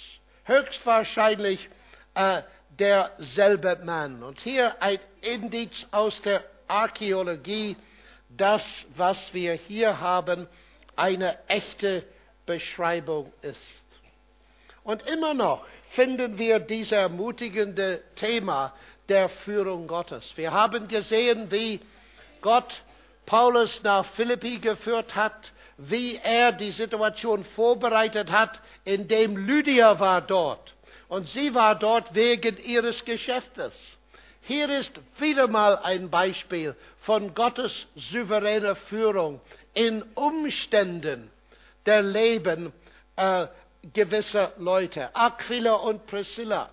Höchstwahrscheinlich 0.44 1.68
äh, 2.14 2.42
derselbe 2.78 3.80
Mann. 3.84 4.22
Und 4.22 4.38
hier 4.40 4.80
ein 4.80 4.98
Indiz 5.20 5.72
aus 5.90 6.20
der 6.22 6.44
Archäologie, 6.68 7.76
das, 8.28 8.62
was 8.96 9.18
wir 9.32 9.54
hier 9.54 10.00
haben, 10.00 10.46
eine 10.96 11.38
echte 11.48 12.04
Beschreibung 12.44 13.32
ist. 13.42 13.84
Und 14.84 15.06
immer 15.06 15.34
noch 15.34 15.64
finden 15.90 16.38
wir 16.38 16.58
dieses 16.60 16.92
ermutigende 16.92 18.02
Thema 18.14 18.72
der 19.08 19.28
Führung 19.28 19.86
Gottes. 19.86 20.24
Wir 20.36 20.52
haben 20.52 20.88
gesehen, 20.88 21.50
wie 21.50 21.80
Gott 22.40 22.82
Paulus 23.24 23.82
nach 23.82 24.04
Philippi 24.14 24.58
geführt 24.58 25.14
hat, 25.14 25.52
wie 25.78 26.16
er 26.16 26.52
die 26.52 26.70
Situation 26.70 27.44
vorbereitet 27.44 28.30
hat, 28.30 28.60
indem 28.84 29.36
Lydia 29.36 29.98
war 29.98 30.20
dort. 30.20 30.75
Und 31.08 31.28
sie 31.28 31.54
war 31.54 31.74
dort 31.76 32.14
wegen 32.14 32.56
ihres 32.58 33.04
Geschäftes. 33.04 33.72
Hier 34.42 34.68
ist 34.68 34.92
wieder 35.18 35.48
mal 35.48 35.78
ein 35.78 36.10
Beispiel 36.10 36.76
von 37.00 37.34
Gottes 37.34 37.72
souveräner 37.96 38.76
Führung 38.76 39.40
in 39.74 40.02
Umständen 40.14 41.30
der 41.84 42.02
Leben 42.02 42.72
äh, 43.16 43.46
gewisser 43.92 44.52
Leute. 44.58 45.14
Aquila 45.14 45.74
und 45.74 46.06
Priscilla, 46.06 46.70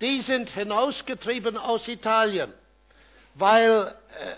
die 0.00 0.20
sind 0.20 0.50
hinausgetrieben 0.50 1.56
aus 1.58 1.86
Italien, 1.88 2.52
weil 3.34 3.94
äh, 4.18 4.34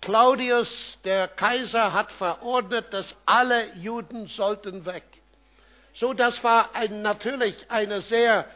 Claudius, 0.00 0.98
der 1.04 1.28
Kaiser, 1.28 1.92
hat 1.92 2.10
verordnet, 2.12 2.92
dass 2.92 3.16
alle 3.26 3.74
Juden 3.76 4.28
sollten 4.28 4.86
weg. 4.86 5.04
So, 6.00 6.14
das 6.14 6.42
war 6.42 6.74
ein, 6.74 7.02
natürlich 7.02 7.54
ein 7.68 8.00
sehr 8.00 8.46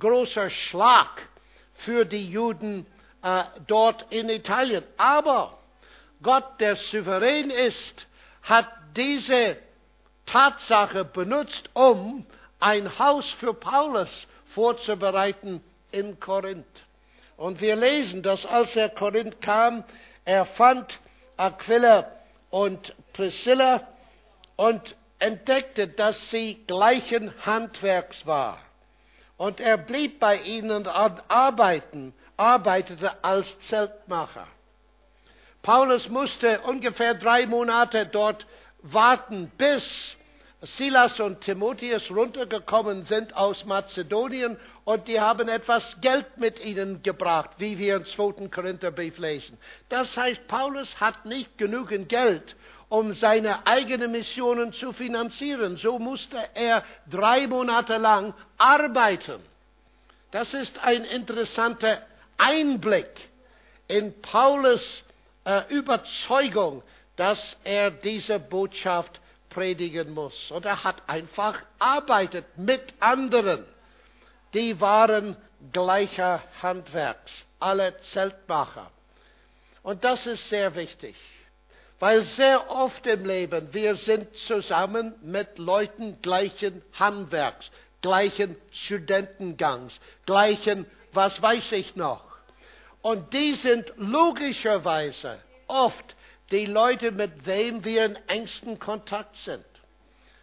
großer 0.00 0.50
Schlag 0.50 1.28
für 1.74 2.04
die 2.04 2.28
Juden 2.28 2.86
äh, 3.22 3.44
dort 3.68 4.06
in 4.10 4.28
Italien. 4.28 4.82
Aber 4.96 5.56
Gott, 6.20 6.58
der 6.58 6.74
souverän 6.74 7.50
ist, 7.50 8.08
hat 8.42 8.66
diese 8.96 9.58
Tatsache 10.26 11.04
benutzt, 11.04 11.70
um 11.72 12.26
ein 12.58 12.98
Haus 12.98 13.30
für 13.38 13.54
Paulus 13.54 14.10
vorzubereiten 14.52 15.62
in 15.92 16.18
Korinth. 16.18 16.66
Und 17.36 17.60
wir 17.60 17.76
lesen, 17.76 18.24
dass 18.24 18.44
als 18.44 18.74
er 18.74 18.88
Korinth 18.88 19.40
kam, 19.40 19.84
er 20.24 20.46
fand 20.46 20.98
Aquila 21.36 22.10
und 22.50 22.92
Priscilla 23.12 23.86
und 24.56 24.96
entdeckte, 25.18 25.88
dass 25.88 26.30
sie 26.30 26.64
gleichen 26.66 27.32
Handwerks 27.44 28.26
war. 28.26 28.58
Und 29.36 29.60
er 29.60 29.76
blieb 29.76 30.18
bei 30.20 30.36
ihnen 30.36 30.70
und 30.70 30.88
arbeiten, 30.88 32.12
arbeitete 32.36 33.22
als 33.22 33.58
Zeltmacher. 33.60 34.46
Paulus 35.62 36.08
musste 36.08 36.60
ungefähr 36.60 37.14
drei 37.14 37.46
Monate 37.46 38.06
dort 38.06 38.46
warten, 38.82 39.50
bis 39.58 40.16
Silas 40.60 41.20
und 41.20 41.40
Timotheus 41.42 42.10
runtergekommen 42.10 43.04
sind 43.04 43.36
aus 43.36 43.64
Mazedonien 43.64 44.56
und 44.84 45.06
die 45.06 45.20
haben 45.20 45.48
etwas 45.48 46.00
Geld 46.00 46.36
mit 46.36 46.64
ihnen 46.64 47.00
gebracht, 47.02 47.50
wie 47.58 47.78
wir 47.78 47.96
im 47.96 48.04
2. 48.04 48.48
Korintherbrief 48.48 49.18
lesen. 49.18 49.56
Das 49.88 50.16
heißt, 50.16 50.48
Paulus 50.48 51.00
hat 51.00 51.26
nicht 51.26 51.58
genügend 51.58 52.08
Geld, 52.08 52.56
um 52.88 53.12
seine 53.12 53.66
eigenen 53.66 54.12
Missionen 54.12 54.72
zu 54.72 54.92
finanzieren. 54.92 55.76
So 55.76 55.98
musste 55.98 56.38
er 56.54 56.84
drei 57.08 57.46
Monate 57.46 57.98
lang 57.98 58.34
arbeiten. 58.56 59.40
Das 60.30 60.54
ist 60.54 60.78
ein 60.82 61.04
interessanter 61.04 62.02
Einblick 62.36 63.28
in 63.88 64.20
Paulus 64.20 65.02
äh, 65.44 65.62
Überzeugung, 65.68 66.82
dass 67.16 67.56
er 67.64 67.90
diese 67.90 68.38
Botschaft 68.38 69.20
predigen 69.50 70.12
muss. 70.12 70.50
Und 70.50 70.64
er 70.64 70.84
hat 70.84 71.08
einfach 71.08 71.58
arbeitet 71.78 72.46
mit 72.56 72.82
anderen. 73.00 73.64
Die 74.54 74.80
waren 74.80 75.36
gleicher 75.72 76.42
Handwerks, 76.62 77.32
alle 77.58 77.98
Zeltmacher. 77.98 78.90
Und 79.82 80.04
das 80.04 80.26
ist 80.26 80.48
sehr 80.48 80.74
wichtig. 80.74 81.16
Weil 82.00 82.22
sehr 82.24 82.70
oft 82.70 83.06
im 83.06 83.24
Leben, 83.24 83.68
wir 83.72 83.96
sind 83.96 84.32
zusammen 84.46 85.14
mit 85.22 85.58
Leuten 85.58 86.22
gleichen 86.22 86.82
Handwerks, 86.92 87.70
gleichen 88.02 88.56
Studentengangs, 88.70 89.98
gleichen, 90.24 90.86
was 91.12 91.40
weiß 91.42 91.72
ich 91.72 91.96
noch. 91.96 92.24
Und 93.02 93.32
die 93.32 93.54
sind 93.54 93.92
logischerweise 93.96 95.38
oft 95.66 96.16
die 96.50 96.66
Leute, 96.66 97.10
mit 97.10 97.46
wem 97.46 97.84
wir 97.84 98.04
in 98.04 98.16
engsten 98.28 98.78
Kontakt 98.78 99.36
sind. 99.36 99.64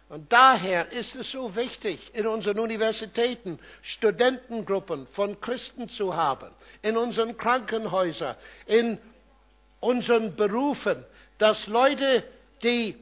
Und 0.08 0.32
daher 0.32 0.92
ist 0.92 1.16
es 1.16 1.32
so 1.32 1.56
wichtig, 1.56 1.98
in 2.14 2.26
unseren 2.26 2.60
Universitäten 2.60 3.58
Studentengruppen 3.82 5.08
von 5.12 5.40
Christen 5.40 5.88
zu 5.88 6.14
haben, 6.14 6.50
in 6.82 6.96
unseren 6.96 7.36
Krankenhäusern, 7.36 8.36
in 8.66 8.98
unseren 9.80 10.36
Berufen, 10.36 11.04
dass 11.38 11.66
Leute, 11.66 12.24
die 12.62 12.96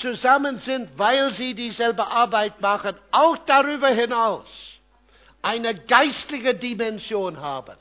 zusammen 0.00 0.58
sind, 0.58 0.90
weil 0.98 1.32
sie 1.32 1.54
dieselbe 1.54 2.06
Arbeit 2.06 2.60
machen, 2.60 2.96
auch 3.10 3.38
darüber 3.38 3.88
hinaus 3.88 4.46
eine 5.42 5.74
geistliche 5.74 6.54
Dimension 6.54 7.40
haben 7.40 7.76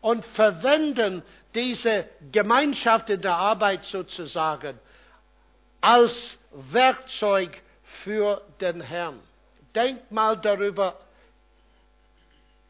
und 0.00 0.24
verwenden 0.24 1.22
diese 1.54 2.08
Gemeinschaft 2.32 3.10
in 3.10 3.20
der 3.20 3.36
Arbeit 3.36 3.84
sozusagen 3.84 4.78
als 5.80 6.36
Werkzeug 6.52 7.60
für 8.02 8.42
den 8.60 8.80
Herrn. 8.80 9.20
Denkt 9.74 10.10
mal 10.10 10.36
darüber, 10.36 10.98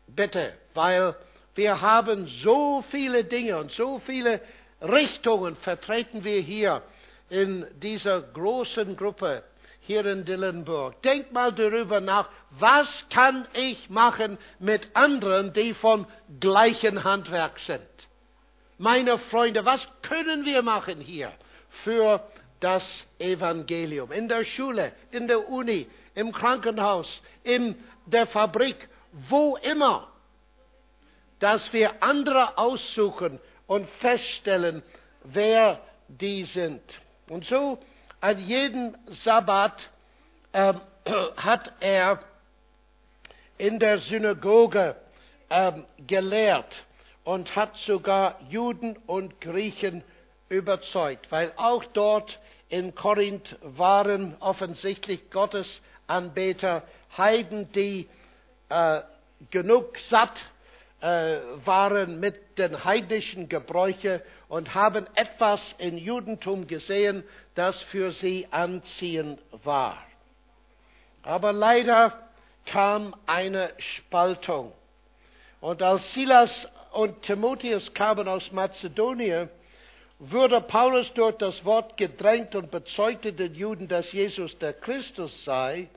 bitte, 0.06 0.54
weil 0.74 1.14
wir 1.54 1.80
haben 1.80 2.26
so 2.42 2.84
viele 2.90 3.24
Dinge 3.24 3.58
und 3.58 3.72
so 3.72 4.00
viele 4.00 4.40
Richtungen 4.80 5.56
vertreten 5.56 6.24
wir 6.24 6.40
hier 6.40 6.82
in 7.28 7.66
dieser 7.80 8.20
großen 8.20 8.96
Gruppe 8.96 9.42
hier 9.80 10.04
in 10.04 10.24
Dillenburg. 10.24 11.00
Denkt 11.02 11.32
mal 11.32 11.52
darüber 11.52 12.00
nach, 12.00 12.28
was 12.50 13.06
kann 13.08 13.46
ich 13.54 13.88
machen 13.88 14.36
mit 14.58 14.88
anderen, 14.94 15.52
die 15.52 15.74
vom 15.74 16.06
gleichen 16.40 17.04
Handwerk 17.04 17.58
sind? 17.60 17.86
Meine 18.78 19.18
Freunde, 19.18 19.64
was 19.64 19.86
können 20.02 20.44
wir 20.44 20.62
machen 20.62 21.00
hier 21.00 21.32
für 21.84 22.20
das 22.60 23.06
Evangelium? 23.18 24.12
In 24.12 24.28
der 24.28 24.44
Schule, 24.44 24.92
in 25.12 25.28
der 25.28 25.48
Uni, 25.48 25.86
im 26.14 26.32
Krankenhaus, 26.32 27.08
in 27.44 27.76
der 28.06 28.26
Fabrik, 28.26 28.88
wo 29.28 29.56
immer, 29.56 30.08
dass 31.38 31.72
wir 31.72 32.02
andere 32.02 32.58
aussuchen 32.58 33.38
und 33.66 33.88
feststellen, 34.00 34.82
wer 35.24 35.80
die 36.08 36.44
sind. 36.44 36.82
Und 37.28 37.44
so 37.44 37.78
an 38.20 38.38
jedem 38.38 38.96
Sabbat 39.06 39.90
äh, 40.52 40.74
hat 41.36 41.72
er 41.80 42.20
in 43.58 43.78
der 43.78 43.98
Synagoge 44.00 44.96
äh, 45.48 45.72
gelehrt 46.06 46.84
und 47.24 47.56
hat 47.56 47.76
sogar 47.78 48.40
Juden 48.48 48.96
und 49.06 49.40
Griechen 49.40 50.04
überzeugt, 50.48 51.30
weil 51.30 51.52
auch 51.56 51.84
dort 51.86 52.38
in 52.68 52.94
Korinth 52.94 53.56
waren 53.62 54.36
offensichtlich 54.40 55.30
Gottesanbeter, 55.30 56.82
Heiden, 57.16 57.70
die 57.72 58.08
äh, 58.68 59.02
genug 59.50 59.98
satt 60.08 60.32
äh, 61.06 61.40
waren 61.64 62.18
mit 62.18 62.58
den 62.58 62.84
heidnischen 62.84 63.48
Gebräuchen 63.48 64.20
und 64.48 64.74
haben 64.74 65.06
etwas 65.14 65.76
im 65.78 65.98
Judentum 65.98 66.66
gesehen, 66.66 67.22
das 67.54 67.80
für 67.84 68.10
sie 68.10 68.48
anziehend 68.50 69.40
war. 69.62 70.02
Aber 71.22 71.52
leider 71.52 72.28
kam 72.64 73.14
eine 73.24 73.70
Spaltung. 73.78 74.72
Und 75.60 75.80
als 75.80 76.12
Silas 76.12 76.68
und 76.90 77.22
Timotheus 77.22 77.94
kamen 77.94 78.26
aus 78.26 78.50
Mazedonien, 78.50 79.48
wurde 80.18 80.60
Paulus 80.60 81.12
durch 81.14 81.36
das 81.36 81.64
Wort 81.64 81.96
gedrängt 81.96 82.56
und 82.56 82.72
bezeugte 82.72 83.32
den 83.32 83.54
Juden, 83.54 83.86
dass 83.86 84.10
Jesus 84.10 84.58
der 84.58 84.72
Christus 84.72 85.44
sei. 85.44 85.88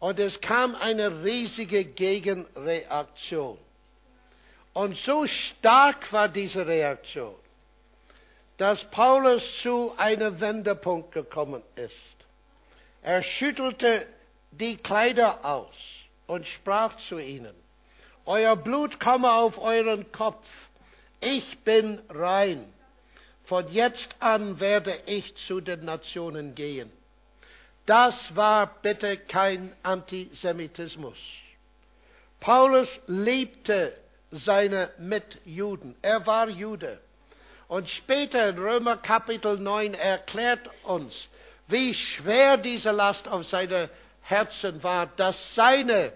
Und 0.00 0.18
es 0.18 0.40
kam 0.40 0.74
eine 0.74 1.22
riesige 1.22 1.84
Gegenreaktion. 1.84 3.56
Und 4.72 4.96
so 4.96 5.26
stark 5.26 6.12
war 6.12 6.28
diese 6.28 6.66
Reaktion, 6.66 7.34
dass 8.56 8.82
Paulus 8.90 9.42
zu 9.60 9.92
einem 9.96 10.40
Wendepunkt 10.40 11.12
gekommen 11.12 11.62
ist. 11.76 12.16
Er 13.02 13.22
schüttelte 13.22 14.06
die 14.50 14.76
Kleider 14.76 15.44
aus 15.44 15.74
und 16.26 16.46
sprach 16.46 16.96
zu 17.08 17.18
ihnen, 17.18 17.54
Euer 18.24 18.54
Blut 18.56 19.00
komme 19.00 19.32
auf 19.32 19.58
euren 19.58 20.10
Kopf, 20.12 20.46
ich 21.20 21.58
bin 21.60 22.00
rein. 22.08 22.72
Von 23.44 23.68
jetzt 23.68 24.14
an 24.20 24.60
werde 24.60 24.96
ich 25.06 25.34
zu 25.46 25.60
den 25.60 25.84
Nationen 25.84 26.54
gehen. 26.54 26.90
Das 27.86 28.34
war 28.36 28.66
bitte 28.80 29.16
kein 29.16 29.72
Antisemitismus. 29.82 31.18
Paulus 32.38 33.00
liebte 33.08 33.92
seine 34.32 34.90
Mitjuden. 34.98 35.94
Er 36.02 36.26
war 36.26 36.48
Jude. 36.48 36.98
Und 37.68 37.88
später 37.88 38.48
in 38.48 38.58
Römer 38.58 38.96
Kapitel 38.96 39.58
9 39.58 39.94
erklärt 39.94 40.68
uns, 40.82 41.14
wie 41.68 41.94
schwer 41.94 42.56
diese 42.56 42.90
Last 42.90 43.28
auf 43.28 43.46
seine 43.46 43.88
Herzen 44.22 44.82
war, 44.82 45.06
dass 45.06 45.54
seine 45.54 46.12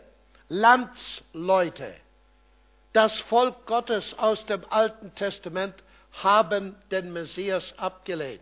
Landsleute, 0.49 1.95
das 2.93 3.17
Volk 3.21 3.67
Gottes 3.67 4.15
aus 4.19 4.45
dem 4.47 4.65
Alten 4.71 5.15
Testament, 5.15 5.75
haben 6.13 6.75
den 6.91 7.13
Messias 7.13 7.75
abgelehnt. 7.79 8.41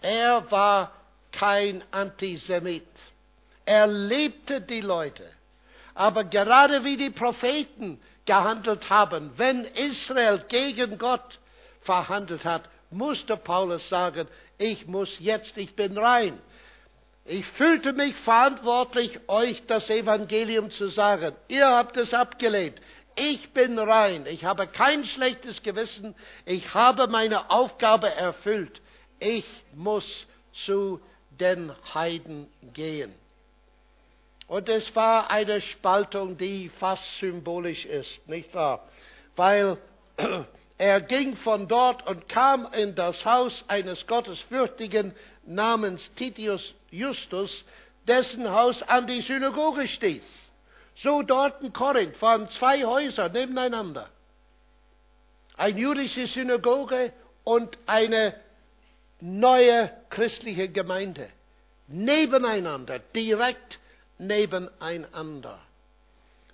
Er 0.00 0.50
war 0.50 0.92
kein 1.30 1.82
Antisemit. 1.90 2.86
Er 3.64 3.86
liebte 3.86 4.60
die 4.60 4.80
Leute. 4.80 5.28
Aber 5.94 6.24
gerade 6.24 6.84
wie 6.84 6.96
die 6.96 7.10
Propheten 7.10 8.00
gehandelt 8.24 8.88
haben, 8.90 9.32
wenn 9.36 9.64
Israel 9.64 10.44
gegen 10.48 10.98
Gott 10.98 11.38
verhandelt 11.80 12.44
hat, 12.44 12.68
musste 12.90 13.36
Paulus 13.36 13.88
sagen, 13.88 14.28
ich 14.58 14.86
muss 14.86 15.10
jetzt, 15.18 15.56
ich 15.56 15.74
bin 15.74 15.98
rein. 15.98 16.38
Ich 17.24 17.46
fühlte 17.46 17.92
mich 17.92 18.16
verantwortlich, 18.16 19.20
euch 19.28 19.64
das 19.66 19.88
Evangelium 19.90 20.70
zu 20.70 20.88
sagen. 20.88 21.34
Ihr 21.48 21.68
habt 21.68 21.96
es 21.96 22.12
abgelehnt. 22.12 22.80
Ich 23.14 23.52
bin 23.52 23.78
rein. 23.78 24.26
Ich 24.26 24.44
habe 24.44 24.66
kein 24.66 25.04
schlechtes 25.04 25.62
Gewissen. 25.62 26.14
Ich 26.44 26.74
habe 26.74 27.06
meine 27.06 27.50
Aufgabe 27.50 28.10
erfüllt. 28.10 28.80
Ich 29.20 29.44
muss 29.74 30.04
zu 30.64 31.00
den 31.30 31.72
Heiden 31.94 32.48
gehen. 32.72 33.14
Und 34.46 34.68
es 34.68 34.94
war 34.94 35.30
eine 35.30 35.60
Spaltung, 35.60 36.36
die 36.36 36.68
fast 36.78 37.04
symbolisch 37.18 37.84
ist, 37.86 38.28
nicht 38.28 38.52
wahr? 38.54 38.88
Weil 39.36 39.78
er 40.78 41.00
ging 41.00 41.36
von 41.36 41.68
dort 41.68 42.06
und 42.06 42.28
kam 42.28 42.68
in 42.72 42.94
das 42.94 43.24
Haus 43.24 43.64
eines 43.68 44.06
Gottesfürchtigen 44.06 45.14
namens 45.46 46.12
Titius 46.14 46.74
Justus, 46.90 47.64
dessen 48.06 48.50
Haus 48.50 48.82
an 48.82 49.06
die 49.06 49.22
Synagoge 49.22 49.88
stieß. 49.88 50.52
So 50.96 51.22
dort 51.22 51.62
in 51.62 51.72
Korinth 51.72 52.20
waren 52.20 52.48
zwei 52.50 52.84
Häuser 52.84 53.28
nebeneinander. 53.28 54.10
Eine 55.56 55.78
jüdische 55.78 56.26
Synagoge 56.26 57.12
und 57.44 57.78
eine 57.86 58.34
neue 59.20 59.90
christliche 60.10 60.68
Gemeinde. 60.68 61.28
Nebeneinander, 61.88 62.98
direkt 62.98 63.78
nebeneinander. 64.18 65.58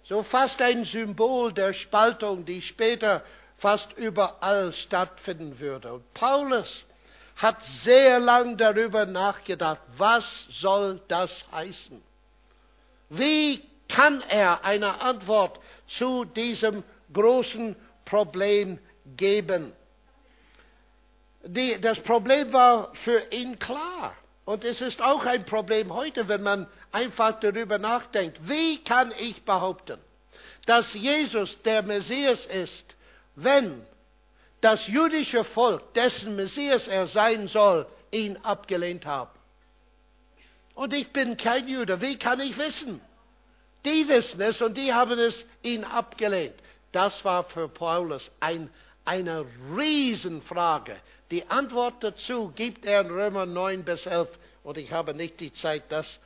So 0.05 0.23
fast 0.23 0.61
ein 0.63 0.85
Symbol 0.85 1.53
der 1.53 1.75
Spaltung, 1.75 2.45
die 2.45 2.63
später 2.63 3.23
fast 3.59 3.93
überall 3.95 4.73
stattfinden 4.73 5.59
würde. 5.59 5.93
Und 5.93 6.15
Paulus 6.15 6.85
hat 7.37 7.63
sehr 7.65 8.19
lang 8.19 8.57
darüber 8.57 9.07
nachgedacht, 9.07 9.81
was 9.97 10.47
soll 10.51 11.01
das 11.09 11.31
heißen? 11.53 12.03
Wie 13.11 13.63
kann 13.89 14.23
er 14.29 14.65
eine 14.65 15.01
Antwort 15.01 15.61
zu 15.87 16.25
diesem 16.25 16.83
großen 17.13 17.77
Problem 18.05 18.79
geben? 19.17 19.73
Die, 21.45 21.81
das 21.81 22.01
Problem 22.01 22.53
war 22.53 22.93
für 23.05 23.23
ihn 23.31 23.59
klar. 23.59 24.15
Und 24.49 24.65
es 24.65 24.81
ist 24.81 25.03
auch 25.03 25.27
ein 25.27 25.45
Problem 25.45 25.93
heute, 25.93 26.27
wenn 26.27 26.43
man 26.43 26.67
einfach 26.91 27.39
darüber 27.39 27.77
nachdenkt. 27.77 28.39
Wie 28.49 28.83
kann 28.83 29.13
ich 29.19 29.45
behaupten, 29.45 29.99
dass 30.65 30.95
Jesus 30.95 31.61
der 31.65 31.83
Messias 31.83 32.47
ist, 32.47 32.97
wenn 33.35 33.87
das 34.63 34.87
jüdische 34.87 35.45
Volk, 35.45 35.93
dessen 35.93 36.35
Messias 36.35 36.89
er 36.89 37.09
sein 37.09 37.49
soll, 37.49 37.87
ihn 38.11 38.39
abgelehnt 38.39 39.05
hat? 39.05 39.29
Und 40.75 40.95
ich 40.95 41.13
bin 41.13 41.37
kein 41.37 41.69
Jude. 41.69 42.01
Wie 42.01 42.17
kann 42.17 42.41
ich 42.41 42.57
wissen? 42.57 43.03
Die 43.85 44.09
wissen 44.09 44.41
es 44.41 44.63
und 44.63 44.79
die 44.79 44.95
haben 44.95 45.19
es 45.19 45.45
ihn 45.63 45.85
abgelehnt. 45.85 46.55
Das 46.93 47.23
war 47.23 47.45
für 47.45 47.69
Paulus 47.69 48.31
ein, 48.41 48.71
eine 49.09 49.47
Riesenfrage. 49.75 50.95
Die 51.31 51.49
Antwort 51.49 52.05
dazu 52.05 52.53
gibt 52.55 52.85
er 52.85 53.01
in 53.01 53.07
Römer 53.07 53.47
9 53.47 53.83
bis 53.83 54.05
11 54.05 54.29
und 54.63 54.77
ich 54.77 54.93
habe 54.93 55.15
nicht 55.15 55.41
die 55.41 55.51
Zeit, 55.55 55.85
das 55.89 56.21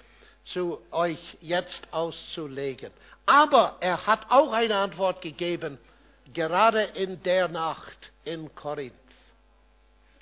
zu 0.47 0.81
euch 0.91 1.37
jetzt 1.41 1.87
auszulegen. 1.93 2.91
Aber 3.25 3.77
er 3.79 4.05
hat 4.09 4.27
auch 4.31 4.53
eine 4.53 4.79
Antwort 4.79 5.23
gegeben, 5.23 5.79
gerade 6.35 6.83
in 6.83 7.23
der 7.23 7.47
Nacht 7.47 8.11
in 8.25 8.53
Korinth. 8.57 8.95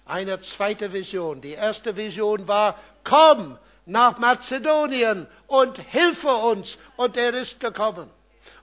Eine 0.05 0.43
zweite 0.43 0.93
Vision. 0.93 1.41
Die 1.41 1.53
erste 1.53 1.97
Vision 1.97 2.47
war, 2.47 2.79
komm 3.05 3.57
nach 3.87 4.19
Mazedonien 4.19 5.27
und 5.47 5.79
hilfe 5.79 6.35
uns. 6.35 6.77
Und 6.99 7.17
er 7.17 7.33
ist 7.33 7.59
gekommen. 7.59 8.11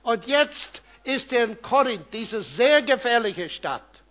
Und 0.04 0.28
jetzt 0.28 0.84
ist 1.08 1.32
er 1.32 1.46
in 1.46 1.62
Korinth, 1.62 2.14
diese 2.14 2.42
sehr 2.42 2.82
gefährliche 2.82 3.50
Stadt, 3.50 4.04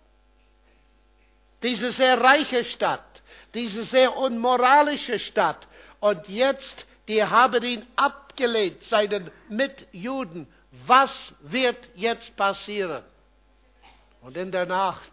diese 1.61 1.91
sehr 1.91 2.19
reiche 2.19 2.65
Stadt, 2.65 3.21
diese 3.53 3.83
sehr 3.83 4.17
unmoralische 4.17 5.19
Stadt. 5.19 5.67
Und 5.99 6.27
jetzt 6.27 6.87
die 7.07 7.23
haben 7.23 7.63
ihn 7.63 7.85
abgelehnt, 7.95 8.83
seinen 8.83 9.31
Mitjuden. 9.47 10.47
Was 10.85 11.33
wird 11.41 11.77
jetzt 11.95 12.35
passieren? 12.35 13.03
Und 14.21 14.35
in 14.35 14.51
der 14.51 14.65
Nacht 14.65 15.11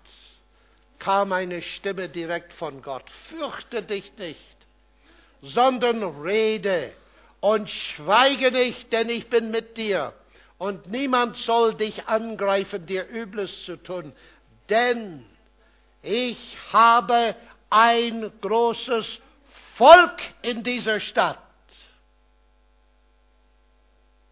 kam 0.98 1.32
eine 1.32 1.62
Stimme 1.62 2.08
direkt 2.08 2.52
von 2.54 2.82
Gott. 2.82 3.04
Fürchte 3.28 3.82
dich 3.82 4.10
nicht, 4.16 4.56
sondern 5.42 6.02
rede 6.22 6.92
und 7.40 7.70
schweige 7.70 8.50
nicht, 8.50 8.90
denn 8.92 9.10
ich 9.10 9.28
bin 9.28 9.50
mit 9.50 9.76
dir. 9.76 10.14
Und 10.58 10.86
niemand 10.86 11.36
soll 11.38 11.74
dich 11.74 12.06
angreifen, 12.06 12.86
dir 12.86 13.08
Übles 13.08 13.64
zu 13.64 13.76
tun, 13.76 14.12
denn 14.68 15.24
ich 16.02 16.38
habe 16.72 17.34
ein 17.70 18.30
großes 18.40 19.06
Volk 19.76 20.20
in 20.42 20.62
dieser 20.62 21.00
Stadt. 21.00 21.38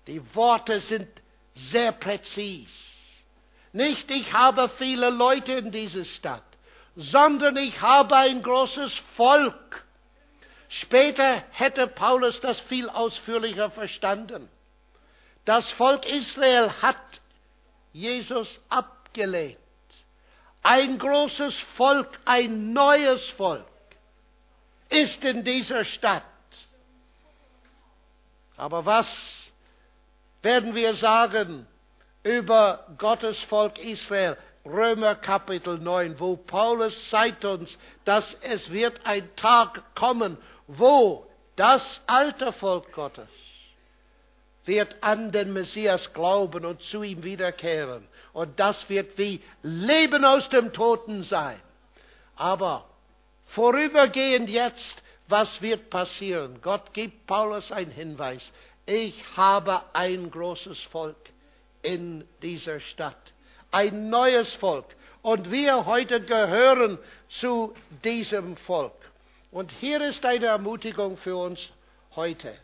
Die 0.06 0.22
Worte 0.34 0.80
sind 0.80 1.08
sehr 1.54 1.92
präzis. 1.92 2.68
Nicht 3.72 4.10
ich 4.10 4.32
habe 4.32 4.68
viele 4.76 5.10
Leute 5.10 5.52
in 5.52 5.70
dieser 5.70 6.04
Stadt, 6.04 6.44
sondern 6.96 7.56
ich 7.56 7.80
habe 7.80 8.16
ein 8.16 8.42
großes 8.42 8.92
Volk. 9.16 9.84
Später 10.68 11.42
hätte 11.52 11.86
Paulus 11.86 12.40
das 12.40 12.58
viel 12.60 12.88
ausführlicher 12.88 13.70
verstanden. 13.70 14.48
Das 15.44 15.70
Volk 15.72 16.06
Israel 16.06 16.70
hat 16.82 17.20
Jesus 17.92 18.60
abgelehnt. 18.68 19.58
Ein 20.62 20.98
großes 20.98 21.54
Volk, 21.76 22.20
ein 22.24 22.72
neues 22.72 23.24
Volk 23.30 23.66
ist 24.88 25.24
in 25.24 25.42
dieser 25.42 25.84
Stadt. 25.84 26.22
Aber 28.56 28.84
was 28.86 29.42
werden 30.42 30.74
wir 30.74 30.94
sagen 30.94 31.66
über 32.22 32.86
Gottes 32.98 33.40
Volk 33.44 33.78
Israel. 33.78 34.36
Römer 34.64 35.16
Kapitel 35.16 35.78
9, 35.78 36.20
wo 36.20 36.36
Paulus 36.36 37.08
zeigt 37.08 37.44
uns, 37.44 37.76
dass 38.04 38.34
es 38.42 38.70
wird 38.70 39.00
ein 39.04 39.34
Tag 39.34 39.82
kommen, 39.96 40.38
wo 40.68 41.26
das 41.56 42.00
alte 42.06 42.52
Volk 42.52 42.92
Gottes 42.92 43.28
wird 44.64 44.96
an 45.00 45.32
den 45.32 45.52
Messias 45.52 46.12
glauben 46.12 46.64
und 46.64 46.80
zu 46.82 47.02
ihm 47.02 47.24
wiederkehren. 47.24 48.06
Und 48.32 48.58
das 48.60 48.88
wird 48.88 49.18
wie 49.18 49.40
Leben 49.62 50.24
aus 50.24 50.48
dem 50.48 50.72
Toten 50.72 51.24
sein. 51.24 51.60
Aber 52.36 52.86
vorübergehend 53.46 54.48
jetzt, 54.48 55.02
was 55.28 55.60
wird 55.60 55.90
passieren? 55.90 56.60
Gott 56.62 56.92
gibt 56.94 57.26
Paulus 57.26 57.72
einen 57.72 57.90
Hinweis 57.90 58.52
ich 58.86 59.24
habe 59.36 59.82
ein 59.92 60.30
großes 60.30 60.80
Volk 60.90 61.16
in 61.82 62.26
dieser 62.42 62.80
Stadt. 62.80 63.32
Ein 63.70 64.10
neues 64.10 64.52
Volk. 64.54 64.86
Und 65.22 65.50
wir 65.52 65.86
heute 65.86 66.20
gehören 66.20 66.98
zu 67.28 67.74
diesem 68.04 68.56
Volk. 68.56 68.92
Und 69.52 69.70
hier 69.70 70.00
ist 70.02 70.24
eine 70.24 70.46
Ermutigung 70.46 71.16
für 71.16 71.36
uns 71.36 71.60
heute. 72.16 72.54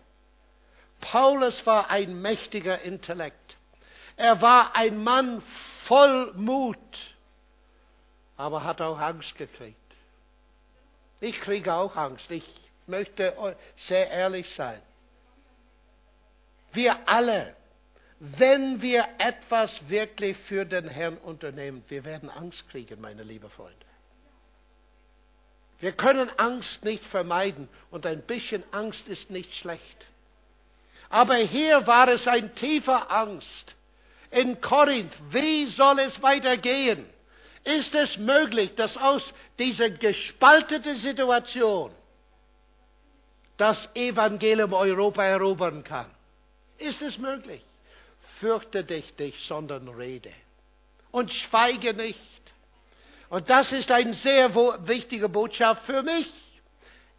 Paulus 1.00 1.64
war 1.66 1.90
ein 1.90 2.20
mächtiger 2.20 2.82
Intellekt. 2.82 3.56
Er 4.16 4.42
war 4.42 4.74
ein 4.74 5.02
Mann 5.02 5.42
voll 5.84 6.32
Mut, 6.34 6.76
aber 8.36 8.64
hat 8.64 8.80
auch 8.80 8.98
Angst 8.98 9.36
gekriegt. 9.36 9.76
Ich 11.20 11.40
kriege 11.40 11.72
auch 11.72 11.96
Angst. 11.96 12.30
Ich 12.30 12.44
möchte 12.86 13.56
sehr 13.76 14.10
ehrlich 14.10 14.52
sein. 14.54 14.80
Wir 16.72 17.08
alle, 17.08 17.56
wenn 18.20 18.82
wir 18.82 19.06
etwas 19.18 19.70
wirklich 19.88 20.36
für 20.36 20.64
den 20.64 20.88
Herrn 20.88 21.16
unternehmen, 21.18 21.84
wir 21.88 22.04
werden 22.04 22.28
Angst 22.28 22.68
kriegen, 22.68 23.00
meine 23.00 23.22
lieben 23.22 23.50
Freunde. 23.50 23.86
Wir 25.80 25.92
können 25.92 26.28
Angst 26.38 26.84
nicht 26.84 27.04
vermeiden 27.04 27.68
und 27.90 28.04
ein 28.04 28.22
bisschen 28.22 28.64
Angst 28.72 29.06
ist 29.06 29.30
nicht 29.30 29.54
schlecht. 29.54 30.07
Aber 31.10 31.36
hier 31.36 31.86
war 31.86 32.08
es 32.08 32.26
ein 32.28 32.54
tiefer 32.54 33.10
Angst. 33.10 33.74
In 34.30 34.60
Korinth, 34.60 35.12
wie 35.30 35.66
soll 35.66 36.00
es 36.00 36.22
weitergehen? 36.22 37.06
Ist 37.64 37.94
es 37.94 38.16
möglich, 38.18 38.74
dass 38.76 38.96
aus 38.96 39.22
dieser 39.58 39.90
gespalteten 39.90 40.96
Situation 40.96 41.90
das 43.56 43.88
Evangelium 43.94 44.72
Europa 44.72 45.24
erobern 45.24 45.82
kann? 45.82 46.10
Ist 46.76 47.02
es 47.02 47.18
möglich? 47.18 47.62
Fürchte 48.40 48.84
dich 48.84 49.12
nicht, 49.18 49.46
sondern 49.46 49.88
rede. 49.88 50.30
Und 51.10 51.32
schweige 51.32 51.94
nicht. 51.94 52.20
Und 53.30 53.50
das 53.50 53.72
ist 53.72 53.90
eine 53.90 54.14
sehr 54.14 54.54
wichtige 54.54 55.28
Botschaft 55.28 55.84
für 55.84 56.02
mich. 56.02 56.32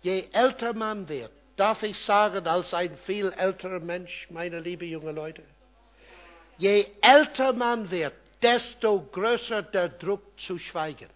Je 0.01 0.25
älter 0.31 0.73
man 0.73 1.09
wird, 1.09 1.31
darf 1.59 1.83
ich 1.83 1.99
sagen, 1.99 2.47
als 2.47 2.73
ein 2.73 2.97
viel 3.05 3.33
älterer 3.33 3.79
Mensch, 3.79 4.27
meine 4.29 4.59
liebe 4.61 4.85
junge 4.85 5.11
Leute, 5.11 5.43
je 6.57 6.85
älter 7.01 7.53
man 7.53 7.91
wird, 7.91 8.13
desto 8.41 9.01
größer 9.11 9.63
der 9.63 9.89
Druck 9.89 10.23
zu 10.39 10.57
schweigen. 10.57 11.09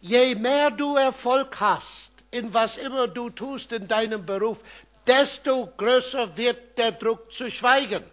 Je 0.00 0.34
mehr 0.34 0.70
du 0.70 0.96
Erfolg 0.96 1.58
hast, 1.58 2.10
in 2.30 2.52
was 2.52 2.76
immer 2.76 3.08
du 3.08 3.30
tust 3.30 3.72
in 3.72 3.88
deinem 3.88 4.26
Beruf, 4.26 4.58
desto 5.06 5.66
größer 5.66 6.36
wird 6.36 6.76
der 6.76 6.92
Druck 6.92 7.32
zu 7.32 7.50
schweigen. 7.50 8.04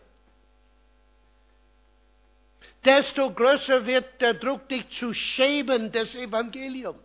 Desto 2.85 3.31
größer 3.31 3.85
wird 3.85 4.21
der 4.21 4.35
Druck, 4.35 4.67
dich 4.69 4.89
zu 4.99 5.13
schämen 5.13 5.91
des 5.91 6.15
Evangeliums. 6.15 6.97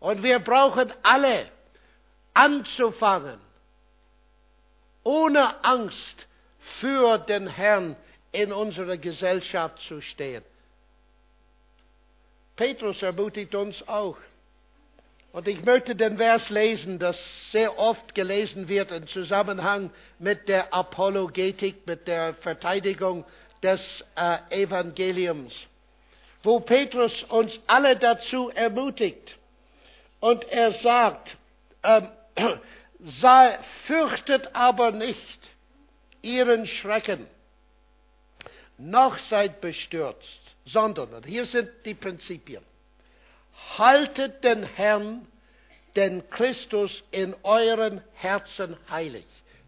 Und 0.00 0.22
wir 0.22 0.38
brauchen 0.38 0.92
alle 1.02 1.50
anzufangen, 2.34 3.38
ohne 5.04 5.64
Angst 5.64 6.26
für 6.80 7.18
den 7.18 7.46
Herrn 7.46 7.96
in 8.32 8.52
unserer 8.52 8.96
Gesellschaft 8.96 9.78
zu 9.86 10.00
stehen. 10.00 10.42
Petrus 12.56 13.02
ermutigt 13.02 13.54
uns 13.54 13.86
auch. 13.88 14.16
Und 15.32 15.48
ich 15.48 15.64
möchte 15.64 15.96
den 15.96 16.18
Vers 16.18 16.50
lesen, 16.50 16.98
das 16.98 17.18
sehr 17.50 17.78
oft 17.78 18.14
gelesen 18.14 18.68
wird 18.68 18.90
im 18.90 19.06
Zusammenhang 19.06 19.90
mit 20.18 20.46
der 20.48 20.74
Apologetik, 20.74 21.86
mit 21.86 22.06
der 22.06 22.34
Verteidigung 22.34 23.24
des 23.62 24.04
äh, 24.14 24.38
Evangeliums, 24.50 25.54
wo 26.42 26.60
Petrus 26.60 27.22
uns 27.24 27.58
alle 27.66 27.96
dazu 27.96 28.50
ermutigt. 28.50 29.38
Und 30.20 30.44
er 30.50 30.72
sagt, 30.72 31.36
ähm, 31.82 32.08
sei, 33.00 33.58
fürchtet 33.86 34.54
aber 34.54 34.92
nicht 34.92 35.50
ihren 36.22 36.66
Schrecken, 36.66 37.26
noch 38.78 39.18
seid 39.18 39.60
bestürzt, 39.60 40.40
sondern, 40.66 41.12
und 41.14 41.26
hier 41.26 41.46
sind 41.46 41.68
die 41.84 41.94
Prinzipien, 41.94 42.64
haltet 43.76 44.44
den 44.44 44.62
Herrn, 44.62 45.26
den 45.96 46.28
Christus 46.30 47.02
in 47.10 47.34
euren 47.42 48.02
Herzen 48.14 48.76
heilig. 48.88 49.26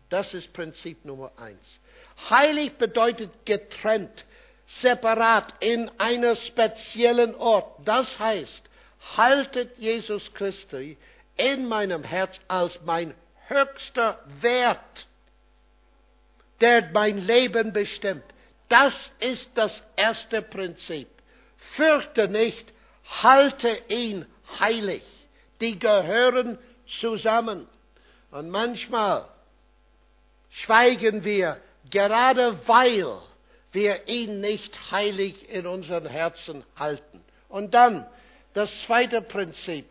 Das 0.09 0.33
ist 0.33 0.53
Prinzip 0.53 1.05
Nummer 1.05 1.33
eins. 1.37 1.79
Heilig 2.31 2.75
bedeutet 2.75 3.45
getrennt, 3.45 4.25
separat, 4.67 5.53
in 5.61 5.91
einer 5.99 6.37
speziellen 6.37 7.35
Ort. 7.35 7.81
Das 7.85 8.19
heißt, 8.19 8.65
haltet 9.17 9.77
Jesus 9.79 10.33
Christi 10.33 10.97
in 11.37 11.67
meinem 11.67 12.05
Herz 12.05 12.39
als 12.49 12.79
mein 12.85 13.15
höchster 13.49 14.19
Wert, 14.41 15.07
der 16.61 16.91
mein 16.93 17.19
Leben 17.19 17.73
bestimmt. 17.73 18.25
Das 18.69 19.13
ist 19.21 19.51
das 19.55 19.83
erste 19.97 20.43
Prinzip. 20.43 21.09
Fürchte 21.77 22.29
nicht, 22.29 22.73
halte 23.23 23.83
ihn 23.89 24.27
heilig. 24.59 25.03
Die 25.61 25.79
gehören 25.79 26.59
zusammen. 27.01 27.69
Und 28.31 28.51
manchmal 28.51 29.29
schweigen 30.51 31.25
wir, 31.25 31.61
gerade 31.91 32.59
weil 32.67 33.19
wir 33.73 34.09
ihn 34.09 34.41
nicht 34.41 34.91
heilig 34.91 35.49
in 35.49 35.67
unseren 35.67 36.07
Herzen 36.07 36.65
halten. 36.77 37.23
Und 37.49 37.75
dann 37.75 38.07
das 38.55 38.71
zweite 38.87 39.21
Prinzip. 39.21 39.87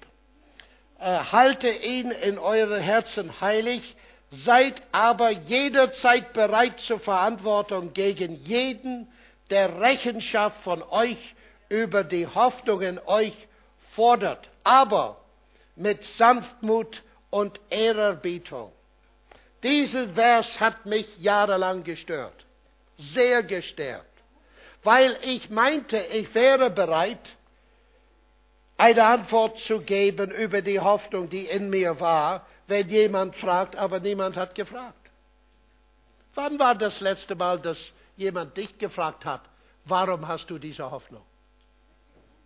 Äh, 1.03 1.19
halte 1.33 1.69
ihn 1.69 2.11
in 2.11 2.39
euren 2.39 2.79
Herzen 2.79 3.41
heilig, 3.41 3.97
seid 4.31 4.81
aber 4.93 5.31
jederzeit 5.31 6.31
bereit 6.31 6.79
zur 6.79 7.01
Verantwortung 7.01 7.91
gegen 7.91 8.35
jeden, 8.45 9.11
der 9.49 9.81
Rechenschaft 9.81 10.63
von 10.63 10.81
euch 10.81 11.17
über 11.67 12.05
die 12.05 12.25
Hoffnung 12.25 12.81
in 12.81 12.99
euch 12.99 13.35
fordert, 13.93 14.47
aber 14.63 15.17
mit 15.75 16.05
Sanftmut 16.05 17.03
und 17.29 17.59
Ehrerbietung. 17.69 18.71
Dieser 19.61 20.07
Vers 20.07 20.57
hat 20.61 20.85
mich 20.85 21.17
jahrelang 21.17 21.83
gestört, 21.83 22.45
sehr 22.97 23.43
gestört, 23.43 24.05
weil 24.83 25.17
ich 25.23 25.49
meinte, 25.49 25.97
ich 25.97 26.33
wäre 26.33 26.69
bereit, 26.69 27.35
eine 28.77 29.03
Antwort 29.03 29.59
zu 29.59 29.81
geben 29.81 30.31
über 30.31 30.61
die 30.61 30.79
Hoffnung, 30.79 31.29
die 31.29 31.45
in 31.45 31.69
mir 31.69 31.99
war, 31.99 32.45
wenn 32.67 32.89
jemand 32.89 33.35
fragt, 33.35 33.75
aber 33.75 33.99
niemand 33.99 34.35
hat 34.35 34.55
gefragt. 34.55 35.11
Wann 36.35 36.57
war 36.59 36.75
das 36.75 36.99
letzte 36.99 37.35
Mal, 37.35 37.59
dass 37.59 37.77
jemand 38.17 38.57
dich 38.57 38.77
gefragt 38.77 39.25
hat, 39.25 39.41
warum 39.85 40.27
hast 40.27 40.49
du 40.49 40.57
diese 40.57 40.89
Hoffnung? 40.89 41.23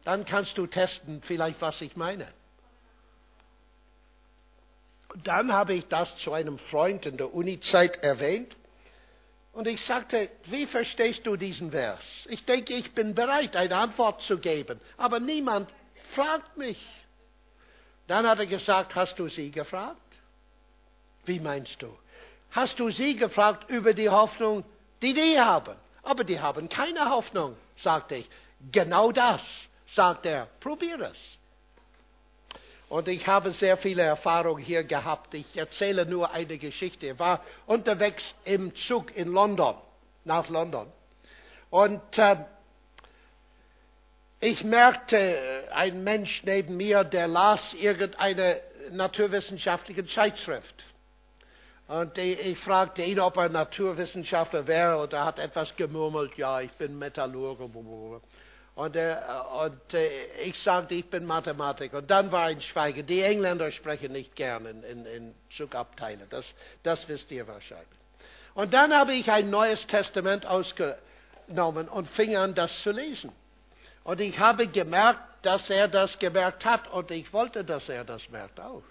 Dann 0.03 0.25
kannst 0.25 0.57
du 0.57 0.67
testen, 0.67 1.21
vielleicht 1.21 1.61
was 1.61 1.81
ich 1.81 1.95
meine. 1.95 2.27
Dann 5.23 5.51
habe 5.51 5.73
ich 5.73 5.87
das 5.87 6.15
zu 6.17 6.33
einem 6.33 6.59
Freund 6.59 7.05
in 7.05 7.17
der 7.17 7.33
Uni-Zeit 7.33 8.03
erwähnt. 8.03 8.55
Und 9.53 9.67
ich 9.67 9.83
sagte, 9.83 10.29
wie 10.45 10.67
verstehst 10.67 11.25
du 11.25 11.35
diesen 11.35 11.71
Vers? 11.71 11.99
Ich 12.29 12.45
denke, 12.45 12.73
ich 12.73 12.93
bin 12.93 13.15
bereit, 13.15 13.55
eine 13.55 13.75
Antwort 13.75 14.21
zu 14.21 14.37
geben. 14.37 14.79
Aber 14.97 15.19
niemand 15.19 15.73
fragt 16.15 16.57
mich. 16.57 16.83
Dann 18.07 18.25
hat 18.27 18.39
er 18.39 18.45
gesagt, 18.45 18.95
hast 18.95 19.17
du 19.19 19.27
sie 19.27 19.51
gefragt? 19.51 19.97
Wie 21.25 21.39
meinst 21.39 21.81
du? 21.81 21.89
Hast 22.51 22.79
du 22.79 22.89
sie 22.89 23.15
gefragt 23.15 23.69
über 23.69 23.93
die 23.93 24.09
Hoffnung, 24.09 24.63
die 25.01 25.13
die 25.13 25.39
haben? 25.39 25.75
Aber 26.03 26.23
die 26.23 26.39
haben 26.39 26.69
keine 26.69 27.09
Hoffnung, 27.09 27.57
sagte 27.75 28.15
ich. 28.15 28.29
Genau 28.71 29.11
das, 29.11 29.41
sagt 29.93 30.25
er. 30.25 30.47
Probier 30.61 30.99
es. 31.01 31.17
Und 32.89 33.09
ich 33.09 33.27
habe 33.27 33.51
sehr 33.51 33.75
viele 33.77 34.03
Erfahrungen 34.03 34.63
hier 34.63 34.85
gehabt. 34.85 35.33
Ich 35.33 35.57
erzähle 35.57 36.05
nur 36.05 36.31
eine 36.31 36.57
Geschichte. 36.57 37.07
Ich 37.07 37.19
war 37.19 37.43
unterwegs 37.65 38.33
im 38.45 38.73
Zug 38.75 39.13
in 39.15 39.33
London, 39.33 39.75
nach 40.23 40.47
London. 40.47 40.87
Und 41.69 42.17
äh, 42.17 42.37
ich 44.39 44.63
merkte, 44.63 45.63
ein 45.73 46.03
Mensch 46.03 46.43
neben 46.43 46.77
mir, 46.77 47.03
der 47.03 47.27
las 47.27 47.73
irgendeine 47.73 48.61
naturwissenschaftliche 48.91 50.05
Zeitschrift. 50.05 50.85
Und 51.87 52.17
ich 52.17 52.57
fragte 52.59 53.01
ihn, 53.01 53.19
ob 53.19 53.37
er 53.37 53.49
Naturwissenschaftler 53.49 54.67
wäre, 54.67 54.97
und 54.99 55.13
er 55.13 55.25
hat 55.25 55.39
etwas 55.39 55.75
gemurmelt, 55.75 56.37
ja, 56.37 56.59
ich 56.61 56.71
bin 56.73 56.99
Metallurge. 56.99 57.63
Und, 58.75 58.95
er, 58.95 59.47
und 59.63 59.81
ich 60.43 60.61
sagte, 60.61 60.93
ich 60.95 61.09
bin 61.09 61.25
Mathematiker. 61.25 61.99
Und 61.99 62.11
dann 62.11 62.31
war 62.31 62.47
ein 62.47 62.61
Schweigen. 62.61 63.07
Die 63.07 63.21
Engländer 63.21 63.71
sprechen 63.71 64.11
nicht 64.11 64.35
gern 64.35 64.65
in, 64.65 64.83
in, 64.83 65.05
in 65.05 65.35
Zugabteile, 65.49 66.27
das, 66.29 66.45
das 66.83 67.07
wisst 67.07 67.31
ihr 67.31 67.47
wahrscheinlich. 67.47 67.87
Und 68.53 68.73
dann 68.73 68.93
habe 68.93 69.13
ich 69.13 69.31
ein 69.31 69.49
neues 69.49 69.87
Testament 69.87 70.45
ausgenommen 70.45 71.87
und 71.87 72.07
fing 72.09 72.35
an, 72.35 72.53
das 72.53 72.81
zu 72.81 72.91
lesen. 72.91 73.31
Und 74.07 74.21
ich 74.21 74.39
habe 74.39 74.69
gemerkt, 74.69 75.19
dass 75.41 75.69
er 75.69 75.89
das 75.89 76.17
gemerkt 76.17 76.63
hat 76.63 76.89
und 76.93 77.11
ich 77.11 77.33
wollte, 77.33 77.65
dass 77.65 77.89
er 77.89 78.05
das 78.05 78.29
merkt 78.29 78.57
auch. 78.57 78.83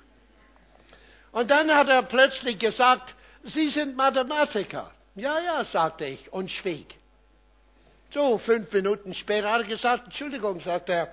Und 1.33 1.51
dann 1.51 1.75
hat 1.75 1.89
er 1.89 2.03
plötzlich 2.03 2.59
gesagt, 2.59 3.15
Sie 3.43 3.71
sind 3.71 3.97
Mathematiker. 3.97 4.91
Ja, 5.15 5.41
ja, 5.41 5.65
sagte 5.65 6.05
ich 6.05 6.31
und 6.35 6.51
schwieg. 6.51 6.99
So, 8.13 8.37
fünf 8.37 8.71
Minuten 8.71 9.15
später 9.15 9.51
hat 9.51 9.63
er 9.63 9.69
gesagt, 9.69 10.05
Entschuldigung, 10.05 10.61
sagt 10.61 10.91
er, 10.91 11.11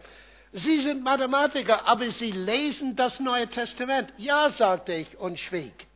Sie 0.51 0.81
sind 0.81 1.01
Mathematiker, 1.01 1.87
aber 1.87 2.11
Sie 2.11 2.31
lesen 2.31 2.97
das 2.97 3.21
Neue 3.21 3.47
Testament. 3.47 4.11
Ja, 4.17 4.49
sagte 4.49 4.95
ich 4.95 5.17
und 5.17 5.39
schwieg. 5.39 5.87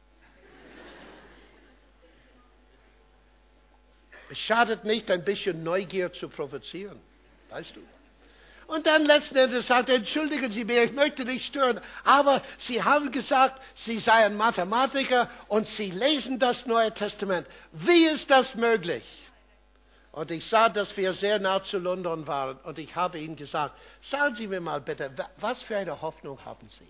Es 4.32 4.38
schadet 4.38 4.86
nicht, 4.86 5.12
ein 5.12 5.26
bisschen 5.26 5.62
Neugier 5.62 6.14
zu 6.14 6.30
provozieren, 6.30 7.02
weißt 7.50 7.76
du. 7.76 7.82
Und 8.68 8.86
dann 8.86 9.06
letzten 9.06 9.38
Endes 9.38 9.68
sagt 9.68 9.88
er, 9.88 9.96
entschuldigen 9.96 10.52
Sie 10.52 10.66
mir, 10.66 10.84
ich 10.84 10.92
möchte 10.92 11.24
nicht 11.24 11.46
stören, 11.46 11.80
aber 12.04 12.42
Sie 12.60 12.84
haben 12.84 13.14
gesagt, 13.14 13.62
Sie 13.86 14.00
seien 14.00 14.36
Mathematiker 14.36 15.30
und 15.48 15.66
Sie 15.68 15.90
lesen 15.90 16.38
das 16.38 16.66
Neue 16.66 16.94
Testament. 16.94 17.48
Wie 17.72 18.06
ist 18.08 18.30
das 18.30 18.56
möglich? 18.56 19.06
Und 20.12 20.32
ich 20.32 20.46
sah, 20.48 20.68
dass 20.68 20.98
wir 20.98 21.14
sehr 21.14 21.40
nah 21.40 21.64
zu 21.64 21.78
London 21.78 22.28
waren. 22.28 22.58
Und 22.58 22.78
ich 22.78 22.94
habe 22.96 23.20
ihm 23.20 23.38
gesagt, 23.38 23.74
sagen 24.02 24.36
Sie 24.36 24.48
mir 24.48 24.60
mal 24.60 24.82
bitte, 24.82 25.12
was 25.38 25.62
für 25.64 25.78
eine 25.78 26.02
Hoffnung 26.02 26.44
haben 26.44 26.68
Sie? 26.68 26.88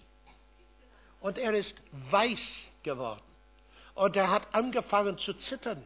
Und 1.20 1.38
er 1.38 1.54
ist 1.54 1.76
weiß 2.10 2.68
geworden. 2.82 3.22
Und 3.94 4.16
er 4.16 4.32
hat 4.32 4.48
angefangen 4.54 5.18
zu 5.20 5.34
zittern. 5.34 5.84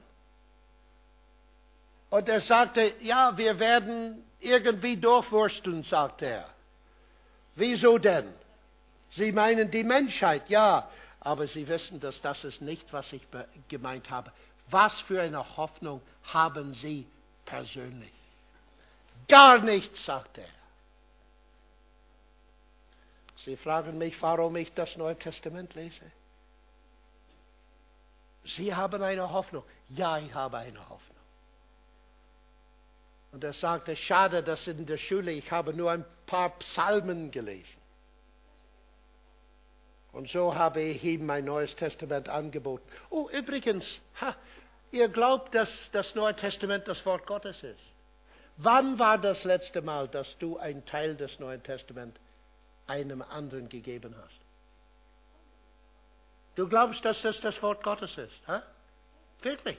Und 2.09 2.29
er 2.29 2.41
sagte, 2.41 2.93
ja, 3.01 3.37
wir 3.37 3.59
werden 3.59 4.23
irgendwie 4.41 4.97
durchwursteln, 4.97 5.83
sagte 5.83 6.25
er. 6.25 6.49
Wieso 7.55 7.97
denn? 7.97 8.33
Sie 9.13 9.31
meinen 9.31 9.69
die 9.69 9.83
Menschheit, 9.83 10.49
ja, 10.49 10.89
aber 11.19 11.47
Sie 11.47 11.67
wissen, 11.67 11.99
dass 11.99 12.21
das 12.21 12.43
ist 12.43 12.61
nicht, 12.61 12.91
was 12.93 13.11
ich 13.13 13.21
gemeint 13.67 14.09
habe. 14.09 14.31
Was 14.69 14.93
für 15.01 15.21
eine 15.21 15.57
Hoffnung 15.57 16.01
haben 16.23 16.73
Sie 16.73 17.05
persönlich. 17.45 18.13
Gar 19.27 19.59
nichts, 19.59 20.05
sagt 20.05 20.37
er. 20.37 20.49
Sie 23.45 23.57
fragen 23.57 23.97
mich, 23.97 24.21
warum 24.21 24.55
ich 24.55 24.73
das 24.73 24.95
Neue 24.95 25.17
Testament 25.17 25.73
lese. 25.73 26.11
Sie 28.45 28.73
haben 28.73 29.01
eine 29.01 29.29
Hoffnung. 29.31 29.63
Ja, 29.89 30.17
ich 30.17 30.33
habe 30.33 30.57
eine 30.57 30.79
Hoffnung. 30.89 31.10
Und 33.31 33.43
er 33.43 33.53
sagte, 33.53 33.95
schade, 33.95 34.43
dass 34.43 34.67
in 34.67 34.85
der 34.85 34.97
Schule 34.97 35.31
ich 35.31 35.51
habe 35.51 35.73
nur 35.73 35.91
ein 35.91 36.05
paar 36.25 36.57
Psalmen 36.59 37.31
gelesen. 37.31 37.79
Und 40.11 40.29
so 40.29 40.53
habe 40.53 40.81
ich 40.81 41.03
ihm 41.03 41.25
mein 41.25 41.45
Neues 41.45 41.73
Testament 41.75 42.27
angeboten. 42.27 42.85
Oh, 43.09 43.29
übrigens, 43.29 43.85
ha, 44.19 44.35
Ihr 44.91 45.07
glaubt, 45.07 45.55
dass 45.55 45.89
das 45.91 46.13
Neue 46.15 46.35
Testament 46.35 46.87
das 46.87 47.05
Wort 47.05 47.25
Gottes 47.25 47.63
ist. 47.63 47.79
Wann 48.57 48.99
war 48.99 49.17
das 49.17 49.43
letzte 49.45 49.81
Mal, 49.81 50.07
dass 50.09 50.37
du 50.37 50.57
einen 50.57 50.85
Teil 50.85 51.15
des 51.15 51.39
Neuen 51.39 51.63
Testaments 51.63 52.19
einem 52.87 53.21
anderen 53.21 53.69
gegeben 53.69 54.13
hast? 54.21 54.39
Du 56.55 56.67
glaubst, 56.67 57.03
dass 57.05 57.21
das 57.21 57.39
das 57.39 57.61
Wort 57.63 57.81
Gottes 57.83 58.17
ist? 58.17 58.33
Hä? 58.45 58.59
Wirklich? 59.41 59.77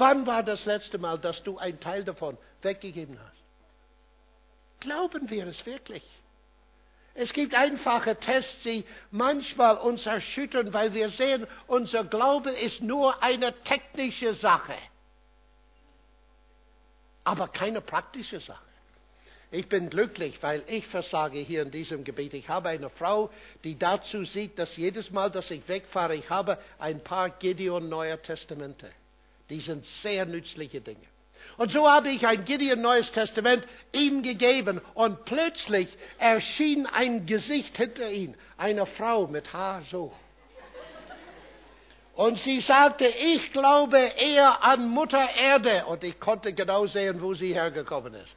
Wann 0.00 0.26
war 0.26 0.42
das 0.42 0.64
letzte 0.64 0.96
Mal, 0.96 1.18
dass 1.18 1.42
du 1.42 1.58
einen 1.58 1.78
Teil 1.78 2.04
davon 2.04 2.38
weggegeben 2.62 3.18
hast? 3.20 4.80
Glauben 4.80 5.28
wir 5.28 5.46
es 5.46 5.66
wirklich? 5.66 6.02
Es 7.12 7.30
gibt 7.34 7.54
einfache 7.54 8.16
Tests, 8.16 8.62
die 8.62 8.86
manchmal 9.10 9.76
uns 9.76 10.06
erschüttern, 10.06 10.72
weil 10.72 10.94
wir 10.94 11.10
sehen, 11.10 11.46
unser 11.66 12.04
Glaube 12.04 12.50
ist 12.50 12.80
nur 12.80 13.22
eine 13.22 13.52
technische 13.64 14.32
Sache, 14.32 14.76
aber 17.22 17.48
keine 17.48 17.82
praktische 17.82 18.40
Sache. 18.40 18.64
Ich 19.50 19.68
bin 19.68 19.90
glücklich, 19.90 20.42
weil 20.42 20.62
ich 20.66 20.86
versage 20.86 21.40
hier 21.40 21.60
in 21.60 21.72
diesem 21.72 22.04
Gebiet. 22.04 22.32
Ich 22.32 22.48
habe 22.48 22.70
eine 22.70 22.88
Frau, 22.88 23.28
die 23.64 23.78
dazu 23.78 24.24
sieht, 24.24 24.58
dass 24.58 24.78
jedes 24.78 25.10
Mal, 25.10 25.30
dass 25.30 25.50
ich 25.50 25.68
wegfahre, 25.68 26.14
ich 26.14 26.30
habe 26.30 26.56
ein 26.78 27.04
paar 27.04 27.28
Gideon 27.28 27.90
Neuer 27.90 28.22
Testamente. 28.22 28.90
Die 29.50 29.60
sind 29.60 29.84
sehr 30.02 30.26
nützliche 30.26 30.80
Dinge. 30.80 31.06
Und 31.56 31.72
so 31.72 31.88
habe 31.90 32.10
ich 32.10 32.26
ein 32.26 32.44
Gideon 32.44 32.80
Neues 32.80 33.10
Testament 33.12 33.66
ihm 33.92 34.22
gegeben 34.22 34.80
und 34.94 35.24
plötzlich 35.24 35.88
erschien 36.18 36.86
ein 36.86 37.26
Gesicht 37.26 37.76
hinter 37.76 38.10
ihm, 38.10 38.34
eine 38.56 38.86
Frau 38.86 39.26
mit 39.26 39.52
Haar 39.52 39.82
so. 39.90 40.12
Und 42.14 42.38
sie 42.38 42.60
sagte, 42.60 43.06
ich 43.06 43.50
glaube 43.52 43.98
eher 43.98 44.62
an 44.62 44.88
Mutter 44.88 45.26
Erde. 45.38 45.86
Und 45.86 46.04
ich 46.04 46.20
konnte 46.20 46.52
genau 46.52 46.86
sehen, 46.86 47.22
wo 47.22 47.34
sie 47.34 47.54
hergekommen 47.54 48.14
ist. 48.14 48.36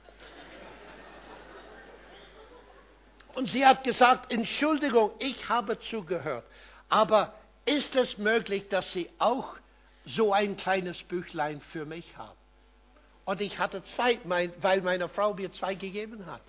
Und 3.35 3.49
sie 3.49 3.65
hat 3.65 3.83
gesagt, 3.83 4.31
Entschuldigung, 4.31 5.11
ich 5.19 5.49
habe 5.49 5.79
zugehört. 5.79 6.45
Aber 6.87 7.33
ist 7.65 7.95
es 7.95 8.17
möglich, 8.17 8.69
dass 8.69 8.91
Sie 8.91 9.09
auch 9.17 9.55
so 10.05 10.33
ein 10.33 10.57
kleines 10.57 11.01
Büchlein 11.03 11.61
für 11.71 11.85
mich 11.85 12.17
haben? 12.17 12.37
Und 13.25 13.41
ich 13.41 13.57
hatte 13.57 13.83
zwei, 13.83 14.19
weil 14.23 14.81
meine 14.81 15.07
Frau 15.07 15.33
mir 15.33 15.51
zwei 15.53 15.75
gegeben 15.75 16.25
hat. 16.25 16.41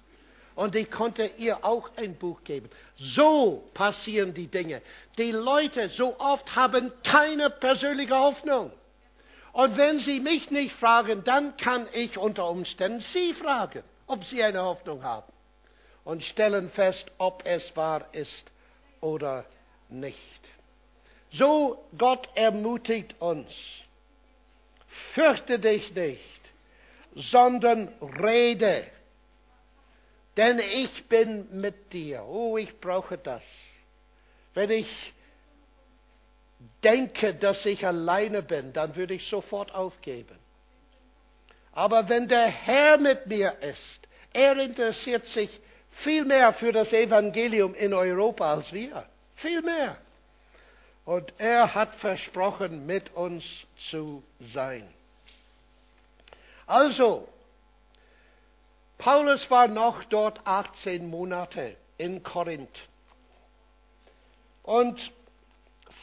Und 0.54 0.76
ich 0.76 0.90
konnte 0.90 1.26
ihr 1.36 1.64
auch 1.64 1.90
ein 1.96 2.16
Buch 2.16 2.44
geben. 2.44 2.70
So 2.96 3.68
passieren 3.74 4.34
die 4.34 4.46
Dinge. 4.46 4.82
Die 5.18 5.32
Leute 5.32 5.88
so 5.90 6.18
oft 6.18 6.54
haben 6.54 6.92
keine 7.02 7.50
persönliche 7.50 8.16
Hoffnung. 8.16 8.72
Und 9.52 9.76
wenn 9.76 9.98
sie 9.98 10.20
mich 10.20 10.50
nicht 10.50 10.74
fragen, 10.76 11.22
dann 11.24 11.56
kann 11.56 11.88
ich 11.92 12.18
unter 12.18 12.48
Umständen 12.48 13.00
sie 13.00 13.34
fragen, 13.34 13.82
ob 14.06 14.24
sie 14.24 14.42
eine 14.42 14.62
Hoffnung 14.62 15.02
haben. 15.02 15.32
Und 16.04 16.22
stellen 16.22 16.70
fest, 16.70 17.06
ob 17.18 17.42
es 17.46 17.76
wahr 17.76 18.06
ist 18.12 18.50
oder 19.00 19.44
nicht. 19.88 20.40
So 21.36 21.84
Gott 21.96 22.28
ermutigt 22.34 23.14
uns. 23.20 23.48
Fürchte 25.14 25.58
dich 25.58 25.94
nicht 25.94 26.34
sondern 27.14 27.88
rede. 28.20 28.86
Denn 30.36 30.58
ich 30.58 31.08
bin 31.08 31.60
mit 31.60 31.92
dir. 31.92 32.24
Oh, 32.24 32.58
ich 32.58 32.80
brauche 32.80 33.18
das. 33.18 33.42
Wenn 34.52 34.70
ich 34.70 35.14
denke, 36.82 37.34
dass 37.34 37.64
ich 37.66 37.86
alleine 37.86 38.42
bin, 38.42 38.72
dann 38.72 38.96
würde 38.96 39.14
ich 39.14 39.28
sofort 39.28 39.74
aufgeben. 39.74 40.38
Aber 41.72 42.08
wenn 42.08 42.28
der 42.28 42.46
Herr 42.46 42.98
mit 42.98 43.26
mir 43.26 43.56
ist, 43.60 44.08
er 44.32 44.56
interessiert 44.58 45.26
sich 45.26 45.60
viel 45.90 46.24
mehr 46.24 46.52
für 46.52 46.72
das 46.72 46.92
Evangelium 46.92 47.74
in 47.74 47.94
Europa 47.94 48.54
als 48.54 48.72
wir. 48.72 49.06
Viel 49.36 49.62
mehr. 49.62 49.98
Und 51.04 51.34
er 51.38 51.74
hat 51.74 51.94
versprochen, 51.96 52.86
mit 52.86 53.14
uns 53.14 53.44
zu 53.90 54.22
sein. 54.40 54.88
Also, 56.66 57.28
Paulus 58.96 59.50
war 59.50 59.68
noch 59.68 60.04
dort 60.04 60.40
18 60.46 61.08
Monate 61.08 61.76
in 61.98 62.22
Korinth. 62.22 62.88
Und 64.62 64.98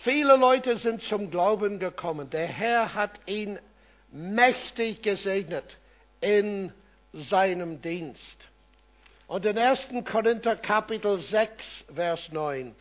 viele 0.04 0.36
Leute 0.38 0.78
sind 0.78 1.02
zum 1.04 1.32
Glauben 1.32 1.80
gekommen. 1.80 2.30
Der 2.30 2.46
Herr 2.46 2.94
hat 2.94 3.20
ihn 3.26 3.58
mächtig 4.12 5.02
gesegnet 5.02 5.78
in 6.20 6.72
seinem 7.12 7.82
Dienst. 7.82 8.38
Und 9.28 9.46
in 9.46 9.58
1. 9.58 9.88
Korinther 10.06 10.58
Kapitel 10.58 11.20
6, 11.20 11.66
Vers 11.96 12.20
9 12.32 12.76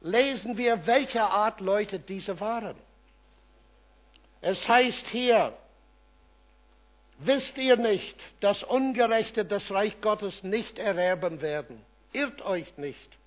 lesen 0.00 0.56
wir, 0.56 0.86
welche 0.86 1.22
Art 1.22 1.60
Leute 1.60 1.98
diese 1.98 2.40
waren. 2.40 2.76
Es 4.40 4.66
heißt 4.68 5.06
hier, 5.08 5.54
Wisst 7.22 7.58
ihr 7.58 7.76
nicht, 7.76 8.16
dass 8.40 8.62
Ungerechte 8.62 9.44
das 9.44 9.70
Reich 9.70 10.00
Gottes 10.00 10.42
nicht 10.42 10.78
erwerben 10.78 11.42
werden? 11.42 11.84
Irrt 12.12 12.40
euch 12.40 12.78
nicht. 12.78 13.18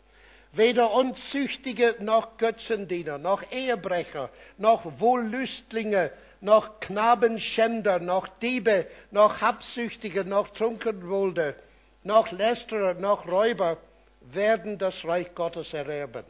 Weder 0.51 0.91
Unzüchtige 0.93 1.97
noch 1.99 2.37
Götzendiener, 2.37 3.19
noch 3.19 3.43
Ehebrecher, 3.51 4.29
noch 4.57 4.99
Wohllüstlinge, 4.99 6.11
noch 6.41 6.79
Knabenschänder, 6.79 7.99
noch 7.99 8.27
Diebe, 8.39 8.87
noch 9.11 9.41
Habsüchtige, 9.41 10.25
noch 10.25 10.49
Trunkenwolde, 10.49 11.55
noch 12.03 12.31
Lästerer, 12.31 12.95
noch 12.95 13.27
Räuber 13.27 13.77
werden 14.21 14.79
das 14.79 15.05
Reich 15.05 15.35
Gottes 15.35 15.71
erwerben. 15.71 16.25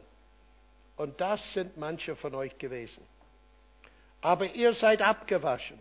Und 0.96 1.20
das 1.20 1.52
sind 1.52 1.76
manche 1.76 2.16
von 2.16 2.34
euch 2.34 2.56
gewesen. 2.58 3.02
Aber 4.20 4.54
ihr 4.54 4.74
seid 4.74 5.02
abgewaschen 5.02 5.78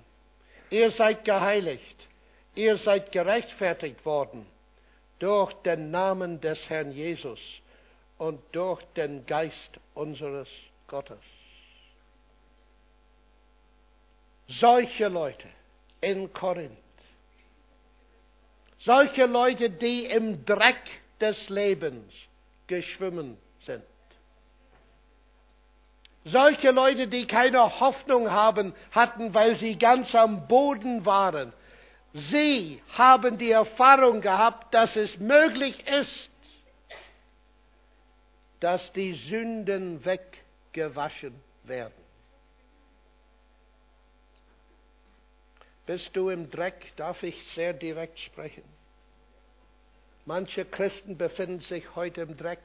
Ihr 0.73 0.89
seid 0.89 1.23
geheiligt. 1.23 2.07
Ihr 2.55 2.77
seid 2.77 3.11
gerechtfertigt 3.11 4.03
worden 4.07 4.47
durch 5.19 5.53
den 5.61 5.91
Namen 5.91 6.41
des 6.41 6.67
Herrn 6.67 6.91
Jesus 6.91 7.39
und 8.17 8.41
durch 8.53 8.81
den 8.95 9.23
Geist 9.27 9.79
unseres 9.93 10.49
Gottes. 10.87 11.19
Solche 14.47 15.09
Leute 15.09 15.47
in 16.01 16.33
Korinth, 16.33 16.71
solche 18.79 19.27
Leute, 19.27 19.69
die 19.69 20.05
im 20.05 20.43
Dreck 20.43 20.81
des 21.21 21.49
Lebens 21.49 22.11
geschwimmen 22.65 23.37
solche 26.25 26.71
Leute, 26.71 27.07
die 27.07 27.27
keine 27.27 27.79
Hoffnung 27.79 28.31
haben, 28.31 28.73
hatten, 28.91 29.33
weil 29.33 29.55
sie 29.57 29.77
ganz 29.77 30.13
am 30.15 30.47
Boden 30.47 31.05
waren. 31.05 31.53
Sie 32.13 32.81
haben 32.93 33.37
die 33.37 33.51
Erfahrung 33.51 34.21
gehabt, 34.21 34.73
dass 34.73 34.95
es 34.95 35.17
möglich 35.17 35.83
ist, 35.87 36.31
dass 38.59 38.93
die 38.93 39.13
Sünden 39.13 40.05
weggewaschen 40.05 41.33
werden. 41.63 42.03
Bist 45.85 46.15
du 46.15 46.29
im 46.29 46.49
Dreck, 46.49 46.93
darf 46.95 47.23
ich 47.23 47.43
sehr 47.53 47.73
direkt 47.73 48.17
sprechen. 48.19 48.63
Manche 50.25 50.63
Christen 50.63 51.17
befinden 51.17 51.59
sich 51.59 51.95
heute 51.95 52.21
im 52.21 52.37
Dreck. 52.37 52.61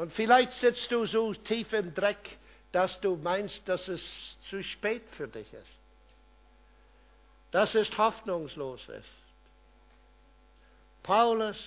Und 0.00 0.14
vielleicht 0.14 0.52
sitzt 0.52 0.90
du 0.90 1.04
so 1.04 1.34
tief 1.34 1.74
im 1.74 1.92
Dreck, 1.92 2.38
dass 2.72 2.98
du 3.02 3.16
meinst, 3.16 3.68
dass 3.68 3.86
es 3.86 4.38
zu 4.48 4.62
spät 4.62 5.02
für 5.10 5.28
dich 5.28 5.52
ist. 5.52 5.78
Dass 7.50 7.74
es 7.74 7.98
hoffnungslos 7.98 8.80
ist. 8.88 9.10
Paulus 11.02 11.58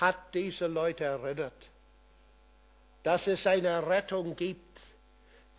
hat 0.00 0.16
diese 0.32 0.68
Leute 0.68 1.04
erinnert, 1.04 1.68
dass 3.02 3.26
es 3.26 3.46
eine 3.46 3.86
Rettung 3.86 4.36
gibt, 4.36 4.80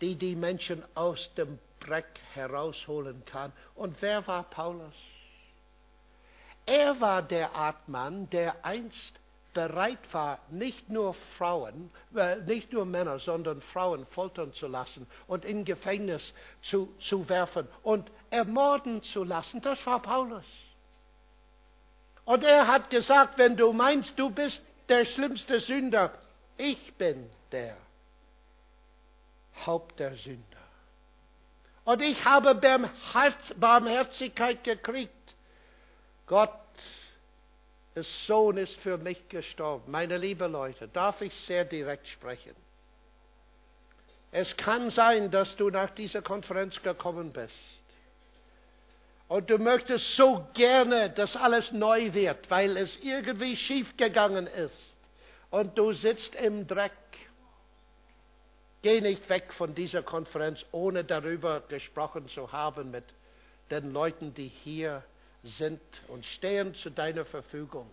die 0.00 0.16
die 0.16 0.34
Menschen 0.34 0.82
aus 0.96 1.32
dem 1.36 1.60
Dreck 1.78 2.18
herausholen 2.32 3.24
kann. 3.26 3.52
Und 3.76 4.02
wer 4.02 4.26
war 4.26 4.42
Paulus? 4.42 4.94
Er 6.66 7.00
war 7.00 7.22
der 7.22 7.54
Art 7.54 7.88
Mann, 7.88 8.28
der 8.30 8.64
einst 8.64 9.20
bereit 9.54 10.12
war, 10.12 10.40
nicht 10.50 10.90
nur 10.90 11.14
Frauen, 11.38 11.90
äh, 12.14 12.36
nicht 12.36 12.72
nur 12.72 12.84
Männer, 12.84 13.18
sondern 13.20 13.62
Frauen 13.62 14.06
foltern 14.06 14.52
zu 14.52 14.66
lassen 14.66 15.06
und 15.26 15.44
in 15.44 15.64
Gefängnis 15.64 16.34
zu, 16.62 16.92
zu 17.08 17.28
werfen 17.28 17.66
und 17.82 18.10
ermorden 18.30 19.02
zu 19.02 19.24
lassen. 19.24 19.60
Das 19.62 19.84
war 19.86 20.02
Paulus. 20.02 20.44
Und 22.24 22.42
er 22.42 22.66
hat 22.66 22.90
gesagt, 22.90 23.38
wenn 23.38 23.56
du 23.56 23.72
meinst, 23.72 24.12
du 24.18 24.30
bist 24.30 24.62
der 24.88 25.04
schlimmste 25.06 25.60
Sünder, 25.60 26.12
ich 26.56 26.94
bin 26.94 27.30
der 27.52 27.76
Haupt 29.66 29.98
der 30.00 30.16
Sünder. 30.16 30.42
Und 31.84 32.00
ich 32.00 32.24
habe 32.24 32.54
Barmherzigkeit 33.56 34.64
gekriegt. 34.64 35.12
Gott 36.26 36.50
des 37.94 38.26
Sohn 38.26 38.56
ist 38.56 38.74
für 38.80 38.98
mich 38.98 39.28
gestorben. 39.28 39.90
Meine 39.90 40.18
lieben 40.18 40.50
Leute, 40.50 40.88
darf 40.88 41.20
ich 41.20 41.34
sehr 41.34 41.64
direkt 41.64 42.08
sprechen. 42.08 42.54
Es 44.32 44.56
kann 44.56 44.90
sein, 44.90 45.30
dass 45.30 45.54
du 45.56 45.70
nach 45.70 45.90
dieser 45.90 46.20
Konferenz 46.20 46.82
gekommen 46.82 47.32
bist. 47.32 47.54
Und 49.28 49.48
du 49.48 49.58
möchtest 49.58 50.16
so 50.16 50.46
gerne, 50.54 51.08
dass 51.10 51.36
alles 51.36 51.70
neu 51.72 52.12
wird, 52.12 52.50
weil 52.50 52.76
es 52.76 52.98
irgendwie 53.00 53.56
schiefgegangen 53.56 54.46
ist. 54.48 54.94
Und 55.50 55.78
du 55.78 55.92
sitzt 55.92 56.34
im 56.34 56.66
Dreck. 56.66 56.92
Geh 58.82 59.00
nicht 59.00 59.28
weg 59.30 59.52
von 59.52 59.74
dieser 59.74 60.02
Konferenz, 60.02 60.64
ohne 60.72 61.04
darüber 61.04 61.60
gesprochen 61.60 62.28
zu 62.28 62.50
haben 62.52 62.90
mit 62.90 63.04
den 63.70 63.92
Leuten, 63.92 64.34
die 64.34 64.48
hier 64.48 65.04
sind 65.44 65.80
und 66.08 66.24
stehen 66.26 66.74
zu 66.74 66.90
deiner 66.90 67.24
Verfügung. 67.24 67.88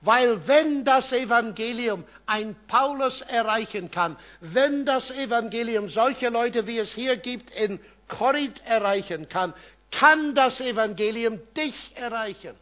Weil 0.00 0.46
wenn 0.46 0.84
das 0.84 1.12
Evangelium 1.12 2.04
ein 2.26 2.56
Paulus 2.66 3.20
erreichen 3.22 3.90
kann, 3.90 4.16
wenn 4.40 4.84
das 4.84 5.10
Evangelium 5.10 5.88
solche 5.88 6.28
Leute, 6.28 6.66
wie 6.66 6.78
es 6.78 6.92
hier 6.92 7.16
gibt, 7.16 7.50
in 7.52 7.80
Korinth 8.08 8.60
erreichen 8.66 9.28
kann, 9.28 9.54
kann 9.90 10.34
das 10.34 10.60
Evangelium 10.60 11.40
dich 11.56 11.74
erreichen. 11.94 12.54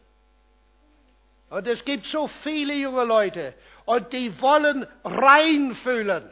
Und 1.49 1.67
es 1.67 1.83
gibt 1.83 2.05
so 2.07 2.27
viele 2.43 2.73
junge 2.75 3.03
Leute 3.03 3.53
und 3.85 4.11
die 4.13 4.39
wollen 4.41 4.87
reinfühlen, 5.03 6.29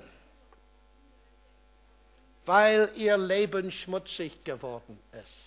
weil 2.45 2.89
ihr 2.95 3.17
Leben 3.17 3.71
schmutzig 3.71 4.43
geworden 4.43 4.97
ist. 5.11 5.40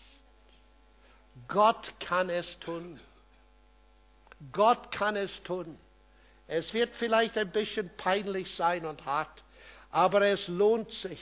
Gott 1.49 1.93
kann 2.01 2.31
es 2.31 2.59
tun. 2.61 3.01
Gott 4.53 4.91
kann 4.91 5.17
es 5.17 5.43
tun. 5.43 5.79
Es 6.47 6.73
wird 6.75 6.95
vielleicht 6.97 7.37
ein 7.39 7.51
bisschen 7.51 7.91
peinlich 7.97 8.55
sein 8.55 8.85
und 8.85 9.05
hart, 9.05 9.43
aber 9.91 10.23
es 10.23 10.47
lohnt 10.49 10.91
sich. 10.91 11.21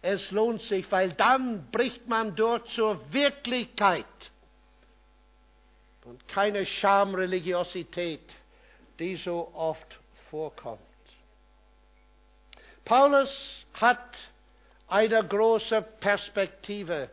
Es 0.00 0.30
lohnt 0.30 0.62
sich, 0.62 0.90
weil 0.92 1.12
dann 1.12 1.70
bricht 1.72 2.06
man 2.06 2.36
durch 2.36 2.64
zur 2.74 3.12
Wirklichkeit 3.12 4.04
und 6.04 6.26
keine 6.28 6.64
Schamreligiosität, 6.64 8.22
die 8.98 9.16
so 9.16 9.52
oft 9.54 9.98
vorkommt. 10.30 10.80
Paulus 12.84 13.30
hat 13.74 14.16
eine 14.86 15.22
große 15.26 15.82
Perspektive 15.82 17.10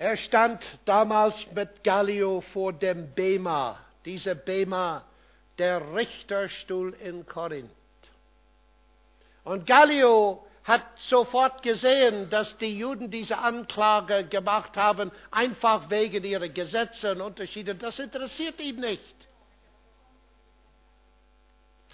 Er 0.00 0.16
stand 0.16 0.62
damals 0.86 1.34
mit 1.54 1.84
Gallio 1.84 2.40
vor 2.40 2.72
dem 2.72 3.12
Bema, 3.12 3.78
dieser 4.06 4.34
Bema, 4.34 5.04
der 5.58 5.94
Richterstuhl 5.94 6.94
in 6.94 7.26
Korinth. 7.26 7.70
Und 9.44 9.66
Gallio 9.66 10.42
hat 10.64 10.86
sofort 11.00 11.62
gesehen, 11.62 12.30
dass 12.30 12.56
die 12.56 12.78
Juden 12.78 13.10
diese 13.10 13.36
Anklage 13.36 14.24
gemacht 14.24 14.74
haben, 14.74 15.12
einfach 15.30 15.90
wegen 15.90 16.24
ihrer 16.24 16.48
Gesetze 16.48 17.12
und 17.12 17.20
Unterschiede. 17.20 17.74
Das 17.74 17.98
interessiert 17.98 18.58
ihn 18.58 18.80
nicht. 18.80 19.28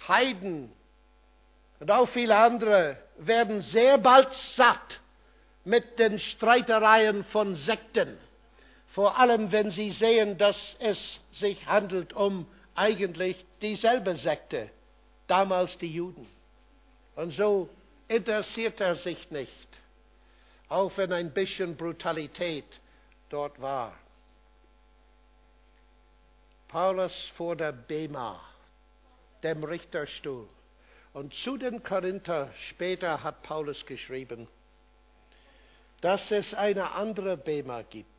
Heiden 0.07 0.71
und 1.81 1.91
auch 1.91 2.07
viele 2.07 2.37
andere 2.37 3.03
werden 3.17 3.59
sehr 3.59 3.97
bald 3.97 4.33
satt 4.33 5.01
mit 5.67 5.99
den 5.99 6.17
Streitereien 6.17 7.25
von 7.25 7.57
Sekten. 7.57 8.17
Vor 8.87 9.19
allem, 9.19 9.51
wenn 9.51 9.69
sie 9.69 9.91
sehen, 9.91 10.37
dass 10.37 10.77
es 10.79 11.19
sich 11.33 11.67
handelt 11.67 12.13
um 12.13 12.47
eigentlich 12.73 13.45
dieselbe 13.61 14.15
Sekte, 14.15 14.69
damals 15.27 15.77
die 15.79 15.91
Juden. 15.91 16.25
Und 17.17 17.33
so 17.33 17.69
interessiert 18.07 18.79
er 18.79 18.95
sich 18.95 19.29
nicht, 19.29 19.67
auch 20.69 20.95
wenn 20.95 21.11
ein 21.11 21.33
bisschen 21.33 21.75
Brutalität 21.75 22.79
dort 23.29 23.59
war. 23.59 23.93
Paulus 26.69 27.13
vor 27.35 27.57
der 27.57 27.73
Bema, 27.73 28.39
dem 29.43 29.65
Richterstuhl. 29.65 30.47
Und 31.11 31.33
zu 31.33 31.57
den 31.57 31.83
Korinther 31.83 32.53
später 32.69 33.21
hat 33.21 33.43
Paulus 33.43 33.85
geschrieben, 33.85 34.47
dass 36.01 36.31
es 36.31 36.53
eine 36.53 36.91
andere 36.91 37.37
Bema 37.37 37.81
gibt. 37.83 38.09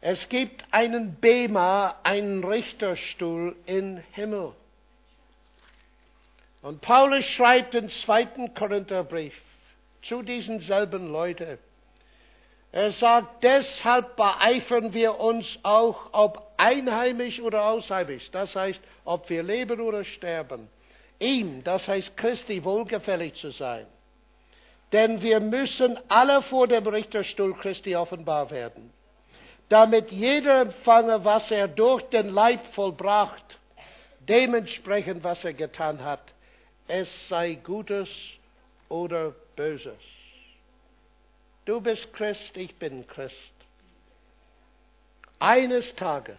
Es 0.00 0.28
gibt 0.28 0.64
einen 0.70 1.16
Bema, 1.16 1.96
einen 2.02 2.44
Richterstuhl 2.44 3.56
im 3.66 3.96
Himmel. 4.12 4.52
Und 6.62 6.80
Paulus 6.80 7.24
schreibt 7.24 7.74
im 7.74 7.88
zweiten 7.88 8.54
Korintherbrief 8.54 9.34
zu 10.02 10.22
diesen 10.22 10.60
selben 10.60 11.10
Leuten. 11.10 11.58
Er 12.72 12.92
sagt, 12.92 13.42
deshalb 13.42 14.16
beeifern 14.16 14.92
wir 14.92 15.18
uns 15.18 15.58
auch, 15.62 16.10
ob 16.12 16.52
einheimisch 16.56 17.40
oder 17.40 17.64
ausheimisch, 17.64 18.30
das 18.30 18.54
heißt, 18.54 18.80
ob 19.04 19.30
wir 19.30 19.42
leben 19.42 19.80
oder 19.80 20.04
sterben, 20.04 20.68
ihm, 21.18 21.64
das 21.64 21.88
heißt 21.88 22.16
Christi, 22.16 22.62
wohlgefällig 22.62 23.34
zu 23.34 23.50
sein. 23.50 23.86
Denn 24.92 25.20
wir 25.20 25.40
müssen 25.40 25.98
alle 26.08 26.42
vor 26.42 26.68
dem 26.68 26.86
Richterstuhl 26.86 27.54
Christi 27.54 27.96
offenbar 27.96 28.50
werden, 28.50 28.92
damit 29.68 30.10
jeder 30.12 30.60
empfange, 30.60 31.24
was 31.24 31.50
er 31.50 31.66
durch 31.66 32.02
den 32.04 32.28
Leib 32.30 32.64
vollbracht, 32.74 33.58
dementsprechend, 34.20 35.24
was 35.24 35.44
er 35.44 35.54
getan 35.54 36.04
hat, 36.04 36.32
es 36.86 37.28
sei 37.28 37.54
Gutes 37.54 38.08
oder 38.88 39.34
Böses. 39.56 40.00
Du 41.64 41.80
bist 41.80 42.12
Christ, 42.12 42.56
ich 42.56 42.76
bin 42.76 43.06
Christ. 43.08 43.52
Eines 45.40 45.94
Tages 45.96 46.38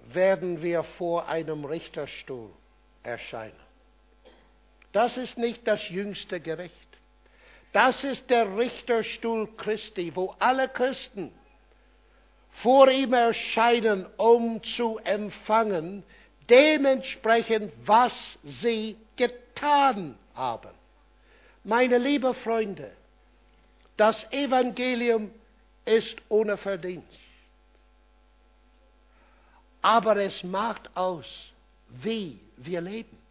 werden 0.00 0.62
wir 0.62 0.82
vor 0.84 1.26
einem 1.26 1.64
Richterstuhl 1.64 2.50
erscheinen. 3.02 3.65
Das 4.96 5.18
ist 5.18 5.36
nicht 5.36 5.68
das 5.68 5.90
jüngste 5.90 6.40
Gericht. 6.40 6.88
Das 7.74 8.02
ist 8.02 8.30
der 8.30 8.56
Richterstuhl 8.56 9.46
Christi, 9.58 10.10
wo 10.16 10.34
alle 10.38 10.70
Christen 10.70 11.30
vor 12.62 12.88
ihm 12.88 13.12
erscheinen, 13.12 14.06
um 14.16 14.64
zu 14.64 14.96
empfangen, 15.04 16.02
dementsprechend, 16.48 17.74
was 17.84 18.38
sie 18.42 18.96
getan 19.16 20.16
haben. 20.34 20.70
Meine 21.62 21.98
lieben 21.98 22.34
Freunde, 22.36 22.90
das 23.98 24.26
Evangelium 24.32 25.30
ist 25.84 26.16
ohne 26.30 26.56
Verdienst. 26.56 27.20
Aber 29.82 30.16
es 30.16 30.42
macht 30.42 30.88
aus, 30.96 31.26
wie 31.90 32.40
wir 32.56 32.80
leben. 32.80 33.25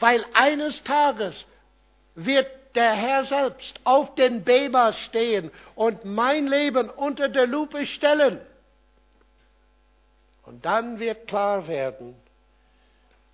Weil 0.00 0.24
eines 0.34 0.82
Tages 0.82 1.44
wird 2.14 2.48
der 2.74 2.92
Herr 2.92 3.24
selbst 3.24 3.78
auf 3.84 4.14
den 4.14 4.44
Beber 4.44 4.92
stehen 4.92 5.50
und 5.74 6.04
mein 6.04 6.46
Leben 6.46 6.88
unter 6.90 7.28
der 7.28 7.46
Lupe 7.46 7.86
stellen. 7.86 8.40
Und 10.44 10.64
dann 10.64 10.98
wird 10.98 11.26
klar 11.28 11.68
werden, 11.68 12.14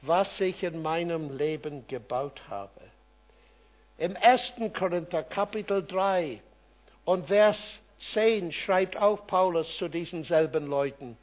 was 0.03 0.41
ich 0.41 0.63
in 0.63 0.83
meinem 0.83 1.37
Leben 1.37 1.87
gebaut 1.87 2.43
habe. 2.49 2.81
Im 3.99 4.17
1. 4.21 4.53
Korinther 4.77 5.23
Kapitel 5.23 5.87
3 5.87 6.43
und 7.05 7.29
Vers 7.29 7.57
10 8.13 8.53
schreibt 8.53 8.97
auch 8.97 9.27
Paulus 9.27 9.67
zu 9.79 9.89
diesen 9.89 10.25
selben 10.25 10.67
Leuten. 10.67 11.17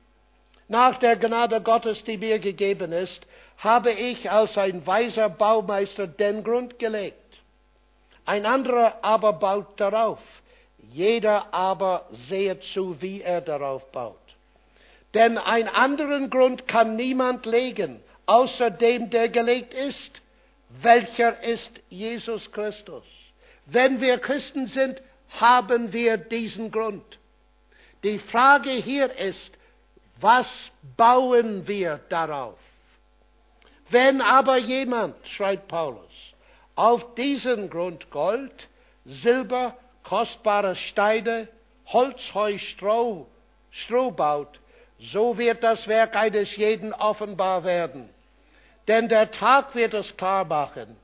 Nach 0.68 0.98
der 0.98 1.18
Gnade 1.18 1.62
Gottes, 1.62 2.04
die 2.04 2.18
mir 2.18 2.40
gegeben 2.40 2.92
ist, 2.92 3.28
habe 3.58 3.92
ich 3.92 4.30
als 4.30 4.58
ein 4.58 4.86
weiser 4.86 5.30
Baumeister 5.30 6.08
den 6.08 6.44
Grund 6.44 6.80
gelegt. 6.80 7.18
Ein 8.26 8.46
anderer 8.46 9.00
aber 9.02 9.34
baut 9.34 9.80
darauf. 9.80 10.20
Jeder 10.92 11.54
aber 11.54 12.08
sehe 12.28 12.60
zu, 12.60 13.02
wie 13.02 13.22
er 13.22 13.42
darauf 13.42 13.92
baut. 13.92 14.18
Denn 15.14 15.38
einen 15.38 15.70
anderen 15.70 16.30
Grund 16.30 16.68
kann 16.68 16.96
niemand 16.96 17.46
legen, 17.46 18.02
außer 18.26 18.70
dem, 18.70 19.10
der 19.10 19.30
gelegt 19.30 19.74
ist. 19.74 20.22
Welcher 20.82 21.42
ist 21.44 21.82
Jesus 21.90 22.52
Christus? 22.52 23.04
Wenn 23.66 24.02
wir 24.02 24.18
Christen 24.18 24.68
sind, 24.68 25.02
haben 25.30 25.94
wir 25.94 26.18
diesen 26.18 26.72
Grund. 26.72 27.20
Die 28.04 28.20
Frage 28.20 28.72
hier 28.72 29.16
ist, 29.18 29.58
was 30.20 30.48
bauen 30.98 31.68
wir 31.68 32.00
darauf? 32.10 32.58
Wenn 33.94 34.22
aber 34.22 34.58
jemand, 34.58 35.16
schreibt 35.28 35.68
Paulus, 35.68 36.10
auf 36.74 37.14
diesen 37.14 37.70
Grund 37.70 38.10
Gold, 38.10 38.68
Silber, 39.06 39.78
kostbare 40.04 40.76
Steine, 40.76 41.48
Holz, 41.86 42.34
Heu, 42.34 42.58
Stroh, 42.58 43.28
Stroh 43.70 44.10
baut, 44.10 44.60
so 45.00 45.38
wird 45.38 45.62
das 45.62 45.88
Werk 45.88 46.16
eines 46.16 46.56
jeden 46.56 46.92
offenbar 46.92 47.66
werden. 47.66 48.10
Denn 48.88 49.10
der 49.10 49.30
Tag 49.30 49.76
wird 49.76 49.94
es 49.94 50.18
klar 50.18 50.46
machen, 50.46 50.98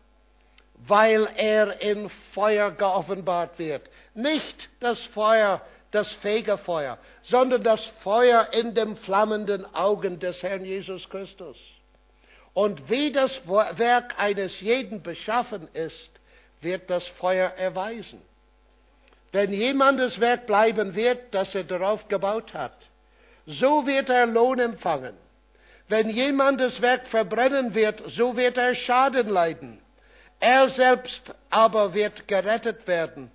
weil 0.88 1.30
er 1.36 1.84
in 1.84 2.10
Feuer 2.34 2.72
geoffenbart 2.72 3.60
wird. 3.60 3.84
Nicht 4.16 4.68
das 4.80 5.00
Feuer, 5.14 5.62
das 5.92 6.12
Fegefeuer, 6.24 6.98
sondern 7.22 7.62
das 7.62 7.86
Feuer 8.02 8.48
in 8.52 8.74
dem 8.74 8.96
flammenden 8.98 9.72
Augen 9.76 10.20
des 10.20 10.42
Herrn 10.42 10.66
Jesus 10.66 11.08
Christus. 11.08 11.58
Und 12.60 12.90
wie 12.90 13.10
das 13.14 13.32
Werk 13.48 14.20
eines 14.20 14.60
jeden 14.60 15.02
beschaffen 15.02 15.70
ist, 15.72 16.10
wird 16.60 16.90
das 16.90 17.08
Feuer 17.08 17.52
erweisen. 17.52 18.22
Wenn 19.32 19.54
jemandes 19.54 20.20
Werk 20.20 20.46
bleiben 20.46 20.94
wird, 20.94 21.34
das 21.34 21.56
er 21.56 21.64
darauf 21.64 22.10
gebaut 22.10 22.54
hat, 22.54 22.76
so 23.46 23.88
wird 23.88 24.10
er 24.10 24.26
Lohn 24.26 24.60
empfangen. 24.60 25.16
Wenn 25.88 26.10
jemandes 26.10 26.82
Werk 26.82 27.08
verbrennen 27.08 27.76
wird, 27.76 28.04
so 28.08 28.36
wird 28.36 28.58
er 28.58 28.76
Schaden 28.76 29.30
leiden. 29.30 29.80
Er 30.42 30.68
selbst 30.68 31.34
aber 31.50 31.94
wird 31.94 32.28
gerettet 32.28 32.86
werden, 32.88 33.32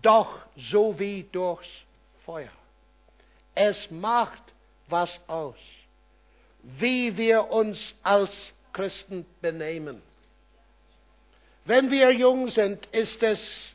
doch 0.00 0.38
so 0.56 0.98
wie 0.98 1.24
durchs 1.30 1.68
Feuer. 2.24 2.56
Es 3.54 3.90
macht 3.90 4.42
was 4.88 5.20
aus 5.26 5.58
wie 6.62 7.16
wir 7.16 7.50
uns 7.50 7.78
als 8.02 8.52
Christen 8.72 9.26
benehmen. 9.40 10.02
Wenn 11.64 11.90
wir 11.90 12.10
jung 12.10 12.48
sind, 12.48 12.86
ist 12.86 13.22
es 13.22 13.74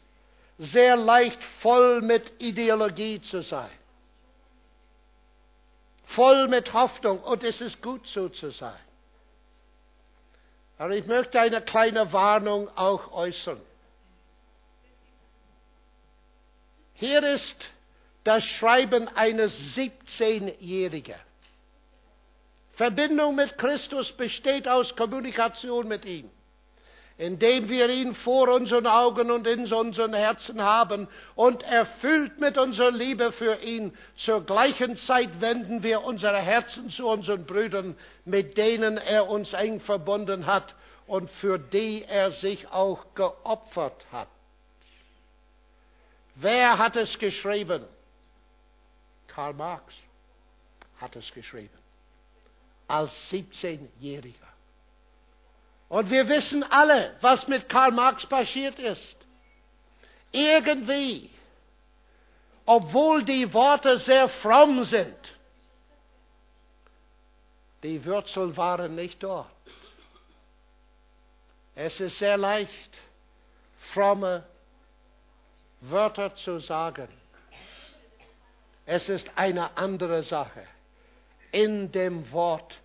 sehr 0.58 0.96
leicht, 0.96 1.42
voll 1.62 2.02
mit 2.02 2.34
Ideologie 2.40 3.22
zu 3.22 3.42
sein. 3.42 3.70
Voll 6.08 6.48
mit 6.48 6.74
Hoffnung 6.74 7.20
und 7.22 7.44
es 7.44 7.62
ist 7.62 7.82
gut 7.82 8.08
so 8.08 8.30
zu 8.30 8.52
sein. 8.52 8.80
Aber 10.78 10.96
ich 10.96 11.06
möchte 11.06 11.40
eine 11.40 11.62
kleine 11.62 12.12
Warnung 12.14 12.70
auch 12.78 13.12
äußern. 13.12 13.62
Hier 16.94 17.24
ist 17.24 17.70
das 18.24 18.44
Schreiben 18.44 19.08
eines 19.10 19.54
17-Jährigen. 19.76 21.20
Verbindung 22.78 23.34
mit 23.34 23.58
Christus 23.58 24.12
besteht 24.12 24.68
aus 24.68 24.96
Kommunikation 24.96 25.88
mit 25.88 26.06
ihm. 26.06 26.30
Indem 27.18 27.70
wir 27.70 27.90
ihn 27.90 28.14
vor 28.14 28.50
unseren 28.50 28.86
Augen 28.86 29.32
und 29.32 29.48
in 29.48 29.74
unseren 29.74 30.14
Herzen 30.14 30.62
haben 30.62 31.08
und 31.34 31.64
erfüllt 31.64 32.40
mit 32.40 32.60
unserer 32.60 32.92
Liebe 32.92 33.32
für 33.32 33.64
ihn, 33.64 33.98
zur 34.18 34.46
gleichen 34.46 34.96
Zeit 34.96 35.42
wenden 35.42 35.82
wir 35.82 36.04
unsere 36.04 36.38
Herzen 36.38 36.92
zu 36.92 37.08
unseren 37.08 37.48
Brüdern, 37.48 37.98
mit 38.26 38.56
denen 38.58 38.98
er 38.98 39.28
uns 39.28 39.54
eng 39.54 39.80
verbunden 39.80 40.46
hat 40.46 40.76
und 41.08 41.32
für 41.32 41.58
die 41.58 42.04
er 42.04 42.30
sich 42.30 42.68
auch 42.68 43.16
geopfert 43.16 44.06
hat. 44.12 44.28
Wer 46.36 46.78
hat 46.78 46.96
es 46.96 47.18
geschrieben? 47.18 47.84
Karl 49.28 49.54
Marx 49.54 49.96
hat 51.00 51.16
es 51.16 51.34
geschrieben 51.34 51.87
als 52.88 53.12
17-Jähriger. 53.32 54.48
Und 55.90 56.10
wir 56.10 56.28
wissen 56.28 56.64
alle, 56.64 57.16
was 57.22 57.48
mit 57.48 57.70
Karl 57.70 57.92
Marx 57.92 58.26
passiert 58.26 58.78
ist. 58.80 59.16
Irgendwie, 60.32 61.30
obwohl 62.66 63.24
die 63.24 63.54
Worte 63.54 64.00
sehr 64.00 64.28
fromm 64.28 64.84
sind, 64.84 65.16
die 67.84 68.04
Wurzeln 68.06 68.58
waren 68.58 68.96
nicht 68.96 69.24
dort. 69.24 69.48
Es 71.76 72.00
ist 72.00 72.18
sehr 72.18 72.38
leicht, 72.38 72.90
fromme 73.94 74.44
Wörter 75.82 76.36
zu 76.36 76.60
sagen. 76.60 77.08
Es 78.86 79.08
ist 79.10 79.30
eine 79.36 79.78
andere 79.78 80.24
Sache 80.24 80.64
in 81.52 81.92
dem 81.92 82.32
Wort 82.32 82.80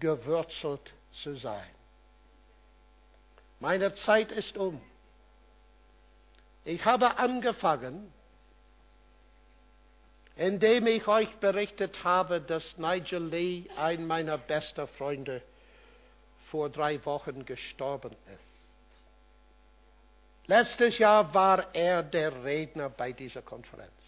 gewurzelt 0.00 0.92
zu 1.22 1.34
sein. 1.36 1.68
Meine 3.60 3.94
Zeit 3.94 4.32
ist 4.32 4.56
um. 4.56 4.80
Ich 6.64 6.84
habe 6.84 7.18
angefangen, 7.18 8.12
indem 10.36 10.86
ich 10.86 11.06
euch 11.06 11.34
berichtet 11.36 12.02
habe, 12.04 12.40
dass 12.40 12.76
Nigel 12.78 13.26
Lee, 13.26 13.68
ein 13.76 14.06
meiner 14.06 14.38
besten 14.38 14.86
Freunde, 14.88 15.42
vor 16.50 16.70
drei 16.70 17.04
Wochen 17.04 17.44
gestorben 17.44 18.16
ist. 18.26 18.52
Letztes 20.46 20.98
Jahr 20.98 21.32
war 21.34 21.74
er 21.74 22.02
der 22.02 22.44
Redner 22.44 22.90
bei 22.90 23.12
dieser 23.12 23.42
Konferenz. 23.42 24.01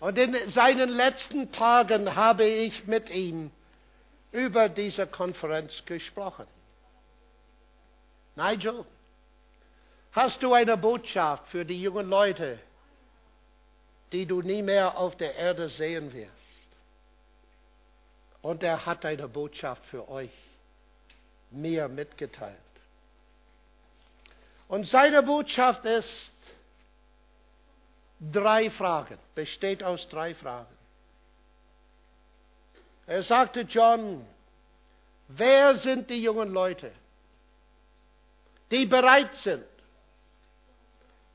Und 0.00 0.16
in 0.16 0.50
seinen 0.50 0.90
letzten 0.90 1.50
Tagen 1.50 2.14
habe 2.14 2.44
ich 2.44 2.86
mit 2.86 3.10
ihm 3.10 3.50
über 4.30 4.68
diese 4.68 5.06
Konferenz 5.06 5.72
gesprochen. 5.86 6.46
Nigel, 8.36 8.84
hast 10.12 10.42
du 10.42 10.52
eine 10.54 10.76
Botschaft 10.76 11.48
für 11.48 11.64
die 11.64 11.82
jungen 11.82 12.08
Leute, 12.08 12.60
die 14.12 14.26
du 14.26 14.40
nie 14.42 14.62
mehr 14.62 14.96
auf 14.96 15.16
der 15.16 15.34
Erde 15.34 15.68
sehen 15.68 16.12
wirst? 16.12 16.32
Und 18.40 18.62
er 18.62 18.86
hat 18.86 19.04
eine 19.04 19.26
Botschaft 19.26 19.84
für 19.86 20.08
euch 20.08 20.30
mir 21.50 21.88
mitgeteilt. 21.88 22.56
Und 24.68 24.86
seine 24.86 25.22
Botschaft 25.22 25.84
ist, 25.84 26.30
drei 28.20 28.70
Fragen, 28.70 29.18
besteht 29.34 29.82
aus 29.82 30.08
drei 30.08 30.34
Fragen. 30.34 30.74
Er 33.06 33.22
sagte 33.22 33.60
John, 33.62 34.26
wer 35.28 35.76
sind 35.78 36.10
die 36.10 36.22
jungen 36.22 36.52
Leute, 36.52 36.92
die 38.70 38.86
bereit 38.86 39.34
sind, 39.36 39.64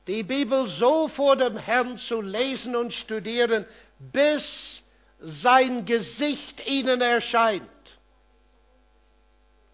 die 0.06 0.22
Bibel 0.22 0.68
so 0.68 1.08
vor 1.08 1.36
dem 1.36 1.56
Herrn 1.56 1.98
zu 1.98 2.20
lesen 2.20 2.76
und 2.76 2.92
studieren, 2.92 3.66
bis 3.98 4.82
sein 5.18 5.84
Gesicht 5.86 6.66
ihnen 6.66 7.00
erscheint 7.00 7.62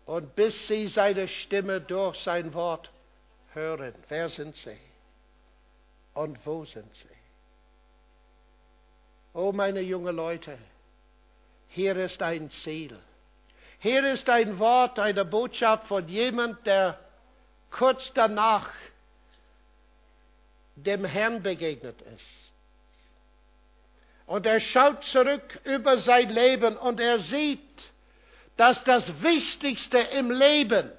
und 0.07 0.35
bis 0.37 0.69
sie 0.69 0.89
seine 0.89 1.29
Stimme 1.29 1.81
durch 1.81 2.19
sein 2.21 2.55
Wort 2.55 2.91
hören. 3.53 3.95
Wer 4.09 4.29
sind 4.29 4.57
sie? 4.57 4.79
Und 6.15 6.39
wo 6.45 6.65
sind 6.65 6.93
sie? 6.95 7.09
Oh, 9.33 9.53
meine 9.53 9.81
jungen 9.81 10.15
Leute, 10.15 10.59
hier 11.69 11.97
ist 11.97 12.21
ein 12.23 12.51
Ziel. 12.51 12.99
Hier 13.79 14.13
ist 14.13 14.29
ein 14.29 14.59
Wort, 14.59 14.99
eine 14.99 15.25
Botschaft 15.25 15.87
von 15.87 16.09
jemand, 16.09 16.67
der 16.67 16.99
kurz 17.71 18.13
danach 18.15 18.71
dem 20.75 21.05
Herrn 21.05 21.43
begegnet 21.43 22.01
ist. 22.03 22.27
Und 24.27 24.47
er 24.47 24.61
schaut 24.61 25.05
zurück 25.05 25.61
über 25.65 25.97
sein 25.99 26.31
Leben 26.31 26.77
und 26.77 27.01
er 27.01 27.21
sieht, 27.21 27.61
dass 28.57 28.83
das 28.85 29.23
Wichtigste 29.23 29.99
im 29.99 30.31
Leben 30.31 30.91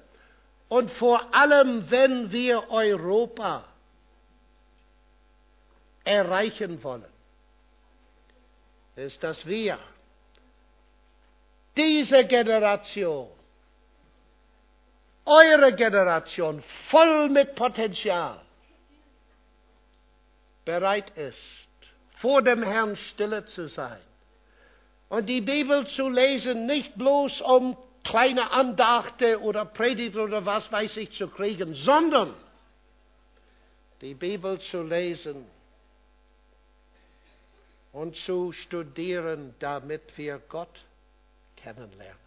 und 0.68 0.90
vor 0.90 1.34
allem, 1.34 1.90
wenn 1.90 2.32
wir 2.32 2.70
Europa 2.70 3.64
erreichen 6.04 6.82
wollen, 6.82 7.04
ist, 8.96 9.22
dass 9.22 9.44
wir. 9.46 9.78
Diese 11.76 12.26
Generation, 12.26 13.30
eure 15.24 15.72
Generation, 15.74 16.62
voll 16.90 17.30
mit 17.30 17.54
Potenzial, 17.54 18.40
bereit 20.64 21.10
ist, 21.16 21.38
vor 22.18 22.42
dem 22.42 22.62
Herrn 22.62 22.94
stille 22.96 23.44
zu 23.46 23.68
sein 23.68 24.00
und 25.08 25.26
die 25.26 25.40
Bibel 25.40 25.86
zu 25.88 26.08
lesen, 26.08 26.66
nicht 26.66 26.94
bloß 26.96 27.40
um 27.40 27.76
kleine 28.04 28.50
Andachte 28.50 29.40
oder 29.40 29.64
Predigt 29.64 30.16
oder 30.16 30.44
was 30.44 30.70
weiß 30.70 30.96
ich 30.98 31.12
zu 31.12 31.28
kriegen, 31.28 31.74
sondern 31.74 32.34
die 34.00 34.14
Bibel 34.14 34.58
zu 34.60 34.82
lesen 34.82 35.46
und 37.92 38.16
zu 38.16 38.52
studieren, 38.52 39.54
damit 39.58 40.16
wir 40.16 40.38
Gott 40.48 40.84
kennenlernen. 41.56 42.20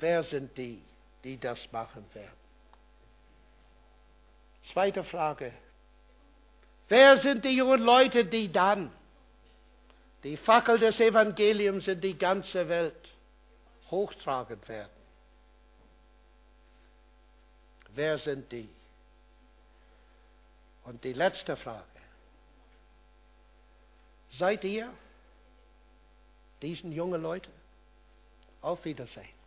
Wer 0.00 0.22
sind 0.22 0.56
die, 0.56 0.82
die 1.24 1.38
das 1.38 1.58
machen 1.72 2.04
werden? 2.14 2.38
Zweite 4.72 5.04
Frage. 5.04 5.52
Wer 6.88 7.18
sind 7.18 7.44
die 7.44 7.56
jungen 7.56 7.82
Leute, 7.82 8.24
die 8.24 8.50
dann 8.50 8.92
die 10.24 10.36
Fackel 10.36 10.78
des 10.78 10.98
Evangeliums 11.00 11.86
in 11.86 12.00
die 12.00 12.16
ganze 12.16 12.68
Welt 12.68 13.12
hochtragen 13.90 14.66
werden? 14.68 14.92
Wer 17.90 18.18
sind 18.18 18.50
die? 18.52 18.68
Und 20.88 21.04
die 21.04 21.12
letzte 21.12 21.54
Frage. 21.54 21.84
Seid 24.30 24.64
ihr 24.64 24.90
diesen 26.62 26.92
jungen 26.92 27.20
Leute? 27.20 27.50
Auf 28.62 28.86
Wiedersehen. 28.86 29.37